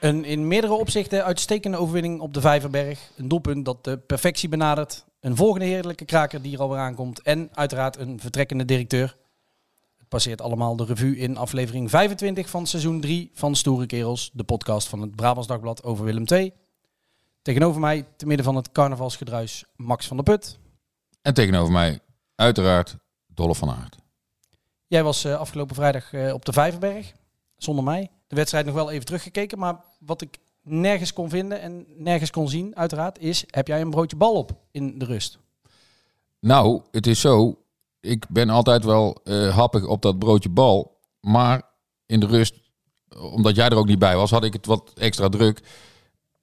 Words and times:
Een 0.00 0.24
in 0.24 0.48
meerdere 0.48 0.72
opzichten 0.72 1.24
uitstekende 1.24 1.76
overwinning 1.76 2.20
op 2.20 2.34
de 2.34 2.40
Vijverberg. 2.40 3.10
Een 3.16 3.28
doelpunt 3.28 3.64
dat 3.64 3.84
de 3.84 3.98
perfectie 3.98 4.48
benadert. 4.48 5.04
Een 5.20 5.36
volgende 5.36 5.66
heerlijke 5.66 6.04
kraker 6.04 6.42
die 6.42 6.54
er 6.54 6.60
alweer 6.60 6.78
aankomt. 6.78 7.22
En 7.22 7.48
uiteraard 7.52 7.96
een 7.96 8.20
vertrekkende 8.20 8.64
directeur. 8.64 9.16
Het 9.96 10.08
passeert 10.08 10.40
allemaal 10.40 10.76
de 10.76 10.84
revue 10.84 11.16
in 11.16 11.36
aflevering 11.36 11.90
25 11.90 12.48
van 12.48 12.66
seizoen 12.66 13.00
3 13.00 13.30
van 13.34 13.54
Stoere 13.54 13.86
Kerels. 13.86 14.30
De 14.32 14.44
podcast 14.44 14.88
van 14.88 15.00
het 15.00 15.16
Brabants 15.16 15.48
Dagblad 15.48 15.84
over 15.84 16.04
Willem 16.04 16.24
II. 16.26 16.52
Tegenover 17.42 17.80
mij, 17.80 18.06
te 18.16 18.26
midden 18.26 18.44
van 18.44 18.56
het 18.56 18.72
carnavalsgedruis, 18.72 19.64
Max 19.76 20.06
van 20.06 20.16
der 20.16 20.24
Put. 20.24 20.58
En 21.22 21.34
tegenover 21.34 21.72
mij, 21.72 22.00
uiteraard, 22.34 22.96
Dolle 23.26 23.54
van 23.54 23.70
Aert. 23.70 23.96
Jij 24.86 25.02
was 25.02 25.24
eh, 25.24 25.38
afgelopen 25.38 25.74
vrijdag 25.74 26.12
eh, 26.12 26.32
op 26.32 26.44
de 26.44 26.52
Vijverberg, 26.52 27.12
zonder 27.56 27.84
mij. 27.84 28.10
De 28.30 28.36
wedstrijd 28.36 28.66
nog 28.66 28.74
wel 28.74 28.90
even 28.90 29.04
teruggekeken, 29.04 29.58
maar 29.58 29.84
wat 29.98 30.22
ik 30.22 30.38
nergens 30.62 31.12
kon 31.12 31.28
vinden 31.28 31.60
en 31.60 31.86
nergens 31.96 32.30
kon 32.30 32.48
zien, 32.48 32.76
uiteraard, 32.76 33.18
is: 33.18 33.44
heb 33.46 33.66
jij 33.66 33.80
een 33.80 33.90
broodje 33.90 34.16
bal 34.16 34.34
op 34.34 34.52
in 34.70 34.98
de 34.98 35.04
rust? 35.04 35.38
Nou, 36.40 36.82
het 36.90 37.06
is 37.06 37.20
zo. 37.20 37.58
Ik 38.00 38.28
ben 38.28 38.48
altijd 38.48 38.84
wel 38.84 39.20
eh, 39.24 39.56
happig 39.56 39.86
op 39.86 40.02
dat 40.02 40.18
broodje 40.18 40.48
bal. 40.48 41.00
Maar 41.20 41.62
in 42.06 42.20
de 42.20 42.26
rust, 42.26 42.54
omdat 43.32 43.56
jij 43.56 43.68
er 43.68 43.76
ook 43.76 43.86
niet 43.86 43.98
bij 43.98 44.16
was, 44.16 44.30
had 44.30 44.44
ik 44.44 44.52
het 44.52 44.66
wat 44.66 44.92
extra 44.94 45.28
druk. 45.28 45.60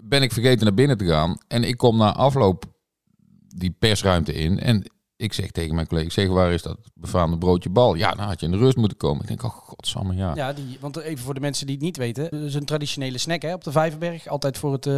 Ben 0.03 0.21
ik 0.21 0.33
vergeten 0.33 0.65
naar 0.65 0.73
binnen 0.73 0.97
te 0.97 1.05
gaan. 1.05 1.37
En 1.47 1.63
ik 1.63 1.77
kom 1.77 1.97
na 1.97 2.13
afloop 2.13 2.65
die 3.47 3.75
persruimte 3.79 4.33
in. 4.33 4.59
En 4.59 4.83
ik 5.17 5.33
zeg 5.33 5.51
tegen 5.51 5.75
mijn 5.75 5.87
collega, 5.87 6.09
zeg 6.09 6.27
waar 6.27 6.53
is 6.53 6.61
dat 6.61 6.77
befaamde 6.93 7.37
broodje 7.37 7.69
bal? 7.69 7.95
Ja, 7.95 8.11
dan 8.11 8.25
had 8.27 8.39
je 8.39 8.45
in 8.45 8.51
de 8.51 8.57
rust 8.57 8.77
moeten 8.77 8.97
komen. 8.97 9.21
Ik 9.21 9.27
denk, 9.27 9.43
oh 9.43 9.49
godsamme, 9.51 10.15
ja. 10.15 10.31
Ja, 10.35 10.53
die, 10.53 10.77
want 10.79 10.97
even 10.97 11.23
voor 11.23 11.33
de 11.33 11.39
mensen 11.39 11.65
die 11.65 11.75
het 11.75 11.83
niet 11.83 11.97
weten, 11.97 12.23
het 12.23 12.33
is 12.33 12.53
een 12.53 12.65
traditionele 12.65 13.17
snack 13.17 13.41
hè, 13.41 13.53
op 13.53 13.63
de 13.63 13.71
Vijverberg. 13.71 14.27
Altijd 14.27 14.57
voor 14.57 14.71
het 14.73 14.85
uh, 14.85 14.97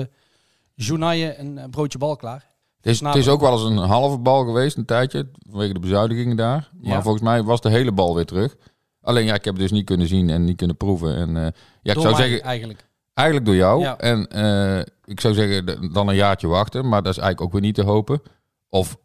journaille 0.75 1.37
een 1.37 1.57
eh, 1.57 1.69
broodje 1.69 1.97
bal 1.97 2.15
klaar. 2.15 2.47
Het 2.81 2.85
is, 2.91 2.99
het 2.99 3.15
is 3.15 3.27
ook 3.27 3.41
wel 3.41 3.51
eens 3.51 3.63
een 3.63 3.77
halve 3.77 4.17
bal 4.17 4.45
geweest, 4.45 4.77
een 4.77 4.85
tijdje, 4.85 5.29
vanwege 5.49 5.73
de 5.73 5.79
bezuinigingen 5.79 6.35
daar. 6.35 6.69
Maar 6.81 6.91
Ja. 6.91 7.01
volgens 7.01 7.23
mij 7.23 7.43
was 7.43 7.61
de 7.61 7.69
hele 7.69 7.91
bal 7.91 8.15
weer 8.15 8.25
terug. 8.25 8.55
Alleen 9.01 9.25
ja, 9.25 9.33
ik 9.33 9.45
heb 9.45 9.53
het 9.53 9.63
dus 9.63 9.71
niet 9.71 9.85
kunnen 9.85 10.07
zien 10.07 10.29
en 10.29 10.43
niet 10.43 10.57
kunnen 10.57 10.77
proeven. 10.77 11.15
En 11.15 11.37
eh, 11.37 11.43
ja, 11.81 11.93
ik 11.93 11.99
zou 12.01 12.15
zeggen, 12.15 12.41
eigenlijk. 12.41 12.87
eigenlijk 13.13 13.47
door 13.47 13.55
jou. 13.57 13.81
Ja. 13.81 13.97
En 13.97 14.27
eh, 14.27 14.85
ik 15.05 15.19
zou 15.19 15.33
zeggen, 15.33 15.91
dan 15.93 16.07
een 16.07 16.15
jaartje 16.15 16.47
wachten. 16.47 16.89
Maar 16.89 17.03
dat 17.03 17.11
is 17.11 17.17
eigenlijk 17.17 17.41
ook 17.41 17.51
weer 17.51 17.61
niet 17.67 17.75
te 17.75 17.83
hopen. 17.83 18.21
Of 18.69 18.97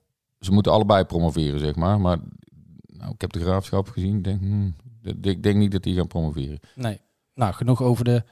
ze 0.44 0.52
moeten 0.52 0.72
allebei 0.72 1.04
promoveren, 1.04 1.60
zeg 1.60 1.74
maar. 1.74 2.00
Maar 2.00 2.18
nou, 2.86 3.12
ik 3.12 3.20
heb 3.20 3.32
de 3.32 3.40
graafschap 3.40 3.88
gezien. 3.88 4.16
Ik 4.16 4.24
denk, 4.24 4.40
hmm, 4.40 4.74
ik 5.22 5.42
denk 5.42 5.56
niet 5.56 5.72
dat 5.72 5.82
die 5.82 5.94
gaan 5.94 6.06
promoveren. 6.06 6.60
Nee. 6.74 7.00
Nou, 7.34 7.54
genoeg 7.54 7.82
over 7.82 8.04
de 8.04 8.22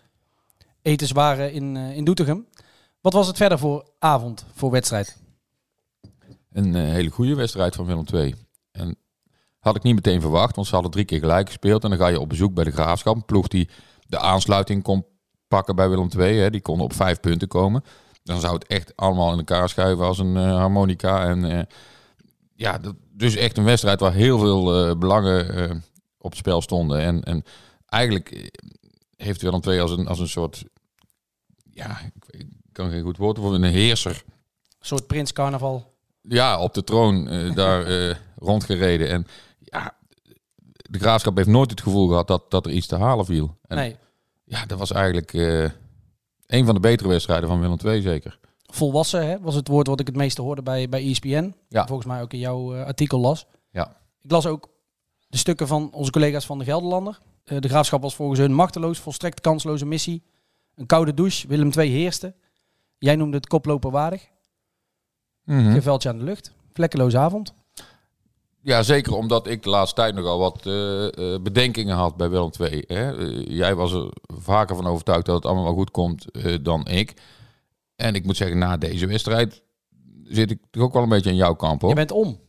etenswaren 0.82 1.52
in, 1.52 1.76
eh, 1.76 1.96
in 1.96 2.04
Doetinchem. 2.04 2.46
Wat 3.00 3.12
was 3.12 3.26
het 3.26 3.36
verder 3.36 3.58
voor 3.58 3.88
avond, 3.98 4.46
voor 4.54 4.70
wedstrijd? 4.70 5.16
Een 6.52 6.74
eh, 6.74 6.82
hele 6.82 7.10
goede 7.10 7.34
wedstrijd 7.34 7.74
van 7.74 7.86
Willem 7.86 8.04
II. 8.12 8.34
En 8.70 8.96
had 9.58 9.76
ik 9.76 9.82
niet 9.82 9.94
meteen 9.94 10.20
verwacht, 10.20 10.54
want 10.54 10.66
ze 10.66 10.74
hadden 10.74 10.92
drie 10.92 11.04
keer 11.04 11.18
gelijk 11.18 11.46
gespeeld. 11.46 11.84
En 11.84 11.90
dan 11.90 11.98
ga 11.98 12.06
je 12.06 12.20
op 12.20 12.28
bezoek 12.28 12.54
bij 12.54 12.64
de 12.64 12.70
Graafschap. 12.70 13.14
Een 13.14 13.24
ploeg 13.24 13.48
die 13.48 13.68
de 14.06 14.18
aansluiting 14.18 14.82
kon 14.82 15.06
pakken 15.48 15.76
bij 15.76 15.88
Willem 15.88 16.08
II. 16.18 16.38
Hè. 16.38 16.50
Die 16.50 16.60
konden 16.60 16.84
op 16.84 16.92
vijf 16.92 17.20
punten 17.20 17.48
komen. 17.48 17.84
Dan 18.22 18.40
zou 18.40 18.54
het 18.54 18.66
echt 18.66 18.96
allemaal 18.96 19.32
in 19.32 19.38
elkaar 19.38 19.68
schuiven 19.68 20.04
als 20.04 20.18
een 20.18 20.36
eh, 20.36 20.56
harmonica. 20.56 21.24
En 21.24 21.66
ja, 22.62 22.78
dat, 22.78 22.94
dus 23.10 23.36
echt 23.36 23.56
een 23.56 23.64
wedstrijd 23.64 24.00
waar 24.00 24.12
heel 24.12 24.38
veel 24.38 24.88
eh, 24.88 24.96
belangen 24.96 25.54
eh, 25.54 25.76
op 26.18 26.30
het 26.30 26.38
spel 26.38 26.62
stonden. 26.62 27.00
En, 27.00 27.22
en 27.22 27.44
eigenlijk 27.86 28.30
eh, 28.30 28.46
heeft 29.16 29.42
Willem 29.42 29.60
II 29.66 29.80
als 29.80 29.90
een, 29.90 30.06
als 30.06 30.18
een 30.18 30.28
soort... 30.28 30.64
Ja, 31.70 32.00
ik, 32.30 32.46
kan 32.72 32.90
geen 32.90 33.02
goed 33.02 33.16
woord 33.16 33.38
voor 33.38 33.54
een 33.54 33.62
heerser 33.62 34.22
Een 34.26 34.86
soort 34.86 35.06
prins 35.06 35.32
carnaval. 35.32 35.94
ja, 36.20 36.60
op 36.60 36.74
de 36.74 36.84
troon 36.84 37.24
daar 37.54 38.16
rondgereden. 38.36 39.08
En 39.08 39.26
ja, 39.58 39.96
de 40.72 40.98
graafschap 40.98 41.36
heeft 41.36 41.48
nooit 41.48 41.70
het 41.70 41.82
gevoel 41.82 42.08
gehad 42.08 42.26
dat, 42.26 42.50
dat 42.50 42.66
er 42.66 42.72
iets 42.72 42.86
te 42.86 42.96
halen 42.96 43.24
viel. 43.24 43.58
En 43.66 43.76
Nee, 43.76 43.96
ja, 44.44 44.66
dat 44.66 44.78
was 44.78 44.92
eigenlijk 44.92 45.32
een 46.46 46.64
van 46.64 46.74
de 46.74 46.80
betere 46.80 47.08
wedstrijden 47.08 47.48
van 47.48 47.60
Willem 47.60 47.78
II 47.84 48.02
zeker. 48.02 48.38
Volwassen 48.74 49.26
hè, 49.26 49.40
was 49.40 49.54
het 49.54 49.68
woord 49.68 49.86
wat 49.86 50.00
ik 50.00 50.06
het 50.06 50.16
meeste 50.16 50.42
hoorde 50.42 50.62
bij, 50.62 50.88
bij 50.88 51.10
ESPN. 51.10 51.54
Ja. 51.68 51.86
Volgens 51.86 52.08
mij 52.08 52.22
ook 52.22 52.32
in 52.32 52.38
jouw 52.38 52.74
eh, 52.74 52.84
artikel 52.84 53.18
las. 53.18 53.46
Ja. 53.70 53.96
Ik 54.22 54.30
las 54.30 54.46
ook 54.46 54.68
de 55.28 55.36
stukken 55.36 55.66
van 55.66 55.90
onze 55.92 56.10
collega's 56.10 56.46
van 56.46 56.58
de 56.58 56.64
Gelderlander. 56.64 57.18
Eh, 57.44 57.58
de 57.58 57.68
graafschap 57.68 58.02
was 58.02 58.14
volgens 58.14 58.40
hun 58.40 58.52
machteloos, 58.52 58.98
volstrekt 58.98 59.40
kansloze 59.40 59.86
missie. 59.86 60.22
Een 60.74 60.86
koude 60.86 61.14
douche, 61.14 61.48
Willem 61.48 61.70
II 61.76 61.90
heerste. 61.90 62.34
Jij 62.98 63.16
noemde 63.16 63.36
het 63.36 63.46
koploper 63.46 63.90
waardig. 63.90 64.30
Geen 65.46 65.82
veldje 65.82 66.08
aan 66.08 66.18
de 66.18 66.24
lucht. 66.24 66.52
Vlekkeloze 66.72 67.18
avond. 67.18 67.54
Ja, 68.62 68.82
zeker 68.82 69.14
omdat 69.14 69.46
ik 69.46 69.62
de 69.62 69.70
laatste 69.70 70.00
tijd 70.00 70.14
nogal 70.14 70.38
wat 70.38 70.56
eh, 70.56 71.42
bedenkingen 71.42 71.96
had 71.96 72.16
bij 72.16 72.30
Willem 72.30 72.50
II. 72.60 72.84
Hè? 72.86 73.10
Jij 73.46 73.74
was 73.74 73.92
er 73.92 74.08
vaker 74.26 74.76
van 74.76 74.86
overtuigd 74.86 75.26
dat 75.26 75.34
het 75.34 75.44
allemaal 75.44 75.64
wel 75.64 75.74
goed 75.74 75.90
komt 75.90 76.26
dan 76.62 76.86
ik. 76.86 77.14
En 78.02 78.14
ik 78.14 78.24
moet 78.24 78.36
zeggen, 78.36 78.58
na 78.58 78.76
deze 78.76 79.06
wedstrijd 79.06 79.62
zit 80.24 80.50
ik 80.50 80.58
toch 80.70 80.82
ook 80.82 80.92
wel 80.92 81.02
een 81.02 81.08
beetje 81.08 81.30
in 81.30 81.36
jouw 81.36 81.54
kamp 81.54 81.80
hoor. 81.80 81.90
Je 81.90 81.96
bent 81.96 82.10
om. 82.10 82.40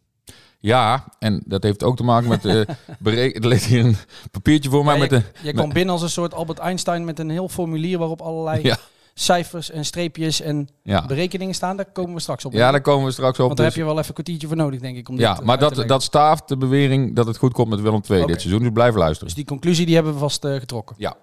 Ja, 0.59 1.13
en 1.19 1.43
dat 1.45 1.63
heeft 1.63 1.83
ook 1.83 1.95
te 1.95 2.03
maken 2.03 2.29
met... 2.29 2.45
eh 2.45 2.61
bereken- 2.99 3.41
er 3.41 3.47
ligt 3.47 3.65
hier 3.65 3.85
een 3.85 3.95
papiertje 4.31 4.69
voor 4.69 4.85
mij 4.85 4.93
Ja, 4.93 4.99
met 4.99 5.09
je, 5.09 5.17
de... 5.17 5.47
je 5.47 5.53
kwam 5.53 5.73
binnen 5.73 5.93
als 5.93 6.01
een 6.01 6.09
soort 6.09 6.33
Albert 6.33 6.59
Einstein 6.59 7.05
met 7.05 7.19
een 7.19 7.29
heel 7.29 7.49
formulier 7.49 7.97
waarop 7.97 8.21
allerlei 8.21 8.61
Ja, 8.63 8.77
cijfers 9.13 9.71
en 9.71 9.85
streepjes 9.85 10.41
en 10.41 10.69
ja. 10.83 11.05
berekeningen 11.05 11.55
staan. 11.55 11.75
Daar 11.75 11.91
komen 11.91 12.13
we 12.13 12.19
straks 12.19 12.45
op. 12.45 12.53
ja, 12.53 12.71
daar 12.71 12.81
komen 12.81 13.05
we 13.05 13.11
straks 13.11 13.39
op. 13.39 13.45
Want 13.45 13.57
daar 13.57 13.65
dus- 13.65 13.75
heb 13.75 13.83
je 13.83 13.89
wel 13.89 13.97
even 13.99 14.07
een 14.07 14.13
kwartiertje 14.13 14.47
voor 14.47 14.57
nodig, 14.57 14.79
denk 14.79 14.97
ik. 14.97 15.09
Om 15.09 15.17
ja, 15.19 15.31
dit, 15.31 15.39
eh, 15.39 15.45
maar 15.45 15.59
dat, 15.59 15.87
dat 15.87 16.03
staaft 16.03 16.47
de 16.47 16.57
bewering 16.57 17.15
dat 17.15 17.27
het 17.27 17.37
goed 17.37 17.53
komt 17.53 17.69
met 17.69 17.81
Willem 17.81 18.01
II 18.09 18.25
dit 18.25 18.41
seizoen. 18.41 18.63
Dus 18.63 18.71
blijf 18.71 18.95
luisteren. 18.95 19.25
Dus 19.25 19.35
die 19.35 19.45
conclusie 19.45 19.85
die 19.85 19.95
hebben 19.95 20.13
we 20.13 20.19
vast 20.19 20.45
eh, 20.45 20.55
getrokken. 20.55 20.95
Ja. 20.99 21.15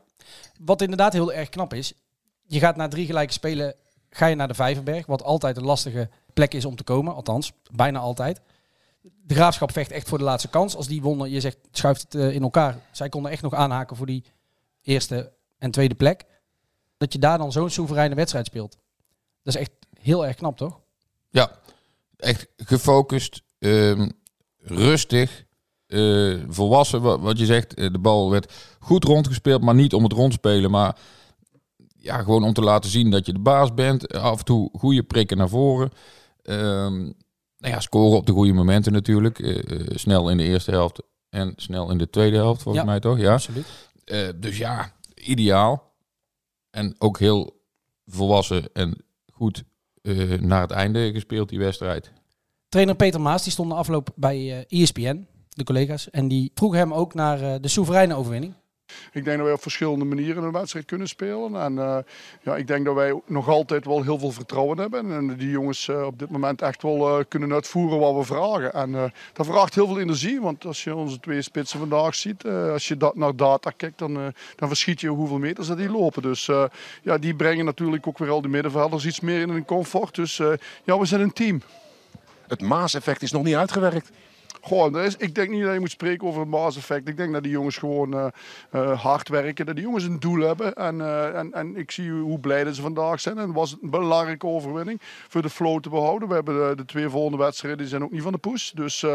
Wat 0.61 0.83
inderdaad 0.83 1.13
heel 1.13 1.33
erg 1.33 1.49
knap 1.49 1.75
is. 1.75 1.93
Je 2.47 2.59
gaat 2.59 2.77
na 2.77 2.89
drie 2.89 3.07
gelijke 3.07 3.33
spelen, 3.33 3.75
ga 4.11 4.27
je 4.27 4.35
naar 4.35 4.49
de 4.49 4.55
Vijverberg. 4.55 5.07
Wat 5.07 5.23
altijd 5.23 5.57
een 5.57 5.65
lastige 5.65 6.09
plek 6.33 6.55
is 6.55 6.65
om 6.65 6.77
te 6.77 6.85
komen. 6.85 7.15
Althans, 7.15 7.53
bijna 7.71 7.99
altijd. 7.99 8.41
De 9.23 9.35
Graafschap 9.35 9.73
vecht 9.73 9.91
echt 9.91 10.09
voor 10.09 10.19
de 10.19 10.25
laatste 10.25 10.49
kans. 10.49 10.77
Als 10.77 10.87
die 10.87 11.03
wonnen, 11.03 11.31
je 11.31 11.41
zegt, 11.41 11.59
schuift 11.71 12.03
het 12.03 12.15
eh, 12.15 12.35
in 12.35 12.43
elkaar. 12.43 12.79
Zij 12.93 13.09
konden 13.09 13.31
echt 13.31 13.43
nog 13.43 13.55
aanhaken 13.55 13.97
voor 13.97 14.07
die 14.07 14.25
eerste 14.83 15.33
en 15.59 15.71
tweede 15.71 15.95
plek. 15.95 16.25
Dat 16.97 17.13
je 17.13 17.19
daar 17.19 17.39
dan 17.39 17.53
zo'n 17.53 17.71
soevereine 17.71 18.15
wedstrijd 18.15 18.47
speelt. 18.47 18.77
Dat 19.43 19.55
is 19.55 19.61
echt 19.61 19.71
heel 20.01 20.27
erg 20.27 20.37
knap, 20.37 20.57
toch? 20.57 20.81
Ja, 21.31 21.51
echt 22.17 22.47
gefocust, 22.57 23.43
ehm, 23.59 24.09
rustig, 24.59 25.45
eh, 25.87 26.39
volwassen. 26.49 27.21
Wat, 27.21 27.39
je 27.39 27.47
zegt, 27.47 27.75
eh, 27.75 27.93
de 27.93 27.99
bal 27.99 28.31
werd 28.31 28.53
goed 28.79 29.05
rondgespeeld, 29.05 29.63
maar 29.63 29.75
niet 29.75 29.95
om 29.95 30.03
het 30.03 30.13
rondspelen. 30.13 30.71
Maar 30.71 30.97
ja, 32.03 32.23
gewoon 32.23 32.45
om 32.45 32.53
te 32.53 32.61
laten 32.63 32.91
zien 32.91 33.11
dat 33.11 33.27
je 33.27 33.33
de 33.33 33.39
baas 33.39 33.75
bent. 33.75 34.13
Af 34.13 34.39
en 34.39 34.45
toe 34.45 34.71
goede 34.79 35.03
prikken 35.03 35.37
naar 35.37 35.49
voren. 35.49 35.91
Ehm, 36.43 36.99
nou 37.59 37.75
ja, 37.75 37.81
scoren 37.81 38.17
op 38.19 38.27
de 38.27 38.33
goede 38.33 38.53
momenten 38.53 38.93
natuurlijk. 38.93 39.39
Eh, 39.39 39.81
eh, 39.81 39.87
snel 39.97 40.31
in 40.31 40.37
de 40.37 40.43
eerste 40.45 40.71
helft 40.71 41.03
en 41.29 41.53
snel 41.57 41.91
in 41.91 41.99
de 41.99 42.11
tweede 42.11 42.37
helft, 42.37 42.63
volgens 42.63 42.85
Ja. 42.85 42.91
mij 42.91 43.01
toch? 43.01 43.19
Ja. 43.19 43.33
Absoluut. 43.33 43.67
Eh, 44.05 44.29
dus 44.37 44.59
ja, 44.59 44.93
ideaal. 45.15 45.93
En 46.71 46.95
ook 46.99 47.19
heel 47.19 47.61
volwassen 48.07 48.73
en 48.73 49.05
goed 49.33 49.65
naar 50.41 50.61
het 50.61 50.71
einde 50.71 51.13
gespeeld, 51.13 51.49
die 51.49 51.59
wedstrijd. 51.59 52.13
Trainer 52.69 52.95
Peter 52.95 53.21
Maas 53.21 53.43
die 53.43 53.53
stond 53.53 53.69
na 53.69 53.75
afloop 53.75 54.11
bij 54.17 54.65
ESPN, 54.69 55.27
de 55.49 55.65
collega's. 55.65 56.11
En 56.11 56.29
die 56.29 56.51
vroeg 56.55 56.75
hem 56.75 56.95
ook 56.95 57.15
naar 57.15 57.61
de 57.61 57.69
soevereine 57.69 58.15
overwinning. 58.15 58.55
Ik 59.13 59.25
denk 59.25 59.37
dat 59.37 59.47
wij 59.47 59.55
op 59.55 59.63
verschillende 59.63 60.05
manieren 60.05 60.43
een 60.43 60.53
wedstrijd 60.53 60.85
kunnen 60.85 61.09
spelen. 61.09 61.57
En 61.57 61.73
uh, 61.73 61.97
ja, 62.43 62.57
ik 62.57 62.67
denk 62.67 62.85
dat 62.85 62.95
wij 62.95 63.21
nog 63.27 63.49
altijd 63.49 63.85
wel 63.85 64.03
heel 64.03 64.19
veel 64.19 64.31
vertrouwen 64.31 64.79
hebben. 64.79 65.13
En 65.13 65.37
die 65.37 65.51
jongens 65.51 65.89
uh, 65.89 66.03
op 66.03 66.19
dit 66.19 66.31
moment 66.31 66.63
echt 66.63 66.83
wel 66.83 67.19
uh, 67.19 67.25
kunnen 67.29 67.53
uitvoeren 67.53 67.99
wat 67.99 68.15
we 68.15 68.25
vragen. 68.25 68.73
En 68.73 69.13
dat 69.33 69.47
vraagt 69.47 69.75
heel 69.75 69.87
veel 69.87 70.01
energie. 70.01 70.41
Want 70.41 70.65
als 70.65 70.85
je 70.85 70.95
onze 70.95 71.21
twee 71.21 71.43
spitsen 71.43 71.79
vandaag 71.79 72.15
ziet, 72.15 72.47
als 72.47 72.89
je 72.89 72.97
dat 72.97 73.17
naar 73.17 73.37
data 73.37 73.71
kijkt, 73.77 73.99
dan, 73.99 74.15
dan 74.57 74.69
verschiet 74.69 75.01
je 75.01 75.09
hoeveel 75.09 75.39
meters 75.39 75.67
dat 75.67 75.77
die 75.77 75.91
lopen. 75.91 76.23
Dus 76.23 76.51
ja, 77.03 77.19
die 77.19 77.35
brengen 77.35 77.65
natuurlijk 77.65 78.07
ook 78.07 78.19
weer 78.19 78.31
al 78.31 78.41
die 78.41 78.51
middenvelders 78.51 79.07
iets 79.07 79.21
meer 79.21 79.41
in 79.41 79.49
hun 79.49 79.65
comfort. 79.65 80.15
Dus 80.15 80.37
ja, 80.85 80.99
we 80.99 81.05
zijn 81.05 81.21
een 81.21 81.33
team. 81.33 81.63
Het 82.49 82.61
Maas-effect 82.61 83.23
is 83.23 83.33
nog 83.33 83.43
niet 83.43 83.55
uitgewerkt. 83.55 84.11
Is, 85.05 85.17
ik 85.17 85.35
denk 85.35 85.51
niet 85.51 85.63
dat 85.63 85.73
je 85.73 85.81
moet 85.81 85.91
spreken 85.91 86.27
over 86.27 86.41
het 86.41 86.51
Maas-effect. 86.51 87.09
Ik 87.09 87.17
denk 87.17 87.33
dat 87.33 87.43
die 87.43 87.53
jongens 87.53 87.77
gewoon 87.77 88.15
uh, 88.15 88.27
uh, 88.73 89.01
hard 89.01 89.29
werken. 89.29 89.67
Dat 89.67 89.75
die 89.75 89.85
jongens 89.85 90.05
een 90.05 90.21
doel 90.21 90.41
hebben. 90.41 90.75
En, 90.75 90.99
uh, 90.99 91.39
en, 91.39 91.53
en 91.53 91.77
ik 91.77 91.91
zie 91.91 92.11
hoe 92.11 92.39
blij 92.39 92.73
ze 92.73 92.83
vandaag 92.83 93.21
zijn. 93.21 93.39
En 93.39 93.47
het 93.47 93.55
was 93.55 93.77
een 93.83 93.91
belangrijke 93.91 94.47
overwinning 94.47 94.99
voor 95.03 95.43
de 95.43 95.51
flow 95.51 95.81
te 95.81 95.89
behouden. 95.89 96.29
We 96.29 96.35
hebben 96.35 96.77
de, 96.77 96.85
twee 96.85 97.09
volgende 97.09 97.39
wedstrijden 97.39 97.79
die 97.79 97.89
zijn 97.89 98.03
ook 98.03 98.11
niet 98.11 98.23
van 98.23 98.33
de 98.33 98.39
poes. 98.39 98.73
Dus 98.75 99.07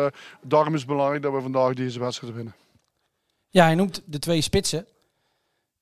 daarom 0.42 0.74
is 0.74 0.80
het 0.80 0.90
belangrijk 0.90 1.22
dat 1.22 1.34
we 1.34 1.42
vandaag 1.42 1.74
deze 1.74 2.00
wedstrijd 2.00 2.34
winnen. 2.34 2.56
Ja, 3.50 3.64
hij 3.64 3.76
noemt 3.76 4.02
de 4.06 4.20
twee 4.20 4.42
spitsen. 4.42 4.86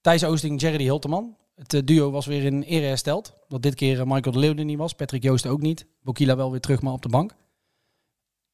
Thijs 0.02 0.24
Oosting, 0.24 0.62
Jerry 0.62 0.84
Hilteman. 0.84 1.36
Het 1.56 1.88
duo 1.88 2.12
was 2.12 2.26
weer 2.26 2.44
in 2.44 2.64
ere 2.64 2.86
hersteld. 2.86 3.34
Dat 3.48 3.62
dit 3.62 3.76
keer 3.76 4.08
Michael 4.08 4.32
de 4.32 4.40
Leeuw 4.40 4.56
er 4.56 4.66
niet 4.66 4.78
was. 4.78 4.94
Patrick 4.94 5.24
Joost 5.24 5.46
ook 5.46 5.62
niet. 5.62 5.86
Bokila 6.02 6.36
wel 6.36 6.52
weer 6.52 6.60
terug, 6.60 6.82
maar 6.82 6.94
op 6.94 7.02
de 7.02 7.10
bank. 7.10 7.36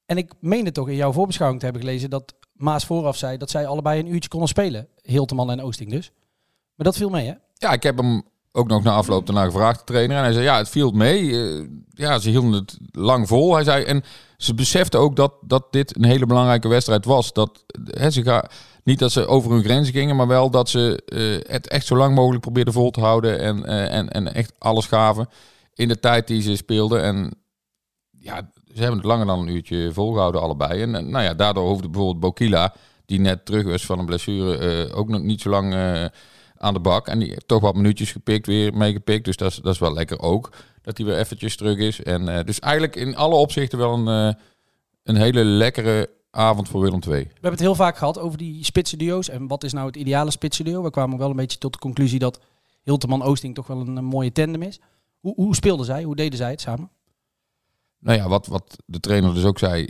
En 0.10 0.18
ik 0.18 0.32
meende 0.40 0.72
toch 0.72 0.90
in 0.90 0.96
jouw 0.96 1.12
voorbeschouwing 1.12 1.60
te 1.60 1.68
hebben 1.68 1.86
gelezen 1.86 2.10
dat 2.10 2.34
Maas 2.54 2.86
vooraf 2.86 3.18
zei 3.18 3.38
dat 3.38 3.50
zij 3.50 3.68
allebei 3.68 4.00
een 4.00 4.14
uurtje 4.14 4.30
konden 4.30 4.50
spelen. 4.50 4.88
Hilteman 5.02 5.52
en 5.52 5.62
Oosting 5.62 5.90
dus. 5.90 6.12
Maar 6.76 6.86
dat 6.86 6.98
viel 6.98 7.10
mee, 7.10 7.28
hè? 7.28 7.34
Ja, 7.54 7.72
ik 7.72 7.84
heb 7.84 7.98
hem 7.98 8.24
ook 8.52 8.68
nog 8.68 8.84
na 8.84 8.92
afloop 8.92 9.26
daarna 9.26 9.46
gevraagd, 9.46 9.80
de 9.80 9.86
trainer. 9.86 10.18
En 10.18 10.24
hij 10.24 10.32
zei, 10.32 10.44
ja, 10.44 10.58
het 10.58 10.70
viel 10.70 10.92
mee. 10.92 11.24
Uh, 11.24 11.68
ja, 11.90 12.20
ze 12.20 12.30
hielden 12.30 12.54
het 12.54 12.78
lang 12.92 13.28
vol. 13.28 13.54
Hij 13.54 13.64
zei, 13.64 13.84
en 13.84 14.04
ze 14.38 14.54
beseften 14.54 15.00
ook 15.00 15.16
dat, 15.16 15.34
dat 15.42 15.72
dit 15.72 15.96
een 15.96 16.06
hele 16.06 16.26
belangrijke 16.26 16.68
wedstrijd 16.68 17.06
was. 17.06 17.34
Dat, 17.34 17.66
hè, 17.84 18.10
ze 18.10 18.24
ga, 18.24 18.50
niet 18.84 19.00
dat 19.00 19.12
ze 19.12 19.28
over 19.28 19.52
hun 19.52 19.64
grenzen 19.64 19.94
gingen, 19.94 20.16
maar 20.16 20.28
wel 20.28 20.50
dat 20.50 20.70
ze 20.70 21.02
uh, 21.06 21.52
het 21.52 21.68
echt 21.68 21.86
zo 21.86 21.96
lang 21.96 22.16
mogelijk 22.16 22.42
probeerden 22.42 22.74
vol 22.74 22.92
te 22.92 23.00
houden. 23.00 23.40
En, 23.40 23.58
uh, 23.58 23.94
en, 23.94 24.10
en 24.10 24.34
echt 24.34 24.54
alles 24.58 24.86
gaven 24.86 25.30
in 25.74 25.88
de 25.88 26.00
tijd 26.00 26.28
die 26.28 26.42
ze 26.42 26.56
speelden. 26.56 27.04
En 27.04 27.34
ja, 28.10 28.50
ze 28.80 28.86
hebben 28.86 29.02
het 29.02 29.12
langer 29.12 29.26
dan 29.26 29.40
een 29.40 29.56
uurtje 29.56 29.94
volgehouden 29.94 30.42
allebei. 30.42 30.82
En, 30.82 30.92
nou 30.92 31.24
ja, 31.24 31.34
daardoor 31.34 31.68
hoefde 31.68 31.90
bijvoorbeeld 31.90 32.20
Bokila, 32.20 32.74
die 33.06 33.20
net 33.20 33.46
terug 33.46 33.64
was 33.64 33.86
van 33.86 34.00
een 34.00 34.06
blessure, 34.06 34.88
uh, 34.88 34.98
ook 34.98 35.10
nog 35.10 35.22
niet 35.22 35.42
zo 35.42 35.50
lang 35.50 35.74
uh, 35.74 36.06
aan 36.58 36.74
de 36.74 36.80
bak. 36.80 37.08
En 37.08 37.20
die 37.20 37.30
heeft 37.30 37.48
toch 37.48 37.62
wat 37.62 37.76
minuutjes 37.76 38.12
gepikt, 38.12 38.48
weer 38.48 38.74
meegepikt. 38.74 39.26
Dus 39.26 39.38
dat 39.38 39.52
is, 39.52 39.56
dat 39.56 39.74
is 39.74 39.80
wel 39.80 39.94
lekker 39.94 40.20
ook, 40.20 40.50
dat 40.82 40.98
hij 40.98 41.06
weer 41.06 41.18
eventjes 41.18 41.56
terug 41.56 41.78
is. 41.78 42.04
En 42.04 42.28
uh, 42.28 42.40
dus 42.44 42.60
eigenlijk 42.60 42.96
in 42.96 43.16
alle 43.16 43.36
opzichten 43.36 43.78
wel 43.78 43.94
een, 43.94 44.36
een 45.04 45.16
hele 45.16 45.44
lekkere 45.44 46.10
avond 46.32 46.70
voor 46.70 46.82
Willem 46.82 47.00
II. 47.08 47.24
We 47.24 47.30
hebben 47.32 47.52
het 47.52 47.60
heel 47.60 47.76
vaak 47.76 47.98
gehad 47.98 48.20
over 48.20 48.38
die 48.38 48.64
spitsenduo's. 48.64 49.30
En 49.30 49.48
wat 49.48 49.64
is 49.64 49.74
nou 49.74 49.88
het 49.88 49.96
ideale 49.96 50.32
spitsenduo? 50.32 50.84
We 50.84 50.90
kwamen 50.90 51.18
wel 51.18 51.30
een 51.30 51.36
beetje 51.36 51.58
tot 51.58 51.74
de 51.74 51.80
conclusie 51.80 52.20
dat 52.20 52.40
Hilteman-Oosting 52.84 53.56
toch 53.56 53.68
wel 53.68 53.80
een, 53.80 53.96
een 53.96 54.06
mooie 54.06 54.32
tandem 54.32 54.62
is. 54.62 54.80
Hoe, 55.20 55.34
hoe 55.36 55.56
speelden 55.56 55.86
zij? 55.86 56.04
Hoe 56.04 56.16
deden 56.16 56.38
zij 56.38 56.52
het 56.52 56.62
samen? 56.62 56.90
Nou 58.00 58.18
ja, 58.18 58.28
wat, 58.28 58.48
wat 58.48 58.76
de 58.86 59.00
trainer 59.00 59.34
dus 59.34 59.46
ook 59.46 59.60
zei, 59.60 59.90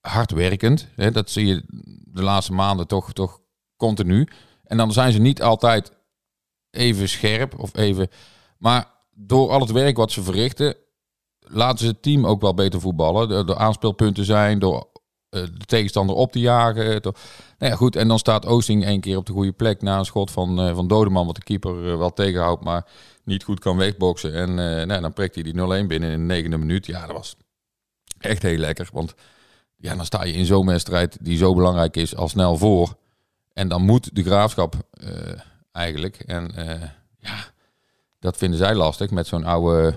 hard 0.00 0.30
werkend. 0.30 0.88
Hè, 0.94 1.10
dat 1.10 1.30
zie 1.30 1.46
je 1.46 1.62
de 2.12 2.22
laatste 2.22 2.52
maanden 2.52 2.86
toch, 2.86 3.12
toch 3.12 3.40
continu. 3.76 4.28
En 4.64 4.76
dan 4.76 4.92
zijn 4.92 5.12
ze 5.12 5.18
niet 5.18 5.42
altijd 5.42 5.92
even 6.70 7.08
scherp 7.08 7.58
of 7.58 7.76
even. 7.76 8.08
Maar 8.58 8.90
door 9.10 9.50
al 9.50 9.60
het 9.60 9.70
werk 9.70 9.96
wat 9.96 10.12
ze 10.12 10.22
verrichten, 10.22 10.76
laten 11.38 11.78
ze 11.78 11.86
het 11.86 12.02
team 12.02 12.26
ook 12.26 12.40
wel 12.40 12.54
beter 12.54 12.80
voetballen. 12.80 13.46
De 13.46 13.56
aanspeelpunten 13.56 14.24
zijn, 14.24 14.58
door 14.58 14.88
uh, 15.30 15.42
de 15.42 15.64
tegenstander 15.66 16.16
op 16.16 16.32
te 16.32 16.40
jagen. 16.40 17.02
Door, 17.02 17.14
nou 17.58 17.72
ja, 17.72 17.76
goed. 17.76 17.96
En 17.96 18.08
dan 18.08 18.18
staat 18.18 18.46
Oosting 18.46 18.84
één 18.84 19.00
keer 19.00 19.16
op 19.16 19.26
de 19.26 19.32
goede 19.32 19.52
plek 19.52 19.82
na 19.82 19.98
een 19.98 20.04
schot 20.04 20.30
van, 20.30 20.66
uh, 20.66 20.74
van 20.74 20.88
Dodeman, 20.88 21.26
wat 21.26 21.34
de 21.34 21.42
keeper 21.42 21.84
uh, 21.84 21.96
wel 21.96 22.12
tegenhoudt, 22.12 22.64
maar 22.64 22.86
niet 23.24 23.44
goed 23.44 23.60
kan 23.60 23.76
wegboksen. 23.76 24.34
En 24.34 24.54
nou, 24.86 25.00
dan 25.00 25.12
prikt 25.12 25.34
hij 25.34 25.44
die 25.44 25.54
0-1 25.54 25.56
binnen 25.56 26.10
in 26.10 26.18
de 26.18 26.34
negende 26.34 26.56
minuut. 26.56 26.86
Ja, 26.86 27.06
dat 27.06 27.16
was 27.16 27.36
echt 28.18 28.42
heel 28.42 28.58
lekker. 28.58 28.88
Want 28.92 29.14
ja, 29.76 29.94
dan 29.94 30.04
sta 30.04 30.24
je 30.24 30.32
in 30.32 30.46
zo'n 30.46 30.66
wedstrijd 30.66 31.18
die 31.20 31.36
zo 31.36 31.54
belangrijk 31.54 31.96
is 31.96 32.16
al 32.16 32.28
snel 32.28 32.56
voor. 32.56 32.96
En 33.52 33.68
dan 33.68 33.82
moet 33.82 34.14
de 34.14 34.22
graafschap 34.22 34.74
eigenlijk. 35.72 36.16
En 36.16 36.50
ja, 37.18 37.44
dat 38.18 38.36
vinden 38.36 38.58
zij 38.58 38.74
lastig 38.74 39.10
met 39.10 39.26
zo'n 39.26 39.44
oude 39.44 39.94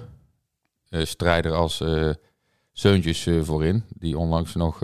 strijder 0.89 1.53
als 1.53 1.83
Zeuntjes 2.71 3.27
voorin. 3.41 3.83
Die 3.89 4.17
onlangs 4.17 4.55
nog 4.55 4.81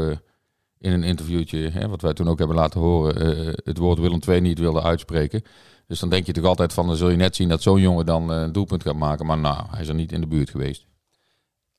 in 0.77 0.91
een 0.91 1.03
interviewtje, 1.03 1.69
hè, 1.69 1.87
wat 1.87 2.01
wij 2.01 2.13
toen 2.13 2.27
ook 2.27 2.37
hebben 2.37 2.55
laten 2.55 2.79
horen, 2.79 3.55
het 3.63 3.77
woord 3.77 3.99
Willem 3.99 4.19
II 4.27 4.41
niet 4.41 4.59
wilde 4.59 4.81
uitspreken. 4.81 5.43
Dus 5.93 6.01
dan 6.01 6.11
denk 6.11 6.25
je 6.25 6.33
toch 6.33 6.45
altijd 6.45 6.73
van, 6.73 6.87
dan 6.87 6.95
zul 6.95 7.09
je 7.09 7.17
net 7.17 7.35
zien 7.35 7.49
dat 7.49 7.61
zo'n 7.61 7.81
jongen 7.81 8.05
dan 8.05 8.31
uh, 8.31 8.41
een 8.41 8.51
doelpunt 8.51 8.83
gaat 8.83 8.95
maken. 8.95 9.25
Maar 9.25 9.37
nou, 9.37 9.63
hij 9.69 9.81
is 9.81 9.87
er 9.87 9.93
niet 9.95 10.11
in 10.11 10.21
de 10.21 10.27
buurt 10.27 10.49
geweest. 10.49 10.85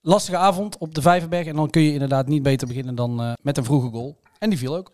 Lastige 0.00 0.37
avond 0.37 0.78
op 0.78 0.94
de 0.94 1.02
Vijverberg 1.02 1.46
en 1.46 1.56
dan 1.56 1.70
kun 1.70 1.82
je 1.82 1.93
inderdaad 1.93 2.26
niet 2.26 2.43
beter 2.43 2.66
beginnen 2.66 2.94
dan 2.94 3.20
uh, 3.20 3.32
met 3.43 3.56
een 3.56 3.64
vroege 3.64 3.88
goal. 3.88 4.16
En 4.38 4.50
die 4.50 4.58
viel 4.58 4.76
ook. 4.76 4.90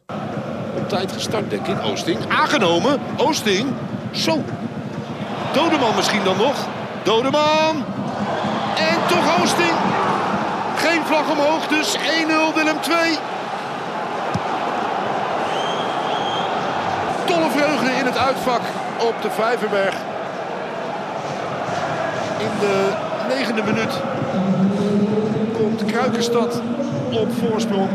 Op 0.76 0.88
tijd 0.88 1.12
gestart 1.12 1.50
denk 1.50 1.66
ik. 1.66 1.82
Oosting 1.82 2.18
aangenomen. 2.28 3.00
Oosting. 3.16 3.68
Zo. 4.12 4.44
Dodeman 5.52 5.96
misschien 5.96 6.24
dan 6.24 6.36
nog. 6.36 6.68
Dodeman. 7.04 7.76
En 8.76 8.98
toch 9.08 9.40
Oosting. 9.40 9.76
Geen 10.76 11.02
vlag 11.04 11.30
omhoog, 11.30 11.66
dus 11.68 11.96
1-0 11.96 12.00
Willem 12.54 12.80
2. 12.80 13.18
Tolle 17.26 17.50
vreugde 17.50 17.90
in 17.90 18.04
het 18.04 18.16
uitvak 18.16 18.62
op 19.08 19.14
de 19.22 19.30
Vijverberg. 19.30 19.94
In 22.38 22.58
de 22.60 22.92
negende 23.28 23.62
minuut 23.62 24.00
komt 25.52 25.84
Kruikenstad 25.84 26.62
op 27.10 27.28
voorsprong. 27.32 27.88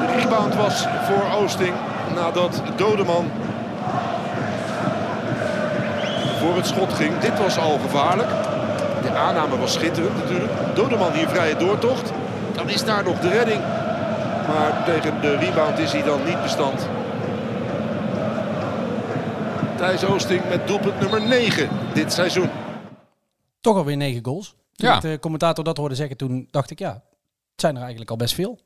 De 0.00 0.20
rebound 0.20 0.54
was 0.54 0.86
voor 1.06 1.40
Oosting 1.40 1.74
nadat 2.14 2.62
Dodeman 2.76 3.30
voor 6.38 6.56
het 6.56 6.66
schot 6.66 6.92
ging. 6.92 7.18
Dit 7.18 7.38
was 7.38 7.58
al 7.58 7.78
gevaarlijk. 7.82 8.28
De 9.02 9.10
aanname 9.18 9.58
was 9.58 9.72
schitterend 9.72 10.16
natuurlijk. 10.16 10.52
Dodeman 10.74 11.12
hier 11.12 11.28
vrije 11.28 11.56
doortocht. 11.56 12.12
Dan 12.52 12.68
is 12.68 12.84
daar 12.84 13.04
nog 13.04 13.18
de 13.18 13.28
redding. 13.28 13.60
Maar 14.48 14.84
tegen 14.84 15.20
de 15.20 15.36
rebound 15.36 15.78
is 15.78 15.92
hij 15.92 16.02
dan 16.02 16.20
niet 16.24 16.42
bestand. 16.42 16.88
Thijs 19.80 20.04
Oosting 20.04 20.48
met 20.48 20.66
doelpunt 20.66 21.00
nummer 21.00 21.28
9 21.28 21.68
dit 21.94 22.12
seizoen. 22.12 22.50
Toch 23.60 23.76
alweer 23.76 23.96
9 23.96 24.24
goals. 24.24 24.54
Toen 24.72 24.88
ja. 24.88 25.00
de 25.00 25.18
commentator 25.20 25.64
dat 25.64 25.76
hoorde 25.76 25.94
zeggen, 25.94 26.16
toen 26.16 26.48
dacht 26.50 26.70
ik 26.70 26.78
ja, 26.78 26.92
het 26.92 27.60
zijn 27.60 27.74
er 27.74 27.80
eigenlijk 27.80 28.10
al 28.10 28.16
best 28.16 28.34
veel. 28.34 28.58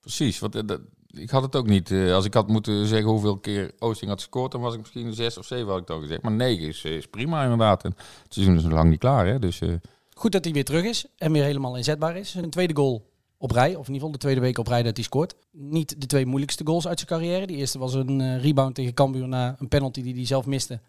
Precies, 0.00 0.38
want 0.38 0.56
uh, 0.56 0.76
ik 1.06 1.30
had 1.30 1.42
het 1.42 1.56
ook 1.56 1.66
niet. 1.66 1.90
Uh, 1.90 2.14
als 2.14 2.24
ik 2.24 2.34
had 2.34 2.48
moeten 2.48 2.86
zeggen 2.86 3.08
hoeveel 3.08 3.38
keer 3.38 3.72
Oosting 3.78 4.10
had 4.10 4.20
gescoord, 4.20 4.52
dan 4.52 4.60
was 4.60 4.74
ik 4.74 4.80
misschien 4.80 5.14
6 5.14 5.38
of 5.38 5.46
7 5.46 5.68
had 5.68 5.80
ik 5.80 5.90
al 5.90 6.00
gezegd. 6.00 6.22
Maar 6.22 6.32
9 6.32 6.66
is, 6.66 6.84
is 6.84 7.06
prima 7.06 7.42
inderdaad. 7.42 7.84
En 7.84 7.94
het 8.22 8.34
seizoen 8.34 8.56
is 8.56 8.62
nog 8.62 8.72
lang 8.72 8.90
niet 8.90 9.00
klaar. 9.00 9.26
Hè? 9.26 9.38
Dus, 9.38 9.60
uh... 9.60 9.74
Goed 10.14 10.32
dat 10.32 10.44
hij 10.44 10.52
weer 10.52 10.64
terug 10.64 10.84
is 10.84 11.06
en 11.16 11.32
weer 11.32 11.44
helemaal 11.44 11.76
inzetbaar 11.76 12.16
is. 12.16 12.34
Een 12.34 12.50
tweede 12.50 12.76
goal 12.76 13.11
op 13.42 13.50
rij, 13.50 13.68
of 13.68 13.88
in 13.88 13.94
ieder 13.94 13.94
geval 13.94 14.10
de 14.10 14.18
tweede 14.18 14.40
week 14.40 14.58
op 14.58 14.66
rij 14.66 14.82
dat 14.82 14.96
hij 14.96 15.04
scoort. 15.04 15.34
Niet 15.50 16.00
de 16.00 16.06
twee 16.06 16.26
moeilijkste 16.26 16.66
goals 16.66 16.86
uit 16.86 16.98
zijn 16.98 17.10
carrière. 17.10 17.46
Die 17.46 17.56
eerste 17.56 17.78
was 17.78 17.94
een 17.94 18.40
rebound 18.40 18.74
tegen 18.74 18.94
Cambuur 18.94 19.28
na 19.28 19.56
een 19.58 19.68
penalty 19.68 20.02
die 20.02 20.14
hij 20.14 20.26
zelf 20.26 20.46
miste. 20.46 20.80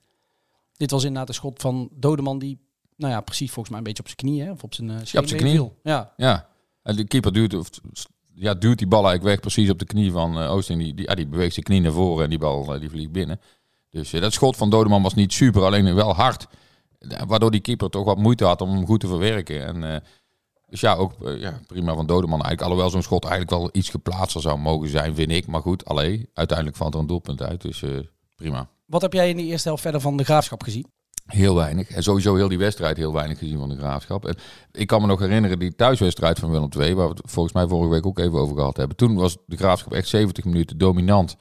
Dit 0.77 0.91
was 0.91 1.03
inderdaad 1.03 1.27
een 1.27 1.33
schot 1.33 1.61
van 1.61 1.89
Dodeman 1.91 2.39
die 2.39 2.59
nou 2.95 3.13
ja, 3.13 3.21
precies 3.21 3.51
volgens 3.51 3.69
mij 3.69 3.77
een 3.77 3.83
beetje 3.83 4.03
op 4.03 4.09
zijn 4.09 4.17
knie, 4.17 4.41
hè? 4.41 4.51
of 4.51 4.63
op 4.63 4.73
zijn, 4.73 4.89
uh, 4.89 5.03
ja, 5.03 5.19
op 5.19 5.27
zijn 5.27 5.39
knie. 5.39 5.71
Ja. 5.83 6.13
ja, 6.17 6.47
en 6.83 6.95
de 6.95 7.07
keeper 7.07 7.33
duwt, 7.33 7.53
of, 7.53 7.69
ja, 8.33 8.53
duwt 8.53 8.77
die 8.77 8.87
bal 8.87 9.05
eigenlijk 9.07 9.35
weg 9.35 9.39
precies 9.39 9.69
op 9.69 9.79
de 9.79 9.85
knie 9.85 10.11
van 10.11 10.41
uh, 10.41 10.51
Oosting. 10.51 10.79
Die, 10.79 10.93
die, 10.93 11.07
ja, 11.07 11.15
die 11.15 11.27
beweegt 11.27 11.53
zijn 11.53 11.65
knie 11.65 11.81
naar 11.81 11.91
voren 11.91 12.23
en 12.23 12.29
die 12.29 12.39
bal 12.39 12.79
die 12.79 12.89
vliegt 12.89 13.11
binnen. 13.11 13.39
Dus 13.89 14.09
dat 14.09 14.33
schot 14.33 14.57
van 14.57 14.69
Dodeman 14.69 15.01
was 15.01 15.13
niet 15.13 15.33
super, 15.33 15.61
alleen 15.61 15.95
wel 15.95 16.13
hard. 16.13 16.47
Waardoor 17.27 17.51
die 17.51 17.61
keeper 17.61 17.89
toch 17.89 18.05
wat 18.05 18.17
moeite 18.17 18.45
had 18.45 18.61
om 18.61 18.69
hem 18.69 18.85
goed 18.85 18.99
te 18.99 19.07
verwerken. 19.07 19.65
En, 19.65 20.03
dus 20.73 20.81
ja, 20.81 20.95
ook 20.95 21.13
ja, 21.37 21.59
prima 21.67 21.93
van 21.95 22.05
Dodeman 22.05 22.41
eigenlijk. 22.41 22.61
Alhoewel 22.61 22.89
zo'n 22.89 23.01
schot 23.01 23.23
eigenlijk 23.23 23.51
wel 23.51 23.69
iets 23.71 23.89
geplaatster 23.89 24.41
zou 24.41 24.59
mogen 24.59 24.89
zijn, 24.89 25.15
vind 25.15 25.31
ik. 25.31 25.47
Maar 25.47 25.61
goed, 25.61 25.85
alleen 25.85 26.29
uiteindelijk 26.33 26.77
valt 26.77 26.93
er 26.93 26.99
een 26.99 27.07
doelpunt 27.07 27.41
uit. 27.41 27.61
Dus 27.61 27.83
prima. 28.35 28.69
Wat 28.85 29.01
heb 29.01 29.13
jij 29.13 29.29
in 29.29 29.37
de 29.37 29.43
eerste 29.43 29.67
helft 29.67 29.83
verder 29.83 30.01
van 30.01 30.17
de 30.17 30.23
graafschap 30.23 30.63
gezien? 30.63 30.85
Heel 31.25 31.55
weinig. 31.55 31.89
En 31.89 32.03
sowieso 32.03 32.35
heel 32.35 32.47
die 32.47 32.57
wedstrijd 32.57 32.97
heel 32.97 33.13
weinig 33.13 33.37
gezien 33.37 33.57
van 33.57 33.69
de 33.69 33.77
graafschap. 33.77 34.25
En 34.25 34.35
ik 34.71 34.87
kan 34.87 35.01
me 35.01 35.07
nog 35.07 35.19
herinneren 35.19 35.59
die 35.59 35.75
thuiswedstrijd 35.75 36.39
van 36.39 36.51
Willem 36.51 36.69
II, 36.79 36.95
waar 36.95 37.07
we 37.07 37.13
het 37.13 37.31
volgens 37.31 37.53
mij 37.53 37.67
vorige 37.67 37.89
week 37.89 38.05
ook 38.05 38.19
even 38.19 38.39
over 38.39 38.55
gehad 38.55 38.77
hebben. 38.77 38.97
Toen 38.97 39.15
was 39.15 39.37
de 39.45 39.57
graafschap 39.57 39.93
echt 39.93 40.07
70 40.07 40.43
minuten 40.43 40.77
dominant. 40.77 41.35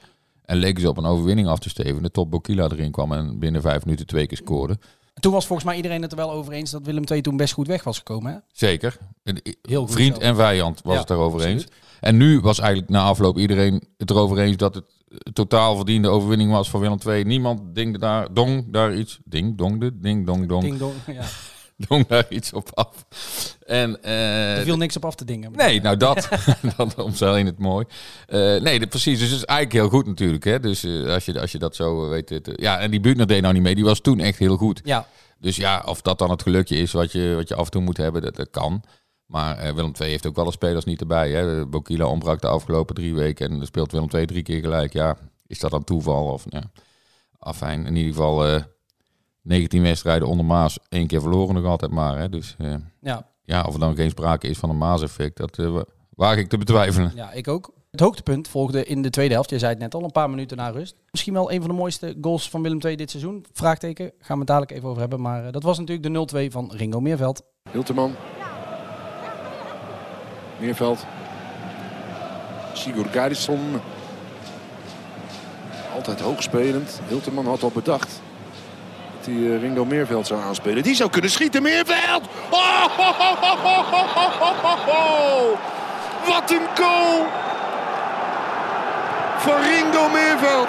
En 0.45 0.57
leken 0.57 0.81
ze 0.81 0.89
op 0.89 0.97
een 0.97 1.05
overwinning 1.05 1.47
af 1.47 1.59
te 1.59 1.69
stevenen. 1.69 2.11
Tot 2.11 2.29
Bokila 2.29 2.63
erin 2.63 2.91
kwam 2.91 3.11
en 3.11 3.39
binnen 3.39 3.61
vijf 3.61 3.85
minuten 3.85 4.05
twee 4.05 4.27
keer 4.27 4.37
scoorde. 4.37 4.77
Toen 5.13 5.31
was 5.31 5.45
volgens 5.45 5.67
mij 5.67 5.75
iedereen 5.75 6.01
het 6.01 6.11
er 6.11 6.17
wel 6.17 6.31
over 6.31 6.53
eens 6.53 6.71
dat 6.71 6.85
Willem 6.85 7.03
II 7.11 7.21
toen 7.21 7.37
best 7.37 7.53
goed 7.53 7.67
weg 7.67 7.83
was 7.83 7.97
gekomen. 7.97 8.31
Hè? 8.33 8.37
Zeker. 8.51 8.97
Heel 9.61 9.81
goed 9.81 9.91
Vriend 9.91 10.17
en 10.17 10.35
vijand 10.35 10.81
was 10.83 10.93
Ja, 10.93 10.99
het 10.99 11.09
erover 11.09 11.45
eens. 11.45 11.65
En 11.99 12.17
nu 12.17 12.39
was 12.39 12.59
eigenlijk 12.59 12.91
na 12.91 13.03
afloop 13.03 13.37
iedereen 13.37 13.83
het 13.97 14.09
erover 14.09 14.39
eens 14.39 14.57
dat 14.57 14.75
het 14.75 14.85
totaal 15.33 15.75
verdiende 15.75 16.07
overwinning 16.07 16.51
was 16.51 16.69
voor 16.69 16.79
Willem 16.79 16.97
II. 17.07 17.23
Niemand 17.23 17.75
dingde 17.75 17.99
daar, 17.99 18.33
dong 18.33 18.65
daar 18.71 18.95
iets, 18.95 19.19
ding, 19.23 19.57
dongde, 19.57 19.99
ding, 19.99 20.25
dong, 20.25 20.47
dong, 20.47 20.63
Ding 20.63 20.77
dong. 20.77 20.93
Ja. 21.15 21.23
dong 21.87 22.07
daar 22.07 22.25
iets 22.29 22.53
op 22.53 22.69
af. 22.73 23.05
En, 23.65 24.03
eh, 24.03 24.57
Er 24.57 24.63
viel 24.63 24.77
niks 24.77 24.95
op 24.95 25.05
af 25.05 25.15
te 25.15 25.25
dingen. 25.25 25.51
Nee, 25.51 25.81
nou 25.81 25.97
dat. 25.97 26.29
dat 26.77 26.95
omzeil 26.95 27.45
het 27.45 27.59
mooi. 27.59 27.85
Eh, 28.27 28.39
nee, 28.61 28.87
precies. 28.87 29.19
Dus 29.19 29.29
het 29.29 29.37
is 29.37 29.45
eigenlijk 29.45 29.79
heel 29.79 29.99
goed 29.99 30.07
natuurlijk. 30.07 30.43
Hè? 30.43 30.59
Dus 30.59 30.83
eh, 30.83 31.13
als, 31.13 31.25
je, 31.25 31.39
als 31.39 31.51
je 31.51 31.59
dat 31.59 31.75
zo 31.75 32.09
weet. 32.09 32.39
ja, 32.55 32.79
en 32.79 32.91
die 32.91 32.99
Buutner 32.99 33.27
deed 33.27 33.41
nou 33.41 33.53
niet 33.53 33.63
mee. 33.63 33.75
Die 33.75 33.83
was 33.83 33.99
toen 33.99 34.19
echt 34.19 34.39
heel 34.39 34.57
goed. 34.57 34.81
Ja, 34.83 35.07
Dus 35.39 35.55
ja, 35.55 35.83
of 35.85 36.01
dat 36.01 36.19
dan 36.19 36.29
het 36.29 36.41
gelukje 36.41 36.75
is 36.75 36.91
wat 36.91 37.11
je, 37.11 37.33
wat 37.35 37.47
je 37.47 37.55
af 37.55 37.65
en 37.65 37.71
toe 37.71 37.81
moet 37.81 37.97
hebben, 37.97 38.21
dat, 38.21 38.35
dat 38.35 38.49
kan. 38.49 38.83
Maar 39.25 39.75
Willem 39.75 39.91
II 39.99 40.09
heeft 40.09 40.27
ook 40.27 40.35
wel 40.35 40.45
eens 40.45 40.53
spelers 40.53 40.85
niet 40.85 41.01
erbij. 41.01 41.31
Hè? 41.31 41.65
Bokila 41.65 42.05
ontbrak 42.05 42.41
de 42.41 42.47
afgelopen 42.47 42.95
drie 42.95 43.15
weken 43.15 43.49
en 43.49 43.57
dan 43.57 43.65
speelt 43.65 43.91
Willem 43.91 44.09
II 44.11 44.25
drie 44.25 44.43
keer 44.43 44.59
gelijk. 44.59 44.93
Ja, 44.93 45.17
is 45.47 45.59
dat 45.59 45.71
dan 45.71 45.83
toeval? 45.83 46.25
Of, 46.25 46.45
ja. 46.49 46.63
Afijn, 47.39 47.85
in 47.85 47.95
ieder 47.95 48.13
geval 48.13 48.63
19 49.43 49.81
wedstrijden 49.81 50.27
onder 50.27 50.45
Maas, 50.45 50.79
één 50.89 51.07
keer 51.07 51.21
verloren 51.21 51.55
nog 51.55 51.65
altijd 51.65 51.91
maar. 51.91 52.17
Hè? 52.17 52.29
Dus 52.29 52.55
eh, 52.59 52.73
ja, 53.01 53.27
ja, 53.43 53.63
of 53.63 53.73
er 53.73 53.79
dan 53.79 53.95
geen 53.95 54.09
sprake 54.09 54.47
is 54.47 54.57
van 54.57 54.69
een 54.69 54.77
Maas-effect, 54.77 55.37
dat 55.37 55.57
eh, 55.57 55.69
wa- 55.69 55.85
waag 56.09 56.37
ik 56.37 56.49
te 56.49 56.57
betwijfelen. 56.57 57.11
ja, 57.15 57.31
ik 57.31 57.47
ook. 57.47 57.71
Het 57.91 57.99
hoogtepunt 58.01 58.47
volgde 58.47 58.85
in 58.85 59.01
de 59.01 59.09
tweede 59.09 59.33
helft. 59.33 59.49
Je 59.49 59.59
zei 59.59 59.71
het 59.71 59.79
net 59.79 59.93
al, 59.95 60.03
een 60.03 60.11
paar 60.11 60.29
minuten 60.29 60.57
na 60.57 60.69
rust. 60.69 60.95
Misschien 61.11 61.33
wel 61.33 61.51
een 61.51 61.59
van 61.61 61.69
de 61.69 61.75
mooiste 61.75 62.17
goals 62.21 62.49
van 62.49 62.61
Willem 62.61 62.79
II 62.81 62.95
dit 62.95 63.09
seizoen. 63.09 63.45
Vraagteken, 63.51 64.05
gaan 64.05 64.33
we 64.33 64.37
het 64.37 64.47
dadelijk 64.47 64.71
even 64.71 64.87
over 64.89 64.99
hebben. 65.01 65.21
Maar 65.21 65.45
eh, 65.45 65.51
dat 65.51 65.63
was 65.63 65.79
natuurlijk 65.79 66.29
de 66.31 66.47
0-2 66.47 66.51
van 66.51 66.71
Ringo 66.75 66.99
Meerveld. 66.99 67.41
Hilterman. 67.71 68.15
Meerveld. 70.59 71.05
Sigurd 72.73 73.07
Garisson. 73.11 73.59
Altijd 75.95 76.19
hoogspelend. 76.21 77.01
Hilterman 77.07 77.45
had 77.45 77.63
al 77.63 77.71
bedacht 77.73 78.21
die 79.23 79.53
eh, 79.53 79.59
Ringo 79.59 79.85
Meerveld 79.85 80.27
zou 80.27 80.41
aanspelen. 80.41 80.83
Die 80.83 80.95
zou 80.95 81.09
kunnen 81.09 81.31
schieten. 81.31 81.61
Meerveld! 81.61 82.21
Oh, 82.49 82.85
ho, 82.97 83.13
ho, 83.17 83.35
ho, 84.85 85.57
Wat 86.27 86.51
een 86.51 86.67
goal! 86.75 87.25
Van 89.37 89.61
Ringo 89.61 90.09
Meerveld. 90.09 90.67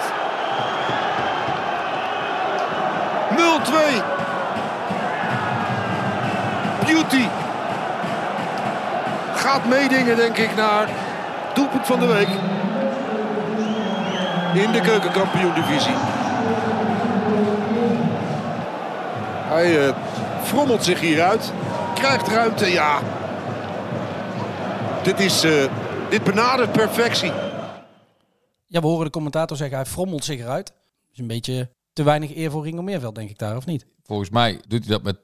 0-2. 3.31 3.37
Beauty. 6.87 7.27
Gaat 9.35 9.65
meedingen, 9.65 10.17
denk 10.17 10.37
ik, 10.37 10.57
naar 10.57 10.89
doelpunt 11.55 11.87
van 11.87 12.01
de 12.01 12.07
week. 12.07 12.29
In 14.65 14.73
de 14.73 14.81
keukenkampioen-divisie. 14.81 16.24
Hij 19.45 19.89
eh, 19.89 19.97
frommelt 20.45 20.85
zich 20.85 21.01
hieruit. 21.01 21.53
Krijgt 21.95 22.29
ruimte, 22.29 22.67
ja. 22.67 23.03
Dit, 25.03 25.21
is, 25.21 25.45
eh, 25.45 25.71
dit 26.11 26.25
benadert 26.25 26.73
perfectie. 26.73 27.33
Ja, 28.67 28.81
we 28.81 28.87
horen 28.87 29.05
de 29.05 29.11
commentator 29.11 29.57
zeggen, 29.57 29.77
hij 29.77 29.87
frommelt 29.87 30.25
zich 30.25 30.41
eruit. 30.41 30.73
Dus 31.11 31.19
een 31.19 31.27
beetje 31.27 31.69
te 31.93 32.03
weinig 32.03 32.37
eer 32.37 32.51
voor 32.51 32.65
Ringo 32.65 32.83
Meerveld, 32.83 33.15
denk 33.15 33.31
ik 33.31 33.39
daar, 33.39 33.57
of 33.57 33.67
niet? 33.67 33.87
Volgens 34.03 34.31
mij 34.31 34.61
doet 34.69 34.85
hij 34.85 34.93
dat 34.93 35.03
met, 35.03 35.17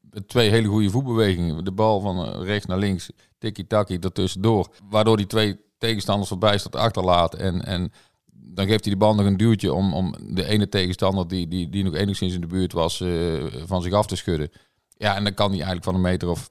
met 0.00 0.28
twee 0.28 0.50
hele 0.50 0.68
goede 0.68 0.90
voetbewegingen. 0.90 1.64
De 1.64 1.72
bal 1.72 2.00
van 2.00 2.26
eh, 2.26 2.42
rechts 2.42 2.66
naar 2.66 2.78
links, 2.78 3.10
tikkie-takkie, 3.38 3.98
ertussendoor. 3.98 4.68
Waardoor 4.90 5.16
die 5.16 5.26
twee 5.26 5.60
tegenstanders 5.78 6.28
verbijsterd 6.28 6.76
achterlaat. 6.76 7.34
En, 7.34 7.64
en 7.64 7.92
dan 8.40 8.66
geeft 8.66 8.84
hij 8.84 8.92
de 8.92 8.98
bal 8.98 9.14
nog 9.14 9.26
een 9.26 9.36
duwtje 9.36 9.72
om, 9.72 9.94
om 9.94 10.14
de 10.34 10.44
ene 10.44 10.68
tegenstander 10.68 11.28
die, 11.28 11.48
die, 11.48 11.68
die 11.68 11.84
nog 11.84 11.94
enigszins 11.94 12.34
in 12.34 12.40
de 12.40 12.46
buurt 12.46 12.72
was, 12.72 13.00
eh, 13.00 13.44
van 13.64 13.82
zich 13.82 13.92
af 13.92 14.06
te 14.06 14.16
schudden. 14.16 14.50
Ja, 14.96 15.16
en 15.16 15.24
dan 15.24 15.34
kan 15.34 15.46
hij 15.46 15.56
eigenlijk 15.56 15.84
van 15.84 15.94
een 15.94 16.00
meter 16.00 16.28
of, 16.28 16.46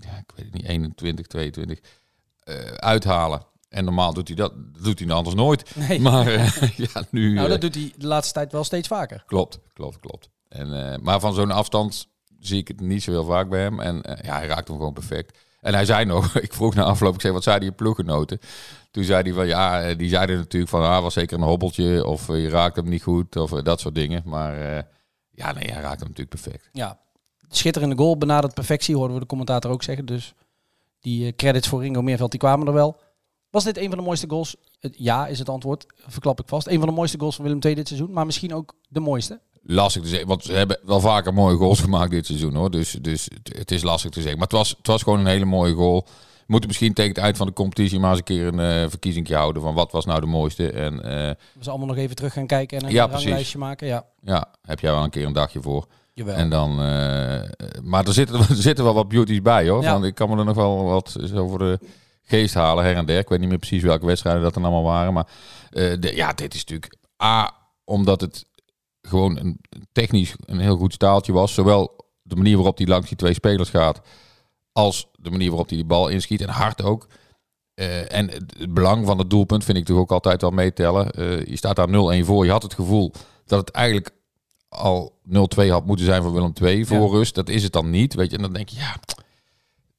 ja, 0.00 0.16
ik 0.16 0.32
weet 0.36 0.44
het 0.44 0.54
niet, 0.54 0.64
21, 0.64 1.26
22 1.26 1.80
eh, 2.40 2.54
uithalen. 2.64 3.46
En 3.68 3.84
normaal 3.84 4.14
doet 4.14 4.28
hij 4.28 4.36
dat, 4.36 4.52
doet 4.82 4.98
hij 4.98 5.10
anders 5.10 5.36
nooit. 5.36 5.76
Nee. 5.76 6.00
Maar 6.00 6.26
eh, 6.26 6.62
ja, 6.92 7.04
nu... 7.10 7.32
Nou, 7.32 7.44
eh, 7.44 7.50
dat 7.50 7.60
doet 7.60 7.74
hij 7.74 7.92
de 7.96 8.06
laatste 8.06 8.32
tijd 8.32 8.52
wel 8.52 8.64
steeds 8.64 8.88
vaker. 8.88 9.22
Klopt, 9.26 9.58
klopt, 9.72 10.00
klopt. 10.00 10.28
En, 10.54 10.92
eh, 10.92 10.98
maar 10.98 11.20
van 11.20 11.34
zo'n 11.34 11.50
afstand 11.50 12.08
zie 12.38 12.58
ik 12.58 12.68
het 12.68 12.80
niet 12.80 13.02
zo 13.02 13.10
heel 13.10 13.24
vaak 13.24 13.48
bij 13.48 13.60
hem. 13.60 13.80
En 13.80 14.02
eh, 14.02 14.24
ja, 14.24 14.36
hij 14.36 14.46
raakt 14.46 14.68
hem 14.68 14.76
gewoon 14.76 14.92
perfect. 14.92 15.38
En 15.60 15.74
hij 15.74 15.84
zei 15.84 16.04
nog, 16.04 16.34
ik 16.48 16.52
vroeg 16.52 16.74
na 16.74 16.82
afloop, 16.82 17.14
ik 17.14 17.20
zei, 17.20 17.32
wat 17.32 17.42
zei 17.42 17.58
die 17.58 17.72
ploeggenoten? 17.72 18.38
Toen 18.94 19.04
zei 19.04 19.22
hij 19.22 19.32
van, 19.32 19.46
ja, 19.46 19.82
eh, 19.82 19.98
die 19.98 20.08
zeiden 20.08 20.36
natuurlijk 20.36 20.70
van, 20.70 20.82
ah, 20.82 21.02
was 21.02 21.14
zeker 21.14 21.38
een 21.38 21.44
hobbeltje. 21.44 22.06
Of 22.06 22.28
eh, 22.28 22.42
je 22.42 22.48
raakt 22.48 22.76
hem 22.76 22.88
niet 22.88 23.02
goed, 23.02 23.36
of 23.36 23.52
eh, 23.52 23.62
dat 23.62 23.80
soort 23.80 23.94
dingen. 23.94 24.22
Maar 24.24 24.56
ja, 25.30 25.52
nee, 25.52 25.72
hij 25.72 25.82
raakt 25.82 26.00
hem 26.00 26.08
natuurlijk 26.08 26.28
perfect. 26.28 26.68
Ja, 26.72 26.98
schitterende 27.48 27.96
goal, 27.96 28.18
benadert 28.18 28.54
perfectie, 28.54 28.96
hoorden 28.96 29.14
we 29.14 29.20
de 29.20 29.28
commentator 29.28 29.70
ook 29.70 29.82
zeggen. 29.82 30.06
Dus 30.06 30.34
die 31.00 31.34
credits 31.34 31.68
voor 31.68 31.80
Ringo 31.80 32.02
Meerveld, 32.02 32.30
die 32.30 32.40
kwamen 32.40 32.66
er 32.66 32.72
wel. 32.72 33.00
Was 33.50 33.64
dit 33.64 33.76
een 33.76 33.88
van 33.88 33.98
de 33.98 34.04
mooiste 34.04 34.28
goals? 34.28 34.56
Ja, 34.80 35.26
is 35.26 35.38
het 35.38 35.48
antwoord. 35.48 35.86
Verklap 35.96 36.40
ik 36.40 36.48
vast. 36.48 36.66
Een 36.66 36.78
van 36.78 36.88
de 36.88 36.94
mooiste 36.94 37.18
goals 37.18 37.34
van 37.34 37.44
Willem 37.44 37.60
II 37.62 37.74
dit 37.74 37.88
seizoen. 37.88 38.12
Maar 38.12 38.26
misschien 38.26 38.54
ook 38.54 38.74
de 38.88 39.00
mooiste. 39.00 39.40
Lastig 39.62 40.02
te 40.02 40.08
zeggen, 40.08 40.28
want 40.28 40.44
ze 40.44 40.52
hebben 40.52 40.78
wel 40.84 41.00
vaker 41.00 41.34
mooie 41.34 41.56
goals 41.56 41.80
gemaakt 41.86 42.10
dit 42.10 42.26
seizoen 42.26 42.54
hoor. 42.54 42.70
Dus, 42.70 42.90
dus 42.90 43.24
het, 43.24 43.56
het 43.58 43.70
is 43.70 43.82
lastig 43.82 44.10
te 44.10 44.20
zeggen. 44.20 44.38
Maar 44.38 44.48
het 44.48 44.56
was, 44.56 44.74
het 44.76 44.86
was 44.86 45.02
gewoon 45.02 45.18
een 45.18 45.26
hele 45.26 45.44
mooie 45.44 45.74
goal. 45.74 46.06
We 46.46 46.50
moeten 46.52 46.68
misschien 46.68 46.92
tegen 46.92 47.14
het 47.14 47.22
eind 47.22 47.36
van 47.36 47.46
de 47.46 47.52
competitie 47.52 47.98
maar 47.98 48.10
eens 48.10 48.18
een 48.18 48.24
keer 48.24 48.46
een 48.46 48.60
eh 48.60 48.88
verkiezing 48.90 49.28
houden 49.28 49.62
van 49.62 49.74
wat 49.74 49.92
was 49.92 50.04
nou 50.04 50.20
de 50.20 50.26
mooiste. 50.26 50.70
En 50.70 51.02
eh, 51.02 51.10
We 51.10 51.36
zullen 51.52 51.68
allemaal 51.68 51.86
nog 51.86 51.96
even 51.96 52.16
terug 52.16 52.32
gaan 52.32 52.46
kijken 52.46 52.78
en 52.78 52.84
een 52.86 52.92
Ja, 52.92 53.06
ranglijstje 53.06 53.58
maken. 53.58 53.86
Ja, 53.86 54.04
ja, 54.22 54.46
heb 54.62 54.80
jij 54.80 54.90
wel 54.92 55.02
een 55.04 55.10
keer 55.10 55.26
een 55.26 55.32
dagje 55.32 55.62
voor. 55.62 55.86
jawel. 56.12 56.34
En 56.34 56.50
dan, 56.50 56.70
eh, 56.70 57.42
maar 57.82 58.06
er 58.06 58.12
zitten, 58.12 58.38
er 58.48 58.54
zitten 58.56 58.84
wel 58.84 58.94
wat 58.94 59.08
beauties 59.08 59.42
bij 59.42 59.68
hoor. 59.68 59.82
Ja. 59.82 59.92
Want 59.92 60.04
ik 60.04 60.14
kan 60.14 60.30
me 60.30 60.36
er 60.38 60.44
nog 60.44 60.56
wel 60.56 60.84
wat 60.84 61.16
zo 61.24 61.46
voor 61.48 61.58
de 61.58 61.78
geest 62.22 62.54
halen 62.54 62.84
her 62.84 62.96
en 62.96 63.06
der. 63.06 63.18
Ik 63.18 63.28
weet 63.28 63.40
niet 63.40 63.48
meer 63.48 63.58
precies 63.58 63.82
welke 63.82 64.06
wedstrijden 64.06 64.42
dat 64.42 64.56
er 64.56 64.62
allemaal 64.62 64.82
waren. 64.82 65.12
Maar 65.12 65.26
de, 65.70 66.12
ja, 66.14 66.32
dit 66.32 66.54
is 66.54 66.60
natuurlijk 66.64 66.94
A, 67.22 67.52
omdat 67.84 68.20
het 68.20 68.46
gewoon 69.02 69.38
een, 69.38 69.60
technisch 69.92 70.34
een 70.44 70.58
heel 70.60 70.76
goed 70.76 70.92
staaltje 70.92 71.32
was. 71.32 71.54
Zowel 71.54 71.96
de 72.22 72.36
manier 72.36 72.56
waarop 72.56 72.78
hij 72.78 72.86
langs 72.86 73.08
die 73.08 73.16
twee 73.16 73.34
spelers 73.34 73.70
gaat, 73.70 74.00
als 74.74 75.06
de 75.18 75.30
manier 75.30 75.48
waarop 75.48 75.68
hij 75.68 75.76
die 75.76 75.86
bal 75.86 76.08
inschiet. 76.08 76.40
En 76.40 76.48
hard 76.48 76.82
ook. 76.82 77.06
Eh, 77.74 78.12
en 78.12 78.30
het 78.30 78.74
belang 78.74 79.06
van 79.06 79.18
het 79.18 79.30
doelpunt 79.30 79.64
vind 79.64 79.78
ik 79.78 79.84
toch 79.84 79.98
ook 79.98 80.12
altijd 80.12 80.40
wel 80.40 80.50
meetellen. 80.50 81.10
Eh, 81.10 81.44
je 81.44 81.56
staat 81.56 81.76
daar 81.76 81.88
0-1 81.88 82.24
voor. 82.24 82.44
Je 82.44 82.50
had 82.50 82.62
het 82.62 82.74
gevoel 82.74 83.12
dat 83.46 83.60
het 83.60 83.70
eigenlijk 83.70 84.10
al 84.68 85.12
0-2 85.22 85.70
had 85.70 85.86
moeten 85.86 86.04
zijn 86.04 86.22
voor 86.22 86.32
Willem 86.32 86.52
II 86.62 86.84
voor 86.86 86.96
Ja. 87.06 87.06
rust. 87.16 87.34
Dat 87.34 87.48
is 87.48 87.62
het 87.62 87.72
dan 87.72 87.90
niet. 87.90 88.14
Weet 88.14 88.30
je, 88.30 88.36
en 88.36 88.42
dan 88.42 88.52
denk 88.52 88.68
je, 88.68 88.76
ja, 88.76 88.96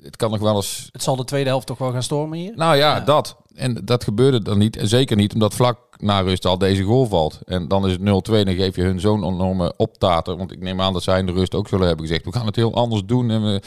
het 0.05 0.15
kan 0.15 0.31
nog 0.31 0.39
wel 0.39 0.55
eens. 0.55 0.89
Het 0.91 1.03
zal 1.03 1.15
de 1.15 1.23
tweede 1.23 1.49
helft 1.49 1.67
toch 1.67 1.77
wel 1.77 1.91
gaan 1.91 2.03
stormen 2.03 2.37
hier. 2.37 2.51
Nou 2.55 2.75
ja, 2.75 2.95
Ja. 2.95 2.99
dat. 2.99 3.37
En 3.55 3.81
dat 3.85 4.03
gebeurde 4.03 4.41
dan 4.41 4.57
niet. 4.57 4.77
En 4.77 4.87
zeker 4.87 5.15
niet 5.15 5.33
omdat 5.33 5.53
vlak 5.53 5.77
na 5.97 6.19
rust 6.19 6.45
al 6.45 6.57
deze 6.57 6.83
goal 6.83 7.05
valt. 7.05 7.39
En 7.45 7.67
dan 7.67 7.85
is 7.85 7.91
het 7.91 8.01
0-2. 8.01 8.03
Dan 8.45 8.55
geef 8.55 8.75
je 8.75 8.81
hun 8.81 8.99
zo'n 8.99 9.23
enorme 9.23 9.73
optater. 9.77 10.37
Want 10.37 10.51
ik 10.51 10.59
neem 10.59 10.81
aan 10.81 10.93
dat 10.93 11.03
zij 11.03 11.19
in 11.19 11.25
de 11.25 11.31
rust 11.31 11.55
ook 11.55 11.67
zullen 11.67 11.87
hebben 11.87 12.05
gezegd. 12.07 12.25
We 12.25 12.31
gaan 12.31 12.45
het 12.45 12.55
heel 12.55 12.73
anders 12.73 13.01
doen. 13.05 13.29
En 13.31 13.43
we, 13.43 13.61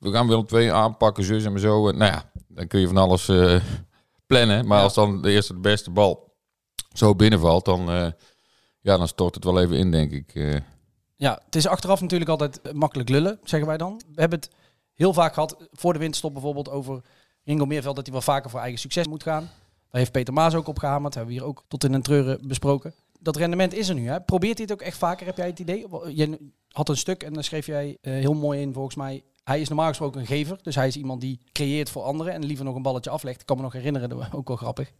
we 0.00 0.10
gaan 0.12 0.26
Willem 0.28 0.46
II 0.52 0.68
aanpakken, 0.68 1.24
zus 1.24 1.44
en 1.44 1.58
zo. 1.60 1.88
En 1.88 1.96
nou 1.98 2.12
ja, 2.12 2.30
dan 2.48 2.66
kun 2.66 2.80
je 2.80 2.86
van 2.86 2.96
alles 2.96 3.28
eh, 3.28 3.60
plannen. 4.26 4.66
Maar 4.66 4.78
Ja. 4.78 4.84
als 4.84 4.94
dan 4.94 5.22
de 5.22 5.30
eerste 5.30 5.52
de 5.54 5.60
beste 5.60 5.90
bal 5.90 6.32
zo 6.92 7.14
binnenvalt, 7.14 7.64
dan, 7.64 7.90
eh, 7.90 8.06
ja, 8.80 8.96
dan 8.96 9.08
stort 9.08 9.34
het 9.34 9.44
wel 9.44 9.60
even 9.60 9.76
in, 9.76 9.90
denk 9.90 10.10
ik. 10.12 10.34
eh. 10.34 10.56
Ja, 11.16 11.40
het 11.44 11.54
is 11.56 11.66
achteraf 11.66 12.00
natuurlijk 12.00 12.30
altijd 12.30 12.60
makkelijk 12.72 13.08
lullen, 13.08 13.38
zeggen 13.44 13.68
wij 13.68 13.76
dan. 13.76 14.00
We 14.14 14.20
hebben 14.20 14.38
het 14.38 14.50
heel 14.94 15.12
vaak 15.12 15.34
gehad, 15.34 15.56
voor 15.72 15.92
de 15.92 15.98
winterstop 15.98 16.32
bijvoorbeeld, 16.32 16.70
over 16.70 17.02
Ringo 17.44 17.66
Meerveld, 17.66 17.96
dat 17.96 18.04
hij 18.04 18.14
wel 18.14 18.22
vaker 18.22 18.50
voor 18.50 18.60
eigen 18.60 18.78
succes 18.78 19.06
moet 19.06 19.22
gaan. 19.22 19.42
Daar 19.42 20.00
heeft 20.00 20.12
Peter 20.12 20.34
Maas 20.34 20.54
ook 20.54 20.68
op 20.68 20.78
gehamerd, 20.78 21.14
hebben 21.14 21.34
we 21.34 21.40
hier 21.40 21.48
ook 21.48 21.64
tot 21.68 21.84
in 21.84 21.92
een 21.92 22.02
treuren 22.02 22.48
besproken. 22.48 22.94
Dat 23.20 23.36
rendement 23.36 23.74
is 23.74 23.88
er 23.88 23.94
nu. 23.94 24.08
Hè? 24.08 24.20
Probeert 24.20 24.58
hij 24.58 24.66
het 24.68 24.72
ook 24.72 24.86
echt 24.86 24.98
vaker, 24.98 25.26
heb 25.26 25.36
jij 25.36 25.46
het 25.46 25.58
idee? 25.58 25.86
Je 26.14 26.52
had 26.68 26.88
een 26.88 26.96
stuk 26.96 27.22
en 27.22 27.32
dan 27.32 27.44
schreef 27.44 27.66
jij 27.66 27.98
eh, 28.00 28.12
heel 28.12 28.34
mooi 28.34 28.60
in, 28.60 28.72
volgens 28.72 28.94
mij. 28.94 29.24
Hij 29.44 29.60
is 29.60 29.68
normaal 29.68 29.88
gesproken 29.88 30.20
een 30.20 30.26
gever, 30.26 30.58
dus 30.62 30.74
hij 30.74 30.86
is 30.86 30.96
iemand 30.96 31.20
die 31.20 31.40
creëert 31.52 31.90
voor 31.90 32.02
anderen 32.02 32.32
en 32.32 32.44
liever 32.44 32.64
nog 32.64 32.74
een 32.74 32.82
balletje 32.82 33.10
aflegt. 33.10 33.40
Ik 33.40 33.46
kan 33.46 33.56
me 33.56 33.62
nog 33.62 33.72
herinneren, 33.72 34.32
ook 34.32 34.48
wel 34.48 34.56
grappig. 34.56 34.92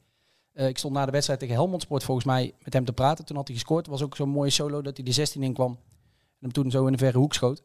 Eh, 0.55 0.69
ik 0.69 0.79
stond 0.79 0.95
na 0.95 1.05
de 1.05 1.13
wedstrijd 1.13 1.41
tegen 1.41 1.55
Helmond 1.55 1.83
Sport 1.83 2.05
volgens 2.05 2.27
mij 2.27 2.55
met 2.63 2.73
hem 2.73 2.85
te 2.85 2.93
praten. 2.93 3.25
Toen 3.25 3.37
had 3.37 3.47
hij 3.47 3.57
gescoord. 3.57 3.87
Was 3.87 4.03
ook 4.03 4.17
zo'n 4.17 4.29
mooie 4.29 4.51
solo 4.51 4.83
dat 4.83 4.97
hij 4.97 5.05
de 5.05 5.13
16 5.13 5.43
in 5.43 5.53
kwam. 5.53 5.71
En 5.71 6.41
hem 6.41 6.53
toen 6.53 6.71
zo 6.71 6.87
in 6.87 6.93
de 6.93 6.99
verre 6.99 7.19
hoek 7.19 7.35
schoot. 7.35 7.63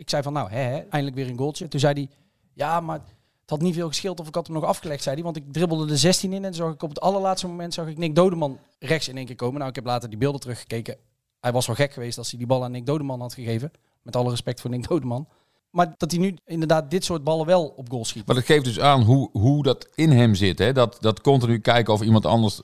Ik 0.00 0.10
zei 0.10 0.22
van 0.22 0.32
nou, 0.32 0.50
hè, 0.50 0.78
eindelijk 0.78 1.14
weer 1.14 1.28
een 1.28 1.38
goaltje. 1.38 1.68
Toen 1.68 1.80
zei 1.80 1.92
hij, 1.92 2.08
ja, 2.52 2.80
maar 2.80 3.00
Het 3.40 3.50
had 3.50 3.60
niet 3.60 3.74
veel 3.74 3.88
gescheeld 3.88 4.20
of 4.20 4.28
ik 4.28 4.34
had 4.34 4.46
hem 4.46 4.56
nog 4.56 4.64
afgelegd, 4.64 5.02
zei 5.02 5.14
hij. 5.14 5.24
Want 5.24 5.36
ik 5.36 5.52
dribbelde 5.52 5.86
de 5.86 5.96
16 5.96 6.32
in 6.32 6.44
en 6.44 6.54
zag 6.54 6.72
ik 6.72 6.82
op 6.82 6.88
het 6.88 7.00
allerlaatste 7.00 7.46
moment 7.46 7.74
zag 7.74 7.86
ik 7.86 7.98
Nick 7.98 8.14
Dodeman 8.14 8.58
rechts 8.78 9.08
in 9.08 9.16
één 9.16 9.26
keer 9.26 9.36
komen. 9.36 9.56
Nou, 9.56 9.68
ik 9.68 9.74
heb 9.74 9.84
later 9.84 10.08
die 10.08 10.18
beelden 10.18 10.40
teruggekeken. 10.40 10.96
Hij 11.40 11.52
was 11.52 11.66
wel 11.66 11.76
gek 11.76 11.92
geweest 11.92 12.18
als 12.18 12.30
hij 12.30 12.38
die 12.38 12.48
bal 12.48 12.64
aan 12.64 12.70
Nick 12.70 12.86
Dodeman 12.86 13.20
had 13.20 13.34
gegeven. 13.34 13.70
Met 14.02 14.16
alle 14.16 14.30
respect 14.30 14.60
voor 14.60 14.70
Nick 14.70 14.88
Dodeman. 14.88 15.28
Maar 15.70 15.94
dat 15.96 16.10
hij 16.10 16.20
nu 16.20 16.36
inderdaad 16.44 16.90
dit 16.90 17.04
soort 17.04 17.24
ballen 17.24 17.46
wel 17.46 17.72
op 17.76 17.90
goal 17.90 18.04
schiet. 18.04 18.26
Maar 18.26 18.36
dat 18.36 18.44
geeft 18.44 18.64
dus 18.64 18.80
aan 18.80 19.02
hoe, 19.02 19.28
hoe 19.32 19.62
dat 19.62 19.88
in 19.94 20.10
hem 20.10 20.34
zit. 20.34 20.58
Hè? 20.58 20.72
Dat, 20.72 20.96
dat 21.00 21.20
continu 21.20 21.58
kijken 21.58 21.92
of 21.92 22.02
iemand 22.02 22.26
anders 22.26 22.60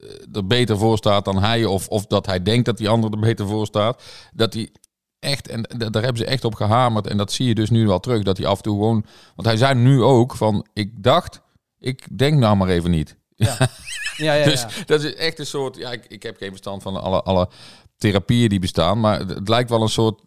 eh, 0.00 0.08
er 0.32 0.46
beter 0.46 0.78
voor 0.78 0.96
staat 0.96 1.24
dan 1.24 1.38
hij. 1.38 1.64
Of, 1.64 1.88
of 1.88 2.06
dat 2.06 2.26
hij 2.26 2.42
denkt 2.42 2.66
dat 2.66 2.76
die 2.76 2.88
ander 2.88 3.10
er 3.12 3.18
beter 3.18 3.46
voor 3.46 3.66
staat. 3.66 4.02
Dat 4.34 4.52
hij 4.54 4.70
echt, 5.22 5.48
en 5.48 5.62
da- 5.76 5.90
daar 5.90 6.02
hebben 6.02 6.22
ze 6.22 6.28
echt 6.30 6.44
op 6.44 6.54
gehamerd. 6.54 7.06
En 7.06 7.16
dat 7.16 7.32
zie 7.32 7.46
je 7.46 7.54
dus 7.54 7.70
nu 7.70 7.86
wel 7.86 8.00
terug. 8.00 8.22
Dat 8.22 8.36
hij 8.36 8.46
af 8.46 8.56
en 8.56 8.62
toe 8.62 8.74
gewoon. 8.78 9.04
Want 9.34 9.48
hij 9.48 9.56
zei 9.56 9.74
nu 9.74 10.02
ook 10.02 10.34
van. 10.36 10.66
Ik 10.72 11.02
dacht, 11.02 11.40
ik 11.78 12.18
denk 12.18 12.38
nou 12.38 12.56
maar 12.56 12.68
even 12.68 12.90
niet. 12.90 13.16
Ja, 13.36 13.56
ja, 14.16 14.32
ja. 14.34 14.44
Dus 14.44 14.60
ja. 14.60 14.68
dat 14.86 15.02
is 15.02 15.14
echt 15.14 15.38
een 15.38 15.46
soort. 15.46 15.76
Ja, 15.76 15.92
ik, 15.92 16.04
ik 16.08 16.22
heb 16.22 16.36
geen 16.36 16.48
verstand 16.48 16.82
van 16.82 17.02
alle, 17.02 17.22
alle 17.22 17.48
therapieën 17.96 18.48
die 18.48 18.58
bestaan. 18.60 19.00
Maar 19.00 19.18
het, 19.18 19.48
lijkt 19.48 19.70
wel 19.70 19.82
een 19.82 19.88
soort 19.88 20.20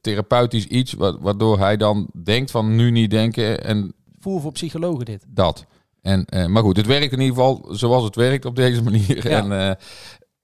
therapeutisch 0.00 0.66
iets. 0.66 0.92
wa- 0.92 1.18
Waardoor 1.18 1.58
hij 1.58 1.76
dan 1.76 2.10
denkt 2.22 2.50
van 2.50 2.76
nu 2.76 2.90
niet 2.90 3.10
denken. 3.10 3.64
En 3.64 3.94
Voer 4.18 4.40
voor 4.40 4.52
psychologen 4.52 5.04
dit. 5.04 5.24
dat. 5.28 5.66
En, 6.02 6.24
eh, 6.24 6.46
maar 6.46 6.62
goed, 6.62 6.76
het 6.76 6.86
werkt 6.86 7.12
in 7.12 7.20
ieder 7.20 7.34
geval 7.36 7.66
zoals 7.70 8.04
het 8.04 8.16
werkt 8.16 8.44
op 8.44 8.56
deze 8.56 8.82
manier. 8.88 9.28
Ja. 9.28 9.38
En 9.38 9.76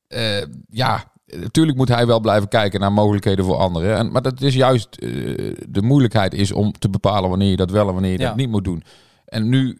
eh, 0.09 0.39
eh, 0.41 0.47
ja, 0.71 1.13
natuurlijk 1.37 1.77
moet 1.77 1.89
hij 1.89 2.07
wel 2.07 2.21
blijven 2.21 2.49
kijken 2.49 2.81
naar 2.81 2.93
mogelijkheden 2.93 3.45
voor 3.45 3.57
anderen. 3.57 3.97
En, 3.97 4.13
maar 4.13 4.23
dat 4.23 4.41
is 4.41 4.55
juist 4.55 4.97
eh, 4.97 5.09
de 5.69 5.83
moeilijkheid 5.83 6.35
is 6.35 6.53
om 6.53 6.73
te 6.73 6.89
bepalen 6.91 7.31
wanneer 7.31 7.51
je 7.51 7.57
dat 7.57 7.71
wel 7.71 7.87
en 7.87 7.93
wanneer 7.93 8.13
je 8.13 8.19
Ja. 8.19 8.27
dat 8.29 8.37
niet 8.37 8.49
moet 8.49 8.65
doen. 8.65 8.83
En 9.25 9.49
nu, 9.49 9.79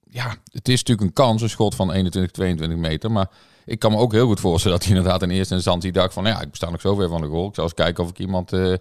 ja, 0.00 0.34
het 0.52 0.68
is 0.68 0.78
natuurlijk 0.78 1.06
een 1.06 1.12
kans, 1.12 1.42
een 1.42 1.48
schot 1.50 1.74
van 1.74 1.92
21, 1.92 2.32
22 2.32 2.78
meter. 2.78 3.10
Maar 3.10 3.30
ik 3.64 3.78
kan 3.78 3.92
me 3.92 3.98
ook 3.98 4.12
heel 4.12 4.26
goed 4.26 4.40
voorstellen 4.40 4.78
dat 4.78 4.86
hij 4.86 4.96
inderdaad 4.96 5.22
in 5.22 5.30
eerste 5.30 5.54
instantie 5.54 5.92
dacht 5.92 6.12
van, 6.14 6.24
ja, 6.24 6.40
ik 6.40 6.48
sta 6.52 6.70
nog 6.70 6.80
zo 6.80 6.94
ver 6.94 7.08
van 7.08 7.20
de 7.20 7.26
goal. 7.26 7.48
Ik 7.48 7.54
zal 7.54 7.64
eens 7.64 7.74
kijken 7.74 8.04
of 8.04 8.10
ik 8.10 8.18
iemand 8.18 8.52
eh, 8.52 8.74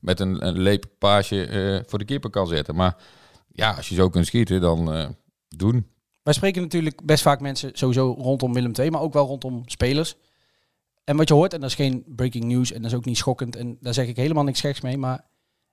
met 0.00 0.20
een, 0.20 0.46
een 0.46 0.58
leeppaasje 0.58 1.44
eh, 1.46 1.80
voor 1.86 1.98
de 1.98 2.04
keeper 2.04 2.30
kan 2.30 2.46
zetten. 2.46 2.74
Maar 2.74 2.96
ja, 3.52 3.70
als 3.72 3.88
je 3.88 3.94
zo 3.94 4.08
kunt 4.08 4.26
schieten, 4.26 4.60
dan 4.60 5.14
doen. 5.48 5.86
Wij 6.22 6.32
spreken 6.34 6.62
natuurlijk 6.62 7.04
best 7.04 7.22
vaak 7.22 7.40
mensen 7.40 7.70
sowieso 7.72 8.14
rondom 8.18 8.52
Willem 8.52 8.72
II, 8.78 8.90
maar 8.90 9.00
ook 9.00 9.12
wel 9.12 9.26
rondom 9.26 9.62
spelers. 9.66 10.16
En 11.10 11.16
wat 11.16 11.28
je 11.28 11.34
hoort, 11.34 11.52
en 11.52 11.60
dat 11.60 11.68
is 11.68 11.76
geen 11.76 12.04
breaking 12.06 12.44
news 12.44 12.72
en 12.72 12.82
dat 12.82 12.90
is 12.90 12.96
ook 12.96 13.04
niet 13.04 13.16
schokkend, 13.16 13.56
en 13.56 13.76
daar 13.80 13.94
zeg 13.94 14.06
ik 14.06 14.16
helemaal 14.16 14.44
niks 14.44 14.60
geks 14.60 14.80
mee, 14.80 14.98
maar 14.98 15.24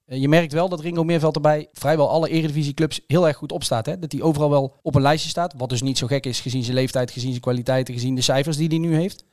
eh, 0.05 0.21
je 0.21 0.27
merkt 0.27 0.53
wel 0.53 0.69
dat 0.69 0.79
Ringo 0.79 1.03
Meerveld 1.03 1.35
erbij 1.35 1.67
vrijwel 1.71 2.09
alle 2.09 2.29
eredivisieclubs 2.29 3.01
heel 3.07 3.27
erg 3.27 3.37
goed 3.37 3.51
opstaat. 3.51 3.85
Hè? 3.85 3.99
Dat 3.99 4.11
hij 4.11 4.21
overal 4.21 4.49
wel 4.49 4.75
op 4.81 4.95
een 4.95 5.01
lijstje 5.01 5.29
staat, 5.29 5.53
wat 5.57 5.69
dus 5.69 5.81
niet 5.81 5.97
zo 5.97 6.07
gek 6.07 6.25
is 6.25 6.39
gezien 6.39 6.63
zijn 6.63 6.75
leeftijd, 6.75 7.11
gezien 7.11 7.29
zijn 7.29 7.41
kwaliteiten, 7.41 7.93
gezien 7.93 8.15
de 8.15 8.21
cijfers 8.21 8.57
die 8.57 8.67
hij 8.67 8.77
nu 8.77 8.95
heeft. 8.95 9.25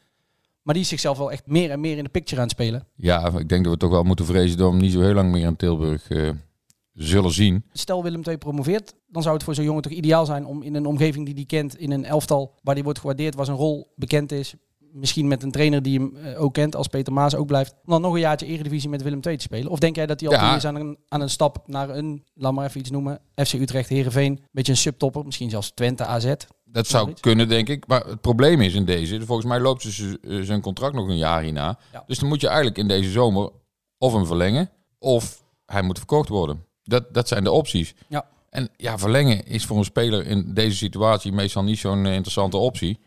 Maar 0.63 0.75
die 0.75 0.83
is 0.83 0.89
zichzelf 0.89 1.19
wel 1.19 1.33
echt 1.33 1.47
meer 1.47 1.71
en 1.71 1.81
meer 1.81 1.97
in 1.97 2.05
de 2.05 2.11
picture 2.11 2.41
aan 2.41 2.47
het 2.47 2.57
spelen. 2.57 2.87
Ja, 2.97 3.39
ik 3.39 3.49
denk 3.49 3.65
dat 3.65 3.73
we 3.73 3.79
toch 3.79 3.91
wel 3.91 4.03
moeten 4.03 4.27
vrezen 4.27 4.57
dat 4.57 4.67
we 4.67 4.73
hem 4.73 4.83
niet 4.83 4.93
zo 4.93 5.01
heel 5.01 5.15
lang 5.15 5.31
meer 5.31 5.47
in 5.47 5.57
Tilburg 5.57 6.09
eh, 6.11 6.31
zullen 6.95 7.33
zien. 7.33 7.65
Stel 7.73 8.03
Willem 8.03 8.23
II 8.25 8.39
promoveert, 8.39 8.95
dan 9.07 9.23
zou 9.23 9.35
het 9.35 9.45
voor 9.45 9.55
zo'n 9.55 9.65
jongen 9.65 9.83
toch 9.83 9.93
ideaal 9.93 10.27
zijn 10.27 10.47
om 10.47 10.63
in 10.63 10.75
een 10.75 10.87
omgeving 10.87 11.27
die 11.27 11.35
hij 11.35 11.45
kent, 11.45 11.79
in 11.79 11.91
een 11.91 12.05
elftal 12.05 12.55
waar 12.63 12.75
hij 12.75 12.85
wordt 12.85 12.99
gewaardeerd, 12.99 13.35
waar 13.35 13.45
zijn 13.45 13.57
rol 13.57 13.93
bekend 13.97 14.33
is, 14.33 14.55
misschien 14.95 15.29
met 15.29 15.43
een 15.43 15.51
trainer 15.51 15.83
die 15.83 15.99
hem 15.99 16.17
eh, 16.17 16.43
ook 16.43 16.55
kent, 16.55 16.77
als 16.77 16.87
Peter 16.87 17.13
Maas 17.13 17.35
ook 17.35 17.47
blijft, 17.47 17.75
dan 17.85 18.01
nog 18.01 18.13
een 18.15 18.21
jaartje 18.21 18.47
Eredivisie 18.47 18.89
met 18.89 19.03
Willem 19.03 19.21
II 19.23 19.37
te 19.37 19.43
spelen? 19.43 19.71
Of 19.71 19.79
denk 19.79 19.97
jij 19.97 20.07
dat 20.07 20.21
hij 20.21 20.29
al 20.29 20.35
Ja. 20.35 20.57
is 20.57 20.65
aan 20.65 20.75
een, 20.75 20.99
aan 21.09 21.21
een 21.21 21.31
stap 21.31 21.63
naar 21.67 21.89
een, 21.91 22.25
laat 22.35 22.53
maar 22.53 22.67
even 22.67 22.81
iets 22.81 22.91
noemen, 22.91 23.21
FC 23.35 23.53
Utrecht, 23.53 23.89
Heerenveen, 23.89 24.33
een 24.33 24.49
beetje 24.51 24.73
een 24.73 24.79
subtopper, 24.79 25.25
misschien 25.25 25.51
zelfs 25.51 25.71
Twente, 25.75 26.05
AZ? 26.05 26.33
Dat 26.65 26.87
zou 26.87 27.13
kunnen, 27.21 27.49
denk 27.49 27.69
ik. 27.69 27.87
Maar 27.87 28.07
het 28.07 28.21
probleem 28.21 28.61
is 28.61 28.75
in 28.75 28.85
deze, 28.85 29.27
volgens 29.27 29.47
mij 29.49 29.61
loopt 29.61 29.83
ze- 29.83 30.19
eh, 30.23 30.41
zijn 30.41 30.61
contract 30.61 30.95
nog 30.95 31.09
een 31.09 31.17
jaar 31.17 31.43
hierna. 31.43 31.79
Ja. 31.93 32.05
Dus 32.07 32.19
dan 32.19 32.29
moet 32.29 32.41
je 32.41 32.47
eigenlijk 32.47 32.79
in 32.79 32.89
deze 32.89 33.11
zomer 33.11 33.51
of 33.99 34.13
hem 34.13 34.27
verlengen, 34.27 34.71
of 34.99 35.43
hij 35.67 35.83
moet 35.83 35.99
verkocht 35.99 36.29
worden. 36.29 36.65
Dat, 36.83 37.15
dat 37.15 37.29
zijn 37.29 37.45
de 37.45 37.51
opties. 37.51 37.95
Ja. 38.09 38.29
En 38.51 38.69
ja, 38.77 38.99
verlengen 38.99 39.45
is 39.47 39.65
voor 39.65 39.79
een 39.79 39.85
speler 39.85 40.27
in 40.27 40.55
deze 40.55 40.77
situatie 40.77 41.33
meestal 41.33 41.63
niet 41.63 41.79
zo'n 41.79 42.07
eh, 42.07 42.13
interessante 42.15 42.57
optie. 42.57 42.99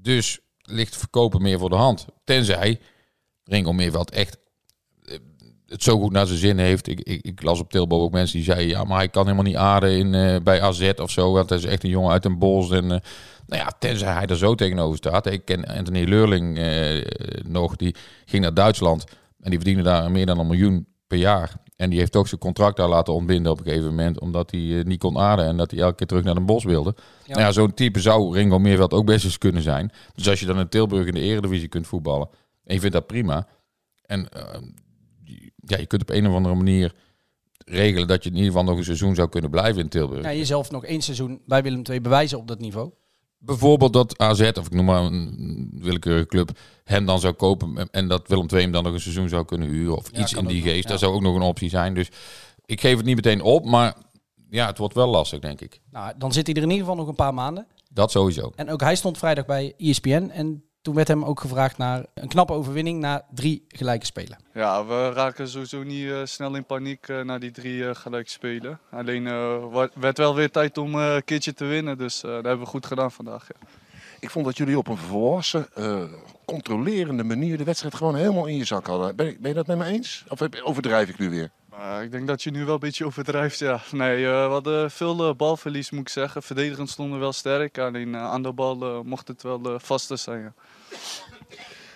Dus 0.00 0.40
ligt 0.70 0.96
verkopen 0.96 1.42
meer 1.42 1.58
voor 1.58 1.70
de 1.70 1.76
hand. 1.76 2.06
Tenzij 2.24 2.80
Ringo 3.44 3.72
Meerveld 3.72 4.10
echt 4.10 4.38
eh, 5.04 5.18
het 5.66 5.82
zo 5.82 5.98
goed 5.98 6.12
naar 6.12 6.26
zijn 6.26 6.38
zin 6.38 6.58
heeft. 6.58 6.88
Ik, 6.88 7.00
ik, 7.00 7.24
ik 7.24 7.42
las 7.42 7.60
op 7.60 7.70
Tilbo 7.70 8.00
ook 8.00 8.12
mensen 8.12 8.36
die 8.36 8.44
zeiden... 8.44 8.68
ja, 8.68 8.84
maar 8.84 8.96
hij 8.96 9.08
kan 9.08 9.22
helemaal 9.22 9.44
niet 9.44 9.56
aarden 9.56 9.98
in, 9.98 10.14
eh, 10.14 10.36
bij 10.42 10.62
AZ 10.62 10.92
of 10.96 11.10
zo. 11.10 11.32
Want 11.32 11.48
hij 11.48 11.58
is 11.58 11.64
echt 11.64 11.84
een 11.84 11.90
jongen 11.90 12.10
uit 12.10 12.24
een 12.24 12.38
bos. 12.38 12.70
En, 12.70 12.84
eh, 12.84 12.98
nou 13.46 13.62
ja, 13.62 13.72
tenzij 13.78 14.12
hij 14.12 14.26
er 14.26 14.36
zo 14.36 14.54
tegenover 14.54 14.96
staat. 14.96 15.26
Ik 15.26 15.44
ken 15.44 15.64
Anthony 15.64 16.04
Leurling 16.04 16.58
nog. 17.46 17.76
Die 17.76 17.94
ging 18.24 18.42
naar 18.42 18.54
Duitsland. 18.54 19.04
En 19.40 19.50
die 19.50 19.58
verdiende 19.58 19.82
daar 19.82 20.10
meer 20.10 20.26
dan 20.26 20.38
een 20.38 20.46
miljoen 20.46 20.86
per 21.08 21.18
jaar. 21.18 21.56
En 21.76 21.90
die 21.90 21.98
heeft 21.98 22.16
ook 22.16 22.28
zijn 22.28 22.40
contract 22.40 22.76
daar 22.76 22.88
laten 22.88 23.14
ontbinden 23.14 23.52
op 23.52 23.58
een 23.58 23.64
gegeven 23.64 23.88
moment. 23.88 24.20
Omdat 24.20 24.50
hij 24.50 24.78
eh, 24.78 24.84
niet 24.84 24.98
kon 24.98 25.18
aarden. 25.18 25.46
En 25.46 25.56
dat 25.56 25.70
hij 25.70 25.80
elke 25.80 25.94
keer 25.94 26.06
terug 26.06 26.24
naar 26.24 26.36
een 26.36 26.46
bos 26.46 26.64
wilde. 26.64 26.94
Ja. 26.96 27.34
Nou 27.34 27.40
ja, 27.40 27.52
zo'n 27.52 27.74
type 27.74 28.00
zou 28.00 28.34
Ringo 28.34 28.58
Meerveld 28.58 28.92
ook 28.92 29.06
best 29.06 29.24
eens 29.24 29.38
kunnen 29.38 29.62
zijn. 29.62 29.92
Dus 30.14 30.28
als 30.28 30.40
je 30.40 30.46
dan 30.46 30.58
in 30.58 30.68
Tilburg 30.68 31.06
in 31.06 31.14
de 31.14 31.20
eredivisie 31.20 31.68
kunt 31.68 31.86
voetballen. 31.86 32.28
En 32.64 32.74
je 32.74 32.80
vindt 32.80 32.94
dat 32.94 33.06
prima. 33.06 33.46
En 34.02 34.28
eh, 34.28 34.60
ja, 35.56 35.78
je 35.78 35.86
kunt 35.86 36.02
op 36.02 36.10
een 36.10 36.26
of 36.26 36.34
andere 36.34 36.54
manier 36.54 36.94
regelen 37.64 38.08
dat 38.08 38.24
je 38.24 38.30
in 38.30 38.36
ieder 38.36 38.50
geval 38.50 38.66
nog 38.66 38.76
een 38.76 38.84
seizoen 38.84 39.14
zou 39.14 39.28
kunnen 39.28 39.50
blijven 39.50 39.82
in 39.82 39.88
Tilburg. 39.88 40.22
Ja, 40.22 40.32
jezelf 40.32 40.70
nog 40.70 40.84
één 40.84 41.02
seizoen 41.02 41.40
bij 41.46 41.62
Willem 41.62 41.82
II 41.90 42.00
bewijzen 42.00 42.38
op 42.38 42.48
dat 42.48 42.58
niveau. 42.58 42.90
Bijvoorbeeld 43.38 43.92
dat 43.92 44.18
AZ, 44.18 44.40
of 44.40 44.66
ik 44.66 44.72
noem 44.72 44.84
maar 44.84 45.02
een 45.02 45.70
willekeurige 45.74 46.26
club, 46.26 46.58
hem 46.84 47.06
dan 47.06 47.20
zou 47.20 47.32
kopen 47.32 47.88
en 47.90 48.08
dat 48.08 48.28
Willem 48.28 48.46
II 48.52 48.62
hem 48.62 48.72
dan 48.72 48.82
nog 48.84 48.92
een 48.92 49.00
seizoen 49.00 49.28
zou 49.28 49.44
kunnen 49.44 49.68
huren 49.68 49.96
of 49.96 50.08
Ja, 50.12 50.20
iets 50.20 50.32
in 50.32 50.46
die 50.46 50.62
geest. 50.62 50.82
ja. 50.84 50.90
Dat 50.90 50.98
zou 50.98 51.12
ook 51.14 51.22
nog 51.22 51.34
een 51.34 51.42
optie 51.42 51.68
zijn. 51.68 51.94
Dus 51.94 52.08
ik 52.64 52.80
geef 52.80 52.96
het 52.96 53.06
niet 53.06 53.16
meteen 53.16 53.42
op, 53.42 53.64
maar 53.64 53.94
ja, 54.50 54.66
het 54.66 54.78
wordt 54.78 54.94
wel 54.94 55.08
lastig, 55.08 55.38
denk 55.40 55.60
ik. 55.60 55.80
Nou, 55.90 56.12
dan 56.18 56.32
zit 56.32 56.46
hij 56.46 56.56
er 56.56 56.62
in 56.62 56.68
ieder 56.70 56.84
geval 56.84 57.00
nog 57.00 57.08
een 57.08 57.14
paar 57.14 57.34
maanden. 57.34 57.66
Dat 57.92 58.10
sowieso. 58.10 58.52
En 58.54 58.70
ook 58.70 58.80
hij 58.80 58.96
stond 58.96 59.18
vrijdag 59.18 59.46
bij 59.46 59.74
ESPN. 59.76 60.30
En 60.32 60.64
toen 60.88 60.96
werd 60.96 61.08
hem 61.08 61.24
ook 61.24 61.40
gevraagd 61.40 61.78
naar 61.78 62.04
een 62.14 62.28
knappe 62.28 62.52
overwinning 62.52 63.00
na 63.00 63.24
drie 63.34 63.64
gelijke 63.68 64.06
spelen. 64.06 64.38
Ja, 64.54 64.86
we 64.86 65.12
raken 65.12 65.48
sowieso 65.48 65.82
niet 65.82 66.10
eh, 66.10 66.20
snel 66.24 66.54
in 66.54 66.64
paniek 66.64 67.08
eh, 67.08 67.20
na 67.20 67.38
die 67.38 67.50
drie 67.50 67.88
eh, 67.88 67.94
gelijk 67.94 68.28
spelen. 68.28 68.78
Alleen 68.90 69.26
eh 69.26 69.84
werd 69.94 70.18
wel 70.18 70.34
weer 70.34 70.50
tijd 70.50 70.78
om 70.78 70.94
eh, 70.94 71.14
een 71.14 71.24
keertje 71.24 71.54
te 71.54 71.64
winnen. 71.64 71.98
Dus 71.98 72.16
eh, 72.22 72.30
dat 72.30 72.44
hebben 72.44 72.58
we 72.64 72.66
goed 72.66 72.86
gedaan 72.86 73.12
vandaag. 73.12 73.46
Ja. 73.48 73.66
Ik 74.20 74.30
vond 74.30 74.44
dat 74.44 74.56
jullie 74.56 74.78
op 74.78 74.88
een 74.88 74.96
volwassen, 74.96 75.66
eh, 75.74 76.02
controlerende 76.44 77.24
manier 77.24 77.58
de 77.58 77.64
wedstrijd 77.64 77.94
gewoon 77.94 78.16
helemaal 78.16 78.46
in 78.46 78.56
je 78.56 78.64
zak 78.64 78.86
hadden. 78.86 79.16
Ben, 79.16 79.26
je- 79.26 79.36
ben 79.40 79.48
je 79.50 79.56
dat 79.56 79.66
met 79.66 79.78
me 79.78 79.84
eens? 79.84 80.24
Of 80.28 80.40
overdrijf 80.62 81.08
ik 81.08 81.18
nu 81.18 81.30
weer? 81.30 81.50
Maar 81.70 82.02
ik 82.02 82.10
denk 82.10 82.26
dat 82.26 82.42
je 82.42 82.50
nu 82.50 82.64
wel 82.64 82.74
een 82.74 82.80
beetje 82.80 83.06
overdrijft. 83.06 83.58
Ja. 83.58 83.80
Nee, 83.92 84.26
eh, 84.26 84.44
we 84.46 84.50
hadden 84.52 84.90
veel 84.90 85.34
balverlies 85.34 85.90
moet 85.90 86.00
ik 86.00 86.08
zeggen. 86.08 86.42
Verdedigend 86.42 86.90
stonden 86.90 87.14
we 87.14 87.20
wel 87.20 87.32
sterk. 87.32 87.78
Alleen 87.78 88.14
eh, 88.14 88.22
aan 88.24 88.42
de 88.42 88.52
bal 88.52 88.82
eh, 88.82 89.00
mocht 89.04 89.28
het 89.28 89.42
wel 89.42 89.60
eh, 89.64 89.74
vaster 89.78 90.18
zijn. 90.18 90.40
Ja. 90.42 90.52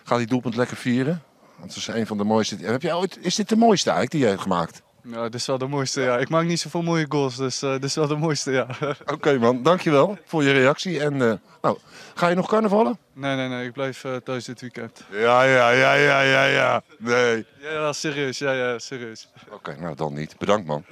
Ga 0.05 0.17
die 0.17 0.27
doelpunt 0.27 0.57
lekker 0.57 0.77
vieren. 0.77 1.23
Want 1.59 1.75
het 1.75 1.77
is 1.77 1.87
een 1.87 2.07
van 2.07 2.17
de 2.17 2.25
mooiste. 2.25 2.57
Heb 2.57 2.83
jij 2.83 2.95
ooit, 2.95 3.19
is 3.21 3.35
dit 3.35 3.49
de 3.49 3.57
mooiste 3.57 3.91
eigenlijk 3.91 4.11
die 4.11 4.21
jij 4.21 4.31
hebt 4.31 4.43
gemaakt? 4.43 4.83
ja, 5.03 5.23
dit 5.23 5.35
is 5.35 5.47
wel 5.47 5.59
de 5.59 5.67
mooiste. 5.67 6.01
Ja. 6.01 6.19
Ik 6.19 6.29
maak 6.29 6.45
niet 6.45 6.61
zoveel 6.61 6.83
mooie 6.83 7.07
goals, 7.09 7.37
dus 7.37 7.63
eh, 7.63 7.73
dit 7.73 7.85
is 7.85 7.95
wel 7.95 8.07
de 8.07 8.17
mooiste. 8.17 8.51
Ja. 8.51 8.67
Oké 9.15 9.39
man, 9.39 9.63
dankjewel 9.63 10.19
voor 10.25 10.43
je 10.43 10.53
reactie. 10.53 11.01
En 11.01 11.23
eh, 11.23 11.33
nou, 11.63 11.79
ga 12.15 12.29
je 12.29 12.35
nog 12.35 12.49
carnavallen? 12.49 12.99
nee, 13.13 13.37
nee, 13.37 13.49
nee. 13.49 13.67
Ik 13.67 13.73
blijf 13.73 14.05
eh, 14.05 14.17
thuis 14.17 14.45
dit 14.45 14.61
weekend. 14.61 15.05
Ja, 15.11 15.43
ja, 15.43 15.71
ja, 15.71 15.95
ja, 15.95 16.21
ja, 16.21 16.45
ja. 16.45 16.83
Nee. 16.99 17.47
Ja, 17.61 17.71
ja 17.71 17.93
serieus. 17.93 18.39
Ja, 18.39 18.53
ja, 18.53 18.79
serieus. 18.79 19.29
Oké, 19.51 19.77
nou 19.81 19.97
dan 19.97 20.15
niet. 20.15 20.39
Bedankt 20.39 20.67
man. 20.67 20.85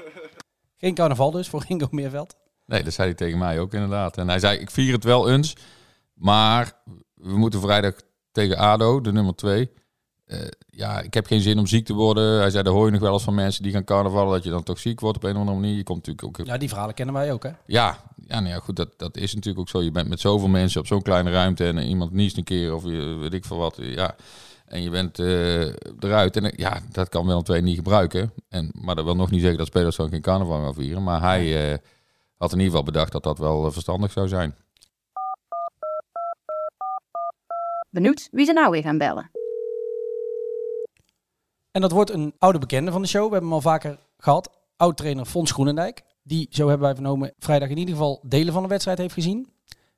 Geen 0.76 0.94
carnaval 0.94 1.30
dus 1.30 1.48
voor 1.48 1.64
Ringo 1.68 1.86
Meerveld. 1.90 2.36
Nee, 2.66 2.82
dat 2.82 2.92
zei 2.92 3.08
hij 3.08 3.16
tegen 3.16 3.38
mij 3.38 3.60
ook 3.60 3.74
inderdaad. 3.74 4.16
En 4.16 4.28
hij 4.28 4.38
zei, 4.38 4.58
ik 4.58 4.70
vier 4.70 4.92
het 4.92 5.04
wel 5.04 5.30
eens, 5.30 5.56
maar 6.14 6.72
we 7.22 7.36
moeten 7.36 7.60
vrijdag 7.60 7.94
tegen 8.32 8.56
ADO, 8.56 9.00
de 9.00 9.12
nummer 9.12 9.34
twee. 9.34 9.70
Eh, 10.26 10.38
ja, 10.66 11.00
ik 11.00 11.14
heb 11.14 11.26
geen 11.26 11.40
zin 11.40 11.58
om 11.58 11.66
ziek 11.66 11.84
te 11.84 11.92
worden. 11.92 12.38
Hij 12.40 12.50
zei, 12.50 12.62
daar 12.62 12.72
hoor 12.72 12.86
je 12.86 12.92
nog 12.92 13.00
wel 13.00 13.12
eens 13.12 13.22
van 13.22 13.34
mensen 13.34 13.62
die 13.62 13.72
gaan 13.72 13.84
carnavallen, 13.84 14.32
dat 14.32 14.44
je 14.44 14.50
dan 14.50 14.62
toch 14.62 14.78
ziek 14.78 15.00
wordt 15.00 15.16
op 15.16 15.22
een 15.22 15.34
of 15.34 15.38
andere 15.38 15.58
manier. 15.58 15.76
Je 15.76 15.82
komt 15.82 16.06
natuurlijk 16.06 16.40
ook... 16.40 16.46
Ja, 16.46 16.56
die 16.58 16.68
verhalen 16.68 16.94
kennen 16.94 17.14
wij 17.14 17.32
ook 17.32 17.42
hè. 17.42 17.50
Ja, 17.66 18.04
ja, 18.26 18.40
nou 18.40 18.54
ja 18.54 18.58
goed, 18.58 18.76
dat, 18.76 18.88
dat 18.96 19.16
is 19.16 19.34
natuurlijk 19.34 19.60
ook 19.60 19.68
zo. 19.68 19.82
Je 19.82 19.90
bent 19.90 20.08
met 20.08 20.20
zoveel 20.20 20.48
mensen 20.48 20.80
op 20.80 20.86
zo'n 20.86 21.02
kleine 21.02 21.30
ruimte 21.30 21.66
en 21.66 21.78
iemand 21.78 22.12
niest 22.12 22.36
een 22.36 22.44
keer 22.44 22.74
of 22.74 22.84
je, 22.84 23.16
weet 23.20 23.34
ik 23.34 23.44
veel 23.44 23.56
wat. 23.56 23.76
Ja, 23.80 24.16
en 24.66 24.82
je 24.82 24.90
bent 24.90 25.18
eh, 25.18 25.66
eruit. 25.98 26.36
En 26.36 26.52
ja, 26.56 26.80
dat 26.90 27.08
kan 27.08 27.26
Willem 27.26 27.42
II 27.46 27.62
niet 27.62 27.76
gebruiken. 27.76 28.32
En, 28.48 28.70
maar 28.72 28.94
dat 28.94 29.04
wil 29.04 29.16
nog 29.16 29.30
niet 29.30 29.40
zeggen 29.40 29.58
dat 29.58 29.66
spelers 29.66 29.94
gewoon 29.94 30.10
geen 30.10 30.20
carnaval 30.20 30.62
gaan 30.62 30.74
vieren. 30.74 31.02
Maar 31.02 31.20
hij 31.20 31.72
eh, 31.72 31.78
had 32.36 32.52
in 32.52 32.58
ieder 32.58 32.70
geval 32.70 32.92
bedacht 32.92 33.12
dat 33.12 33.22
dat 33.22 33.38
wel 33.38 33.72
verstandig 33.72 34.12
zou 34.12 34.28
zijn. 34.28 34.54
Benieuwd 37.90 38.28
wie 38.32 38.44
ze 38.44 38.52
nou 38.52 38.70
weer 38.70 38.82
gaan 38.82 38.98
bellen. 38.98 39.30
En 41.70 41.80
dat 41.80 41.92
wordt 41.92 42.10
een 42.10 42.34
oude 42.38 42.58
bekende 42.58 42.92
van 42.92 43.02
de 43.02 43.08
show. 43.08 43.24
We 43.24 43.32
hebben 43.32 43.48
hem 43.48 43.52
al 43.52 43.60
vaker 43.60 43.98
gehad. 44.18 44.58
Oud-trainer 44.76 45.24
Fons 45.24 45.50
Groenendijk. 45.50 46.02
die, 46.22 46.46
zo 46.50 46.68
hebben 46.68 46.86
wij 46.86 46.94
vernomen, 46.94 47.34
vrijdag 47.38 47.68
in 47.68 47.78
ieder 47.78 47.94
geval 47.94 48.20
delen 48.26 48.52
van 48.52 48.62
de 48.62 48.68
wedstrijd 48.68 48.98
heeft 48.98 49.14
gezien. 49.14 49.52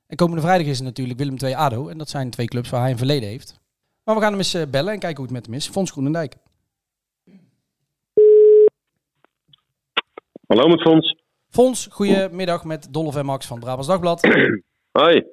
En 0.06 0.16
komende 0.16 0.42
vrijdag 0.42 0.66
is 0.66 0.76
het 0.76 0.86
natuurlijk 0.86 1.18
Willem 1.18 1.36
II 1.38 1.54
ADO. 1.54 1.88
En 1.88 1.98
dat 1.98 2.08
zijn 2.08 2.30
twee 2.30 2.46
clubs 2.46 2.70
waar 2.70 2.80
hij 2.80 2.90
een 2.90 2.96
verleden 2.96 3.28
heeft. 3.28 3.60
Maar 4.04 4.14
we 4.14 4.20
gaan 4.20 4.30
hem 4.30 4.40
eens 4.40 4.54
eh, 4.54 4.66
bellen 4.70 4.92
en 4.92 4.98
kijken 4.98 5.16
hoe 5.16 5.26
het 5.26 5.34
met 5.34 5.46
hem 5.46 5.54
is. 5.54 5.68
Fons 5.68 5.90
Groenendijk. 5.90 6.36
Hallo 10.46 10.68
met 10.68 10.80
Fons. 10.80 11.16
Fons, 11.48 11.88
goedemiddag 11.90 12.64
met 12.64 12.88
Dolph 12.90 13.16
en 13.16 13.24
Max 13.24 13.46
van 13.46 13.60
Brabants 13.60 13.88
Dagblad. 13.88 14.20
Hoi. 14.98 15.24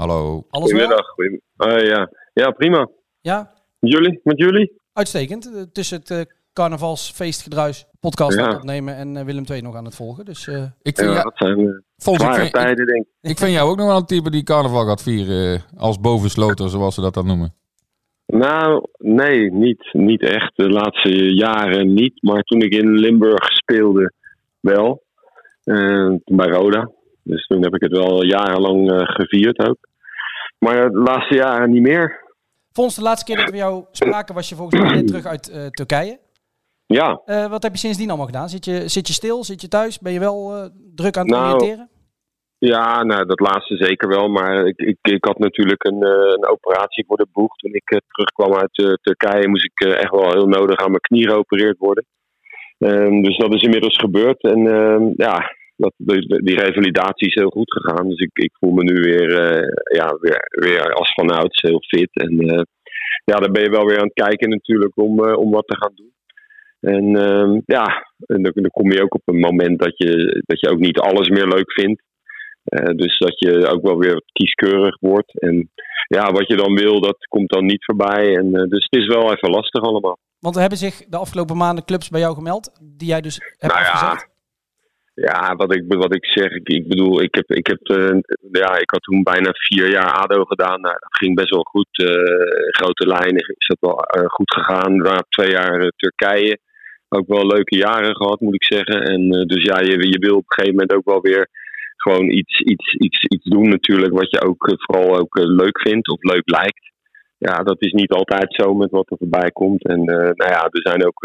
Hallo. 0.00 0.46
Alles 0.50 0.72
wel? 0.72 0.80
Goedemiddag. 0.80 1.06
Goedem- 1.08 1.40
Hoi, 1.56 1.84
ja. 1.86 2.10
ja, 2.32 2.50
prima. 2.50 2.88
Ja, 3.20 3.52
Met 3.78 3.92
jullie? 3.92 4.20
Met 4.22 4.38
jullie? 4.38 4.80
uitstekend. 4.92 5.54
Eh, 5.54 5.62
tussen 5.72 5.98
het 5.98 6.10
eh, 6.10 6.20
carnavalsfeestgedruis 6.52 7.86
podcast 8.00 8.36
Ja. 8.36 8.42
aan 8.42 8.48
het 8.48 8.56
opnemen 8.58 8.96
en 8.96 9.16
eh, 9.16 9.24
Willem 9.24 9.44
II 9.50 9.60
nog 9.62 9.74
aan 9.76 9.84
het 9.84 9.94
volgen. 9.94 10.24
Dus 10.24 10.46
eh, 10.48 10.62
Ik 10.82 10.96
vind, 10.96 11.08
Ja, 11.08 11.12
jou- 11.12 11.22
dat 11.22 11.32
zijn 11.36 11.58
eh, 11.58 11.72
Fons, 11.96 12.38
ik 12.38 12.52
tijden, 12.52 12.86
denk 12.86 13.06
ik. 13.20 13.30
ik 13.30 13.38
vind 13.38 13.52
jou 13.52 13.70
ook 13.70 13.76
nog 13.76 13.86
wel 13.86 13.96
een 13.96 14.06
type 14.06 14.30
die 14.30 14.42
carnaval 14.42 14.84
gaat 14.86 15.02
vieren 15.02 15.62
als 15.76 16.00
bovensloter, 16.00 16.68
zoals 16.68 16.94
ze 16.94 17.00
dat 17.00 17.14
dan 17.14 17.26
noemen. 17.26 17.54
Nou, 18.26 18.86
nee, 18.98 19.52
niet, 19.52 19.88
niet 19.92 20.22
echt. 20.22 20.56
De 20.56 20.68
laatste 20.70 21.34
jaren 21.34 21.94
niet. 21.94 22.22
Maar 22.22 22.42
toen 22.42 22.60
ik 22.60 22.72
in 22.72 22.90
Limburg 22.90 23.44
speelde, 23.46 24.12
wel. 24.60 25.02
Eh, 25.64 26.14
bij 26.24 26.48
Roda. 26.48 26.90
Dus 27.26 27.46
toen 27.46 27.62
heb 27.62 27.74
ik 27.74 27.82
het 27.82 27.92
wel 27.92 28.24
jarenlang 28.24 28.90
eh, 28.90 28.98
gevierd 28.98 29.68
ook. 29.68 29.78
Maar 30.58 30.90
de 30.90 30.98
laatste 30.98 31.34
jaren 31.34 31.70
niet 31.70 31.82
meer. 31.82 32.24
Fons, 32.72 32.94
de 32.94 33.02
laatste 33.02 33.24
keer 33.24 33.36
dat 33.36 33.50
we 33.50 33.56
jou 33.56 33.84
spraken 33.90 34.34
was 34.34 34.48
je 34.48 34.54
volgens 34.54 34.80
mij 34.80 34.94
net 34.94 35.06
terug 35.12 35.26
uit 35.26 35.48
eh, 35.48 35.66
Turkije. 35.66 36.18
Ja, 36.86 37.20
Eh, 37.24 37.48
wat 37.48 37.62
heb 37.62 37.72
je 37.72 37.78
sindsdien 37.78 38.08
allemaal 38.08 38.26
gedaan? 38.26 38.48
Zit 38.48 38.64
je, 38.64 38.88
zit 38.88 39.06
je 39.06 39.12
stil? 39.12 39.44
Zit 39.44 39.60
je 39.60 39.68
thuis? 39.68 39.98
Ben 39.98 40.12
je 40.12 40.18
wel 40.18 40.70
druk 40.94 41.16
aan 41.16 41.26
het 41.26 41.34
Nou, 41.34 41.54
oriënteren? 41.54 41.88
Ja, 42.58 43.02
nou, 43.02 43.26
dat 43.26 43.40
laatste 43.40 43.76
zeker 43.76 44.08
wel. 44.08 44.28
Maar 44.28 44.66
ik, 44.66 44.78
ik, 44.78 44.98
ik 45.02 45.24
had 45.24 45.38
natuurlijk 45.38 45.84
een, 45.84 46.02
een 46.04 46.46
operatie 46.46 47.04
voor 47.06 47.16
de 47.16 47.26
boeg. 47.32 47.56
Toen 47.56 47.74
ik 47.74 48.00
terugkwam 48.08 48.54
uit 48.54 48.98
Turkije 49.02 49.48
moest 49.48 49.64
ik 49.64 49.88
echt 49.88 50.10
wel 50.10 50.32
heel 50.32 50.46
nodig 50.46 50.78
aan 50.78 50.90
mijn 50.90 51.00
knie 51.00 51.28
geopereerd 51.28 51.78
worden. 51.78 52.04
Ehm, 52.78 53.22
dus 53.22 53.36
dat 53.36 53.54
is 53.54 53.62
inmiddels 53.62 53.96
gebeurd. 53.98 54.42
En 54.42 54.66
ehm, 54.66 55.02
ja, 55.16 55.50
dat, 55.76 55.92
die, 55.96 56.42
die 56.42 56.60
revalidatie 56.60 57.28
is 57.28 57.34
heel 57.34 57.50
goed 57.50 57.72
gegaan. 57.72 58.08
Dus 58.08 58.18
ik, 58.18 58.30
ik 58.32 58.56
voel 58.58 58.72
me 58.72 58.82
nu 58.82 58.94
weer, 58.94 59.38
eh, 59.38 59.96
ja, 59.98 60.16
weer, 60.20 60.48
weer 60.50 60.92
als 60.92 61.14
vanouds 61.14 61.62
heel 61.62 61.80
fit. 61.80 62.10
En 62.12 62.38
eh, 62.38 62.62
ja, 63.24 63.36
dan 63.36 63.52
ben 63.52 63.62
je 63.62 63.70
wel 63.70 63.86
weer 63.86 63.98
aan 63.98 64.10
het 64.14 64.26
kijken 64.26 64.48
natuurlijk 64.48 64.96
om, 64.96 65.24
eh, 65.24 65.38
om 65.38 65.50
wat 65.50 65.66
te 65.66 65.76
gaan 65.76 65.92
doen. 65.94 66.14
En 66.80 67.16
ehm, 67.16 67.60
ja, 67.66 68.06
en 68.26 68.42
dan, 68.42 68.52
dan 68.54 68.70
kom 68.70 68.92
je 68.92 69.02
ook 69.02 69.14
op 69.14 69.22
een 69.24 69.38
moment 69.38 69.78
dat 69.78 69.98
je, 69.98 70.42
dat 70.46 70.60
je 70.60 70.68
ook 70.68 70.78
niet 70.78 70.98
alles 70.98 71.28
meer 71.28 71.46
leuk 71.46 71.72
vindt. 71.72 72.04
Dus 72.96 73.18
dat 73.18 73.38
je 73.38 73.66
ook 73.66 73.82
wel 73.82 73.98
weer 73.98 74.22
kieskeurig 74.32 74.96
wordt. 75.00 75.40
En 75.40 75.70
ja, 76.08 76.32
wat 76.32 76.48
je 76.48 76.56
dan 76.56 76.74
wil, 76.74 77.00
dat 77.00 77.26
komt 77.28 77.48
dan 77.48 77.64
niet 77.64 77.84
voorbij. 77.84 78.36
En, 78.36 78.52
dus 78.52 78.86
het 78.88 79.00
is 79.00 79.06
wel 79.06 79.32
even 79.32 79.50
lastig 79.50 79.82
allemaal. 79.82 80.18
Want 80.40 80.54
er 80.54 80.60
hebben 80.60 80.78
zich 80.78 81.04
de 81.08 81.16
afgelopen 81.16 81.56
maanden 81.56 81.84
clubs 81.84 82.08
bij 82.08 82.20
jou 82.20 82.34
gemeld, 82.34 82.70
die 82.82 83.08
jij 83.08 83.20
dus 83.20 83.40
hebt 83.58 83.72
Nou 83.72 83.84
ja, 83.84 83.90
afgezegd. 83.90 84.35
Ja, 85.24 85.54
wat 85.54 85.74
ik, 85.74 85.84
wat 85.86 86.14
ik 86.14 86.24
zeg, 86.26 86.50
ik, 86.50 86.68
ik 86.68 86.88
bedoel, 86.88 87.22
ik 87.22 87.34
heb, 87.34 87.50
ik 87.50 87.66
heb 87.66 87.80
eh, 87.82 88.18
ja, 88.52 88.78
ik 88.78 88.90
had 88.90 89.02
toen 89.02 89.22
bijna 89.22 89.50
vier 89.52 89.90
jaar 89.90 90.12
ADO 90.12 90.44
gedaan. 90.44 90.80
Nou, 90.80 90.96
dat 90.98 91.16
ging 91.16 91.34
best 91.34 91.50
wel 91.50 91.62
goed. 91.62 91.88
eh, 91.90 92.06
grote 92.80 93.06
lijnen 93.06 93.54
is 93.56 93.66
dat 93.66 93.76
wel 93.80 94.00
eh, 94.00 94.26
goed 94.26 94.52
gegaan. 94.52 95.22
Twee 95.28 95.50
jaar 95.50 95.92
Turkije. 95.96 96.58
Ook 97.08 97.26
wel 97.26 97.46
leuke 97.46 97.76
jaren 97.76 98.16
gehad, 98.16 98.40
moet 98.40 98.54
ik 98.54 98.64
zeggen. 98.64 99.02
En 99.02 99.30
dus 99.30 99.62
ja, 99.62 99.80
je, 99.80 100.08
je 100.08 100.18
wil 100.18 100.36
op 100.36 100.44
een 100.46 100.54
gegeven 100.54 100.74
moment 100.74 100.92
ook 100.92 101.04
wel 101.04 101.20
weer 101.20 101.48
gewoon 101.96 102.28
iets, 102.30 102.60
iets, 102.60 102.94
iets, 102.94 103.24
iets 103.24 103.44
doen 103.44 103.68
natuurlijk. 103.68 104.12
Wat 104.12 104.30
je 104.30 104.40
ook 104.40 104.74
vooral 104.76 105.18
ook 105.18 105.38
leuk 105.38 105.80
vindt 105.80 106.08
of 106.08 106.22
leuk 106.22 106.50
lijkt. 106.50 106.92
Ja, 107.38 107.62
dat 107.62 107.82
is 107.82 107.92
niet 107.92 108.10
altijd 108.10 108.54
zo 108.54 108.74
met 108.74 108.90
wat 108.90 109.10
er 109.10 109.16
voorbij 109.16 109.50
komt. 109.50 109.88
En 109.88 110.04
nou 110.04 110.50
ja, 110.50 110.62
er 110.64 110.88
zijn 110.88 111.06
ook 111.06 111.20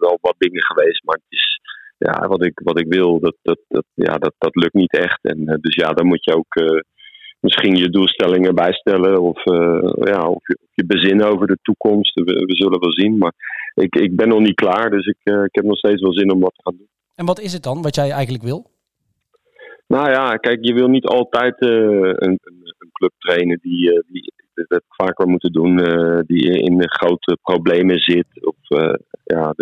wel 0.00 0.18
wat 0.20 0.34
dingen 0.38 0.62
geweest. 0.64 1.04
Maar 1.04 1.14
het 1.14 1.38
is, 1.38 1.53
ja, 1.98 2.28
wat 2.28 2.44
ik, 2.44 2.60
wat 2.64 2.78
ik 2.80 2.86
wil, 2.88 3.20
dat, 3.20 3.36
dat, 3.42 3.58
dat, 3.68 3.84
ja, 3.94 4.14
dat, 4.18 4.34
dat 4.38 4.54
lukt 4.54 4.74
niet 4.74 4.98
echt. 4.98 5.18
En 5.22 5.48
eh, 5.48 5.56
dus 5.60 5.74
ja, 5.74 5.92
dan 5.92 6.06
moet 6.06 6.24
je 6.24 6.34
ook 6.34 6.54
eh, 6.54 6.80
misschien 7.40 7.76
je 7.76 7.90
doelstellingen 7.90 8.54
bijstellen. 8.54 9.20
Of, 9.20 9.44
eh, 9.44 9.92
ja, 9.94 10.28
of, 10.28 10.46
je, 10.46 10.58
je 10.72 10.86
bezinnen 10.86 11.26
over 11.26 11.46
de 11.46 11.58
toekomst. 11.62 12.14
We, 12.14 12.22
we 12.24 12.56
zullen 12.56 12.80
wel 12.80 12.92
zien. 12.92 13.18
Maar 13.18 13.32
ik, 13.74 13.94
ik 13.94 14.16
ben 14.16 14.28
nog 14.28 14.40
niet 14.40 14.54
klaar. 14.54 14.90
Dus 14.90 15.06
ik, 15.06 15.18
ik 15.22 15.54
heb 15.54 15.64
nog 15.64 15.78
steeds 15.78 16.02
wel 16.02 16.12
zin 16.12 16.32
om 16.32 16.40
wat 16.40 16.54
te 16.54 16.62
gaan 16.62 16.76
doen. 16.76 16.88
En 17.14 17.26
wat 17.26 17.40
is 17.40 17.52
het 17.52 17.62
dan 17.62 17.82
wat 17.82 17.94
jij 17.94 18.10
eigenlijk 18.10 18.44
wil? 18.44 18.72
Nou 19.86 20.10
ja, 20.10 20.36
kijk, 20.36 20.58
je 20.64 20.74
wil 20.74 20.88
niet 20.88 21.06
altijd 21.06 21.54
een, 21.62 22.24
een, 22.26 22.38
een 22.78 22.90
club 22.92 23.12
trainen 23.18 23.58
die, 23.62 24.02
die 24.06 24.32
dat 24.54 24.64
heb 24.68 24.78
ik 24.78 24.94
vaak 25.06 25.18
wel 25.18 25.26
moeten 25.26 25.52
doen, 25.52 25.76
die 26.26 26.60
in 26.60 26.90
grote 26.90 27.38
problemen 27.42 27.98
zit. 27.98 28.26
Of 28.40 28.56
ja, 29.24 29.54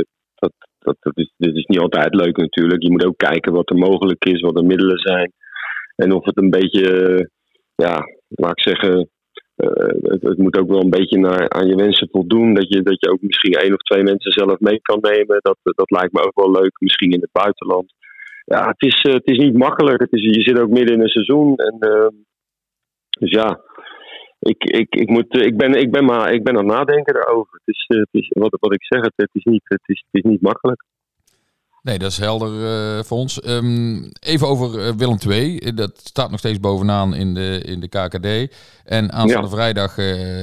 dat, 0.42 0.52
dat, 0.78 0.96
dat 1.00 1.16
is, 1.16 1.32
is 1.36 1.66
niet 1.66 1.78
altijd 1.78 2.14
leuk 2.14 2.36
natuurlijk. 2.36 2.82
Je 2.82 2.90
moet 2.90 3.06
ook 3.06 3.16
kijken 3.16 3.52
wat 3.52 3.70
er 3.70 3.76
mogelijk 3.76 4.24
is, 4.24 4.40
wat 4.40 4.56
de 4.56 4.62
middelen 4.62 4.98
zijn. 4.98 5.32
En 5.96 6.12
of 6.12 6.24
het 6.24 6.36
een 6.36 6.50
beetje, 6.50 6.86
ja, 7.74 7.94
laat 8.28 8.58
ik 8.58 8.68
zeggen, 8.68 9.10
eh, 9.56 9.94
het, 10.02 10.22
het 10.22 10.38
moet 10.38 10.58
ook 10.58 10.68
wel 10.68 10.82
een 10.82 10.96
beetje 10.98 11.18
naar, 11.18 11.50
aan 11.50 11.66
je 11.66 11.76
wensen 11.76 12.08
voldoen. 12.10 12.54
Dat 12.54 12.68
je, 12.68 12.82
dat 12.82 13.00
je 13.00 13.10
ook 13.10 13.20
misschien 13.20 13.52
één 13.52 13.72
of 13.72 13.82
twee 13.82 14.02
mensen 14.02 14.32
zelf 14.32 14.58
mee 14.58 14.80
kan 14.80 14.98
nemen. 15.00 15.38
Dat, 15.40 15.58
dat 15.62 15.90
lijkt 15.90 16.12
me 16.12 16.24
ook 16.26 16.40
wel 16.40 16.50
leuk, 16.50 16.80
misschien 16.80 17.10
in 17.10 17.20
het 17.20 17.32
buitenland. 17.32 17.92
Ja, 18.44 18.66
het 18.66 18.82
is, 18.82 19.00
eh, 19.02 19.12
het 19.12 19.26
is 19.26 19.38
niet 19.38 19.56
makkelijk. 19.56 20.00
Het 20.00 20.12
is, 20.12 20.22
je 20.22 20.42
zit 20.42 20.58
ook 20.58 20.70
midden 20.70 20.94
in 20.94 21.02
een 21.02 21.16
seizoen. 21.18 21.56
En, 21.56 21.76
eh, 21.78 22.08
dus 23.18 23.30
ja, 23.30 23.60
ik, 24.42 24.64
ik, 24.64 24.94
ik, 24.94 25.08
moet, 25.08 25.28
eh, 25.28 25.46
ik, 25.46 25.56
ben, 25.56 25.74
ik, 25.74 25.90
ben 25.90 26.04
maar, 26.04 26.32
ik 26.32 26.44
ben 26.44 26.58
aan 26.58 26.68
het 26.68 26.74
nadenken 26.76 27.14
daarover. 27.14 27.60
Het 27.64 27.74
is, 27.74 27.84
eh, 27.88 27.98
het 27.98 28.08
is, 28.10 28.28
wat, 28.28 28.56
wat 28.60 28.72
ik 28.72 28.84
zeg, 28.84 29.00
het, 29.00 29.12
het, 29.16 29.30
is 29.32 29.44
niet, 29.44 29.62
het, 29.64 29.82
is, 29.86 30.04
het 30.10 30.24
is 30.24 30.30
niet 30.30 30.40
makkelijk. 30.40 30.84
Nee, 31.82 31.98
dat 31.98 32.10
is 32.10 32.18
helder 32.18 32.48
eh, 32.48 33.02
voor 33.04 33.18
ons. 33.18 33.40
Ehm, 33.40 34.02
even 34.20 34.46
over 34.48 34.96
Willem 34.96 35.18
II. 35.28 35.74
Dat 35.74 36.00
staat 36.04 36.30
nog 36.30 36.38
steeds 36.38 36.60
bovenaan 36.60 37.14
in 37.14 37.34
de, 37.34 37.62
in 37.64 37.80
de 37.80 37.88
KKD. 37.88 38.56
En 38.84 39.12
aanstaande 39.12 39.48
Ja. 39.48 39.54
vrijdag 39.54 39.96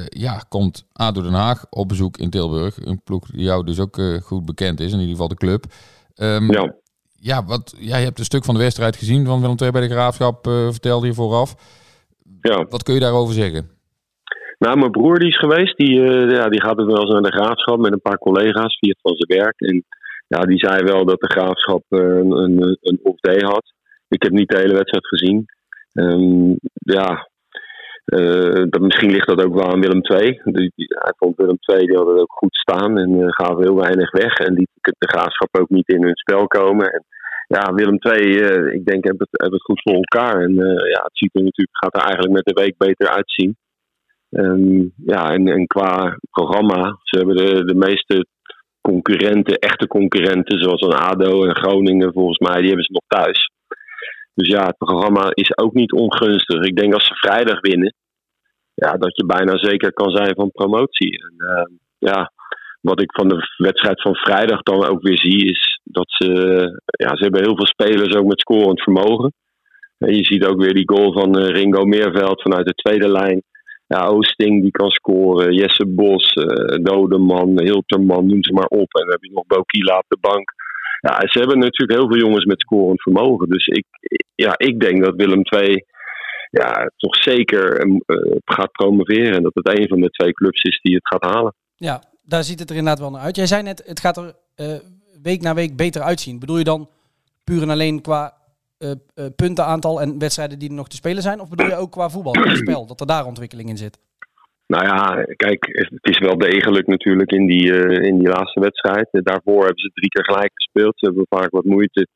ja, 0.07 0.43
komt 0.49 0.87
ADO 0.93 1.21
Den 1.21 1.33
Haag 1.33 1.65
op 1.69 1.87
bezoek 1.87 2.17
in 2.17 2.29
Tilburg. 2.29 2.77
Een 2.85 3.03
ploeg 3.03 3.25
die 3.31 3.43
jou 3.43 3.63
dus 3.65 3.79
ook 3.79 4.01
goed 4.23 4.45
bekend 4.45 4.79
is, 4.79 4.91
in 4.91 4.97
ieder 4.99 5.11
geval 5.11 5.27
de 5.27 5.35
club. 5.35 5.65
Ehm, 6.15 6.51
Ja. 6.51 6.75
ja, 7.15 7.45
wat, 7.45 7.75
jij 7.77 8.03
hebt 8.03 8.19
een 8.19 8.25
stuk 8.25 8.45
van 8.45 8.53
de 8.53 8.61
wedstrijd 8.61 8.95
gezien 8.95 9.25
van 9.25 9.41
Willem 9.41 9.57
II 9.61 9.71
bij 9.71 9.81
de 9.81 9.93
Graafschap, 9.93 10.47
vertelde 10.47 11.07
je 11.07 11.13
vooraf. 11.13 11.55
Ja. 12.41 12.65
Wat 12.69 12.83
kun 12.83 12.93
je 12.93 12.99
daarover 12.99 13.33
zeggen? 13.33 13.78
Nou, 14.59 14.77
mijn 14.79 14.91
broer 14.91 15.19
die 15.19 15.27
is 15.27 15.37
geweest, 15.37 15.77
die, 15.77 16.03
eh, 16.03 16.29
ja, 16.29 16.49
die 16.49 16.61
gaat 16.61 16.79
ook 16.79 16.91
wel 16.91 17.01
eens 17.01 17.11
naar 17.11 17.31
de 17.31 17.37
graafschap 17.37 17.79
met 17.79 17.91
een 17.91 18.01
paar 18.01 18.17
collega's 18.17 18.77
via 18.77 18.93
van 19.01 19.15
zijn 19.15 19.39
werk. 19.41 19.59
En 19.59 19.83
ja, 20.27 20.39
die 20.39 20.57
zei 20.57 20.83
wel 20.83 21.05
dat 21.05 21.19
de 21.19 21.31
graafschap 21.31 21.83
eh, 21.89 21.99
een, 21.99 22.77
een, 22.81 22.99
off-day 23.03 23.39
had. 23.39 23.73
Ik 24.07 24.23
heb 24.23 24.31
niet 24.31 24.49
de 24.49 24.57
hele 24.57 24.73
wedstrijd 24.73 25.07
gezien. 25.07 25.45
Ehm, 25.93 26.49
ja, 26.73 27.27
eh, 28.05 28.63
misschien 28.79 29.11
ligt 29.11 29.27
dat 29.27 29.43
ook 29.45 29.53
wel 29.53 29.71
aan 29.71 29.81
Willem 29.81 30.01
II. 30.03 30.41
Die, 30.43 30.71
die- 30.75 30.95
hij 30.99 31.13
vond 31.17 31.37
Willem 31.37 31.57
II, 31.73 31.85
die 31.85 31.97
het 31.97 32.19
ook 32.19 32.31
goed 32.31 32.55
staan 32.55 32.97
en 32.97 33.21
eh 33.21 33.27
gaven 33.29 33.63
heel 33.63 33.75
weinig 33.75 34.11
weg. 34.11 34.33
En 34.37 34.53
liet 34.53 34.69
de 34.81 35.07
graafschap 35.07 35.57
ook 35.59 35.69
niet 35.69 35.87
in 35.89 36.03
hun 36.03 36.15
spel 36.17 36.47
komen. 36.47 36.87
En, 36.93 37.03
ja, 37.47 37.73
Willem 37.73 37.97
II, 37.99 38.21
ik 38.77 38.85
denk, 38.85 39.03
hebben 39.03 39.27
het, 39.31 39.51
het 39.51 39.61
goed 39.61 39.81
voor 39.81 39.93
elkaar. 39.93 40.41
En 40.41 40.53
ja, 40.95 41.01
het 41.03 41.17
ziet 41.17 41.35
er 41.35 41.43
natuurlijk, 41.43 41.77
gaat 41.77 41.95
er 41.95 42.01
eigenlijk 42.01 42.33
met 42.33 42.45
de 42.45 42.61
week 42.61 42.77
beter 42.77 43.07
uitzien. 43.07 43.57
Ehm, 44.29 44.87
ja, 45.05 45.29
en, 45.31 45.67
qua 45.67 46.17
programma, 46.31 46.97
ze 47.03 47.17
hebben 47.17 47.35
de, 47.35 47.65
de 47.65 47.75
meeste 47.75 48.25
concurrenten, 48.81 49.57
echte 49.59 49.87
concurrenten, 49.87 50.59
zoals 50.59 50.81
een 50.81 50.93
ADO 50.93 51.45
en 51.45 51.55
Groningen 51.55 52.13
volgens 52.13 52.37
mij, 52.37 52.57
die 52.57 52.67
hebben 52.67 52.85
ze 52.85 52.91
nog 52.91 53.21
thuis. 53.21 53.51
Dus 54.33 54.47
ja, 54.47 54.65
het 54.65 54.77
programma 54.77 55.29
is 55.33 55.57
ook 55.57 55.73
niet 55.73 55.91
ongunstig. 55.91 56.63
Ik 56.63 56.75
denk 56.75 56.93
als 56.93 57.07
ze 57.07 57.15
vrijdag 57.15 57.61
winnen, 57.61 57.93
ja, 58.73 58.97
dat 58.97 59.15
je 59.15 59.25
bijna 59.25 59.57
zeker 59.57 59.93
kan 59.93 60.09
zijn 60.09 60.35
van 60.35 60.51
promotie. 60.51 61.23
En 61.23 61.33
ehm, 61.47 61.71
ja, 61.97 62.31
wat 62.81 63.01
ik 63.01 63.11
van 63.13 63.27
de 63.27 63.37
wedstrijd 63.57 64.01
van 64.01 64.15
vrijdag 64.15 64.61
dan 64.61 64.85
ook 64.85 65.01
weer 65.01 65.19
zie, 65.19 65.45
is 65.45 65.79
dat 65.83 66.05
ze, 66.07 66.31
ja, 66.85 67.15
ze 67.15 67.23
hebben 67.23 67.43
heel 67.43 67.55
veel 67.55 67.67
spelers 67.67 68.15
ook 68.15 68.25
met 68.25 68.39
scorend 68.39 68.81
vermogen. 68.81 69.33
En 69.97 70.15
je 70.15 70.25
ziet 70.25 70.45
ook 70.45 70.61
weer 70.61 70.73
die 70.73 70.89
goal 70.89 71.13
van 71.13 71.37
eh, 71.37 71.47
Ringo 71.47 71.85
Meerveld 71.85 72.41
vanuit 72.41 72.65
de 72.65 72.73
tweede 72.73 73.11
lijn. 73.11 73.43
Ja, 73.93 74.05
Oosting 74.05 74.61
die 74.61 74.71
kan 74.71 74.89
scoren. 74.89 75.53
Jesse 75.53 75.85
Bos, 75.85 76.33
eh, 76.33 76.83
Dodeman, 76.83 77.61
Hilterman, 77.61 78.25
noem 78.27 78.43
ze 78.43 78.53
maar 78.53 78.71
op. 78.81 78.93
En 78.93 79.01
dan 79.01 79.11
heb 79.11 79.23
je 79.23 79.31
nog 79.31 79.45
Bokila 79.47 79.97
op 79.97 80.05
de 80.07 80.17
bank. 80.21 80.51
Ja, 81.01 81.27
ze 81.27 81.39
hebben 81.39 81.59
natuurlijk 81.59 81.99
heel 81.99 82.09
veel 82.09 82.27
jongens 82.27 82.45
met 82.45 82.61
scorend 82.61 83.01
vermogen. 83.01 83.49
Dus 83.49 83.67
ik, 83.67 83.85
ja, 84.35 84.53
ik 84.57 84.79
denk 84.79 85.03
dat 85.03 85.15
Willem 85.15 85.41
II 85.43 85.83
ja, 86.49 86.91
toch 86.97 87.15
zeker 87.15 87.79
eh, 87.79 88.37
gaat 88.45 88.71
promoveren. 88.71 89.35
En 89.35 89.43
dat 89.43 89.53
het 89.53 89.79
een 89.79 89.87
van 89.87 90.01
de 90.01 90.09
twee 90.09 90.31
clubs 90.31 90.61
is 90.61 90.79
die 90.81 90.95
het 90.95 91.07
gaat 91.07 91.33
halen. 91.33 91.55
Ja, 91.75 92.03
daar 92.23 92.43
ziet 92.43 92.59
het 92.59 92.69
er 92.69 92.75
inderdaad 92.75 93.01
wel 93.01 93.11
naar 93.11 93.21
uit. 93.21 93.35
Jij 93.35 93.47
zei 93.47 93.63
net, 93.63 93.83
het 93.85 93.99
gaat 93.99 94.17
er 94.17 94.33
eh, 94.55 94.75
week 95.23 95.41
na 95.41 95.53
week 95.53 95.75
beter 95.75 96.01
uitzien. 96.01 96.39
Bedoel 96.39 96.57
je 96.57 96.63
dan 96.63 96.89
puur 97.43 97.61
en 97.61 97.69
alleen 97.69 98.01
qua 98.01 98.33
eh, 98.79 98.91
eh, 98.91 99.25
puntenaantal 99.35 100.01
en 100.01 100.19
wedstrijden 100.19 100.59
die 100.59 100.69
er 100.69 100.75
nog 100.75 100.87
te 100.87 100.95
spelen 100.95 101.21
zijn? 101.21 101.39
Of 101.39 101.49
bedoel 101.49 101.67
je 101.67 101.75
ook 101.75 101.91
qua 101.91 102.09
voetbal, 102.09 102.33
qua 102.33 102.55
spel, 102.65 102.85
dat 102.85 102.99
er 102.99 103.07
daar 103.07 103.25
ontwikkeling 103.25 103.69
in 103.69 103.77
zit? 103.77 103.99
Nou 104.67 104.85
ja, 104.85 105.23
kijk, 105.35 105.65
het 105.71 106.07
is 106.13 106.19
wel 106.19 106.37
degelijk 106.37 106.87
natuurlijk 106.87 107.31
in 107.31 107.45
die, 107.45 107.73
eh, 107.73 108.07
in 108.07 108.17
die 108.17 108.27
laatste 108.27 108.59
wedstrijd. 108.59 109.07
Daarvoor 109.11 109.65
hebben 109.65 109.83
ze 109.83 109.91
drie 109.93 110.09
keer 110.09 110.23
gelijk 110.23 110.51
gespeeld. 110.53 110.99
Ze 110.99 111.05
hebben 111.05 111.25
vaak 111.29 111.49
wat 111.49 111.63
moeite, 111.63 112.07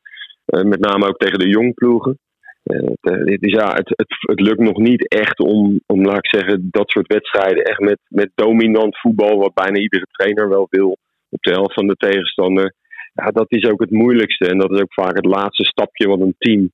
met 0.46 0.80
name 0.80 1.08
ook 1.08 1.18
tegen 1.18 1.40
de 1.40 1.50
jongploegen. 1.50 2.20
Het, 2.64 2.98
het, 3.02 3.44
is, 3.44 3.52
ja, 3.52 3.74
het, 3.74 3.90
het, 3.90 4.16
het 4.20 4.40
lukt 4.40 4.60
nog 4.60 4.78
niet 4.78 5.08
echt 5.08 5.40
om, 5.40 5.80
om, 5.86 6.06
laat 6.06 6.18
ik 6.18 6.40
zeggen, 6.40 6.68
dat 6.72 6.90
soort 6.90 7.08
wedstrijden 7.08 7.64
echt 7.64 7.80
met, 7.80 8.00
met 8.08 8.30
dominant 8.36 9.00
voetbal, 9.00 9.38
wat 9.38 9.54
bijna 9.54 9.80
iedere 9.80 10.08
trainer 10.12 10.50
wel 10.50 10.68
wil, 10.70 10.98
op 11.30 11.42
de 11.42 11.52
helft 11.52 11.74
van 11.74 11.88
de 11.88 11.96
tegenstander. 11.96 12.74
Ja, 13.14 13.32
dat 13.32 13.46
is 13.52 13.66
ook 13.70 13.80
het 13.82 13.92
moeilijkste. 13.92 14.48
En 14.48 14.58
dat 14.58 14.72
is 14.72 14.80
ook 14.82 14.94
vaak 14.94 15.16
het 15.16 15.26
laatste 15.26 15.64
stapje 15.64 16.08
wat 16.08 16.20
een 16.20 16.36
team 16.38 16.72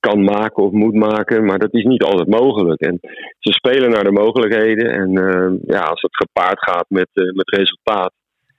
kan 0.00 0.24
maken 0.24 0.62
of 0.62 0.72
moet 0.72 0.94
maken. 0.94 1.44
Maar 1.44 1.58
dat 1.58 1.74
is 1.74 1.84
niet 1.84 2.02
altijd 2.02 2.28
mogelijk. 2.28 2.80
En 2.80 2.98
ze 3.38 3.52
spelen 3.52 3.90
naar 3.90 4.04
de 4.04 4.12
mogelijkheden. 4.12 4.90
En 4.92 5.10
eh, 5.16 5.50
ja, 5.66 5.80
als 5.80 6.00
het 6.02 6.16
gepaard 6.16 6.58
gaat 6.58 6.86
met, 6.88 7.08
eh, 7.12 7.24
met 7.32 7.48
resultaat. 7.50 8.12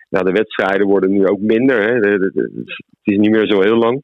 Ja, 0.09 0.19
de 0.19 0.31
wedstrijden 0.31 0.87
worden 0.87 1.11
nu 1.11 1.27
ook 1.27 1.39
minder. 1.39 1.81
Hè. 1.81 1.99
De- 1.99 2.19
de- 2.19 2.31
de- 2.33 2.51
het 2.65 3.13
is 3.13 3.17
niet 3.17 3.29
meer 3.31 3.47
zo 3.47 3.61
heel 3.61 3.77
lang. 3.77 4.03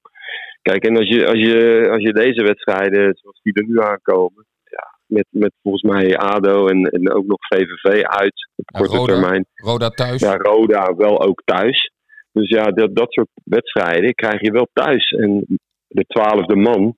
Kijk, 0.62 0.84
en 0.86 0.98
als 0.98 1.08
je, 1.08 1.28
als 1.28 1.40
je, 1.40 1.88
als 1.92 2.02
je 2.02 2.14
deze 2.14 2.44
wedstrijden, 2.44 3.16
zoals 3.22 3.40
die 3.42 3.54
er 3.54 3.66
nu 3.68 3.80
aankomen. 3.82 4.46
Ja, 4.64 5.00
met, 5.06 5.26
met 5.30 5.52
volgens 5.62 5.84
mij 5.84 6.18
ADO 6.18 6.68
en, 6.68 6.84
en 6.84 7.12
ook 7.14 7.26
nog 7.26 7.38
VVV 7.48 8.04
uit 8.04 8.50
op 8.56 8.66
Ja, 8.74 8.80
korte 8.80 8.96
Roda. 8.98 9.14
termijn. 9.14 9.46
Roda 9.56 9.90
thuis. 9.90 10.22
Ja, 10.22 10.36
Roda 10.38 10.96
wel 10.96 11.22
ook 11.22 11.42
thuis. 11.46 11.92
Dus 12.38 12.50
ja, 12.50 12.66
dat, 12.66 12.96
dat 12.96 13.12
soort 13.12 13.30
wedstrijden 13.44 14.14
krijg 14.14 14.42
je 14.42 14.52
wel 14.52 14.68
thuis. 14.74 15.12
En 15.12 15.46
de 15.88 16.06
twaalfde 16.08 16.56
man, 16.56 16.96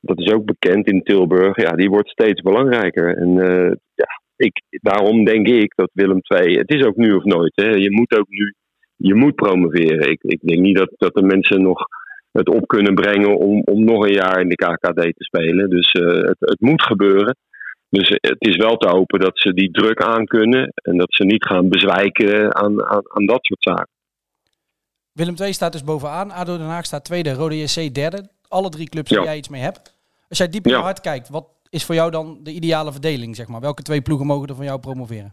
dat 0.00 0.18
is 0.18 0.32
ook 0.32 0.44
bekend 0.44 0.86
in 0.86 1.02
Tilburg, 1.02 1.56
ja, 1.56 1.70
die 1.70 1.88
wordt 1.88 2.08
steeds 2.08 2.42
belangrijker. 2.42 3.16
En 3.16 3.38
eh, 3.38 3.72
ja, 3.94 4.20
ik, 4.36 4.62
daarom 4.70 5.24
denk 5.24 5.48
ik 5.48 5.72
dat 5.74 5.90
Willem 5.92 6.20
II, 6.22 6.56
het 6.56 6.70
is 6.74 6.84
ook 6.84 6.96
nu 6.96 7.12
of 7.12 7.24
nooit. 7.24 7.52
Hè. 7.54 7.68
Je 7.68 7.90
moet 7.90 8.18
ook 8.18 8.28
nu, 8.28 8.54
je 8.96 9.14
moet 9.14 9.34
promoveren. 9.34 10.10
Ik, 10.10 10.22
ik 10.22 10.40
denk 10.42 10.60
niet 10.60 10.76
dat, 10.76 10.92
dat 10.96 11.14
de 11.14 11.22
mensen 11.22 11.62
nog 11.62 11.84
het 12.32 12.48
op 12.48 12.66
kunnen 12.66 12.94
brengen 12.94 13.36
om, 13.36 13.62
om 13.64 13.84
nog 13.84 14.04
een 14.04 14.14
jaar 14.14 14.40
in 14.40 14.48
de 14.48 14.54
KKD 14.54 15.02
te 15.02 15.24
spelen. 15.24 15.70
Dus 15.70 15.90
eh, 15.90 16.06
het, 16.06 16.36
het 16.38 16.60
moet 16.60 16.82
gebeuren. 16.82 17.36
Dus 17.90 18.08
het 18.08 18.36
is 18.38 18.56
wel 18.56 18.76
te 18.76 18.88
hopen 18.88 19.20
dat 19.20 19.38
ze 19.38 19.54
die 19.54 19.70
druk 19.70 20.02
aan 20.02 20.24
kunnen 20.24 20.72
en 20.74 20.96
dat 20.96 21.14
ze 21.14 21.24
niet 21.24 21.44
gaan 21.44 21.68
bezwijken 21.68 22.54
aan, 22.54 22.84
aan, 22.84 23.02
aan 23.12 23.26
dat 23.26 23.38
soort 23.40 23.62
zaken. 23.62 23.98
Willem 25.12 25.34
II 25.40 25.52
staat 25.52 25.72
dus 25.72 25.84
bovenaan. 25.84 26.30
ADO 26.30 26.56
Den 26.56 26.66
Haag 26.66 26.84
staat 26.84 27.04
tweede. 27.04 27.32
Rode 27.32 27.58
JC 27.58 27.94
derde. 27.94 28.28
Alle 28.48 28.68
drie 28.68 28.88
clubs 28.88 29.10
Ja. 29.10 29.16
waar 29.16 29.24
jij 29.26 29.36
iets 29.36 29.48
mee 29.48 29.60
hebt. 29.62 29.98
Als 30.28 30.38
jij 30.38 30.48
diep 30.48 30.64
in 30.64 30.70
Ja. 30.70 30.76
je 30.76 30.82
hart 30.82 31.00
kijkt, 31.00 31.28
wat 31.28 31.46
is 31.68 31.84
voor 31.84 31.94
jou 31.94 32.10
dan 32.10 32.38
de 32.42 32.50
ideale 32.52 32.92
verdeling? 32.92 33.36
Zeg 33.36 33.48
maar? 33.48 33.60
Welke 33.60 33.82
twee 33.82 34.00
ploegen 34.02 34.26
mogen 34.26 34.48
er 34.48 34.54
van 34.54 34.64
jou 34.64 34.80
promoveren? 34.80 35.32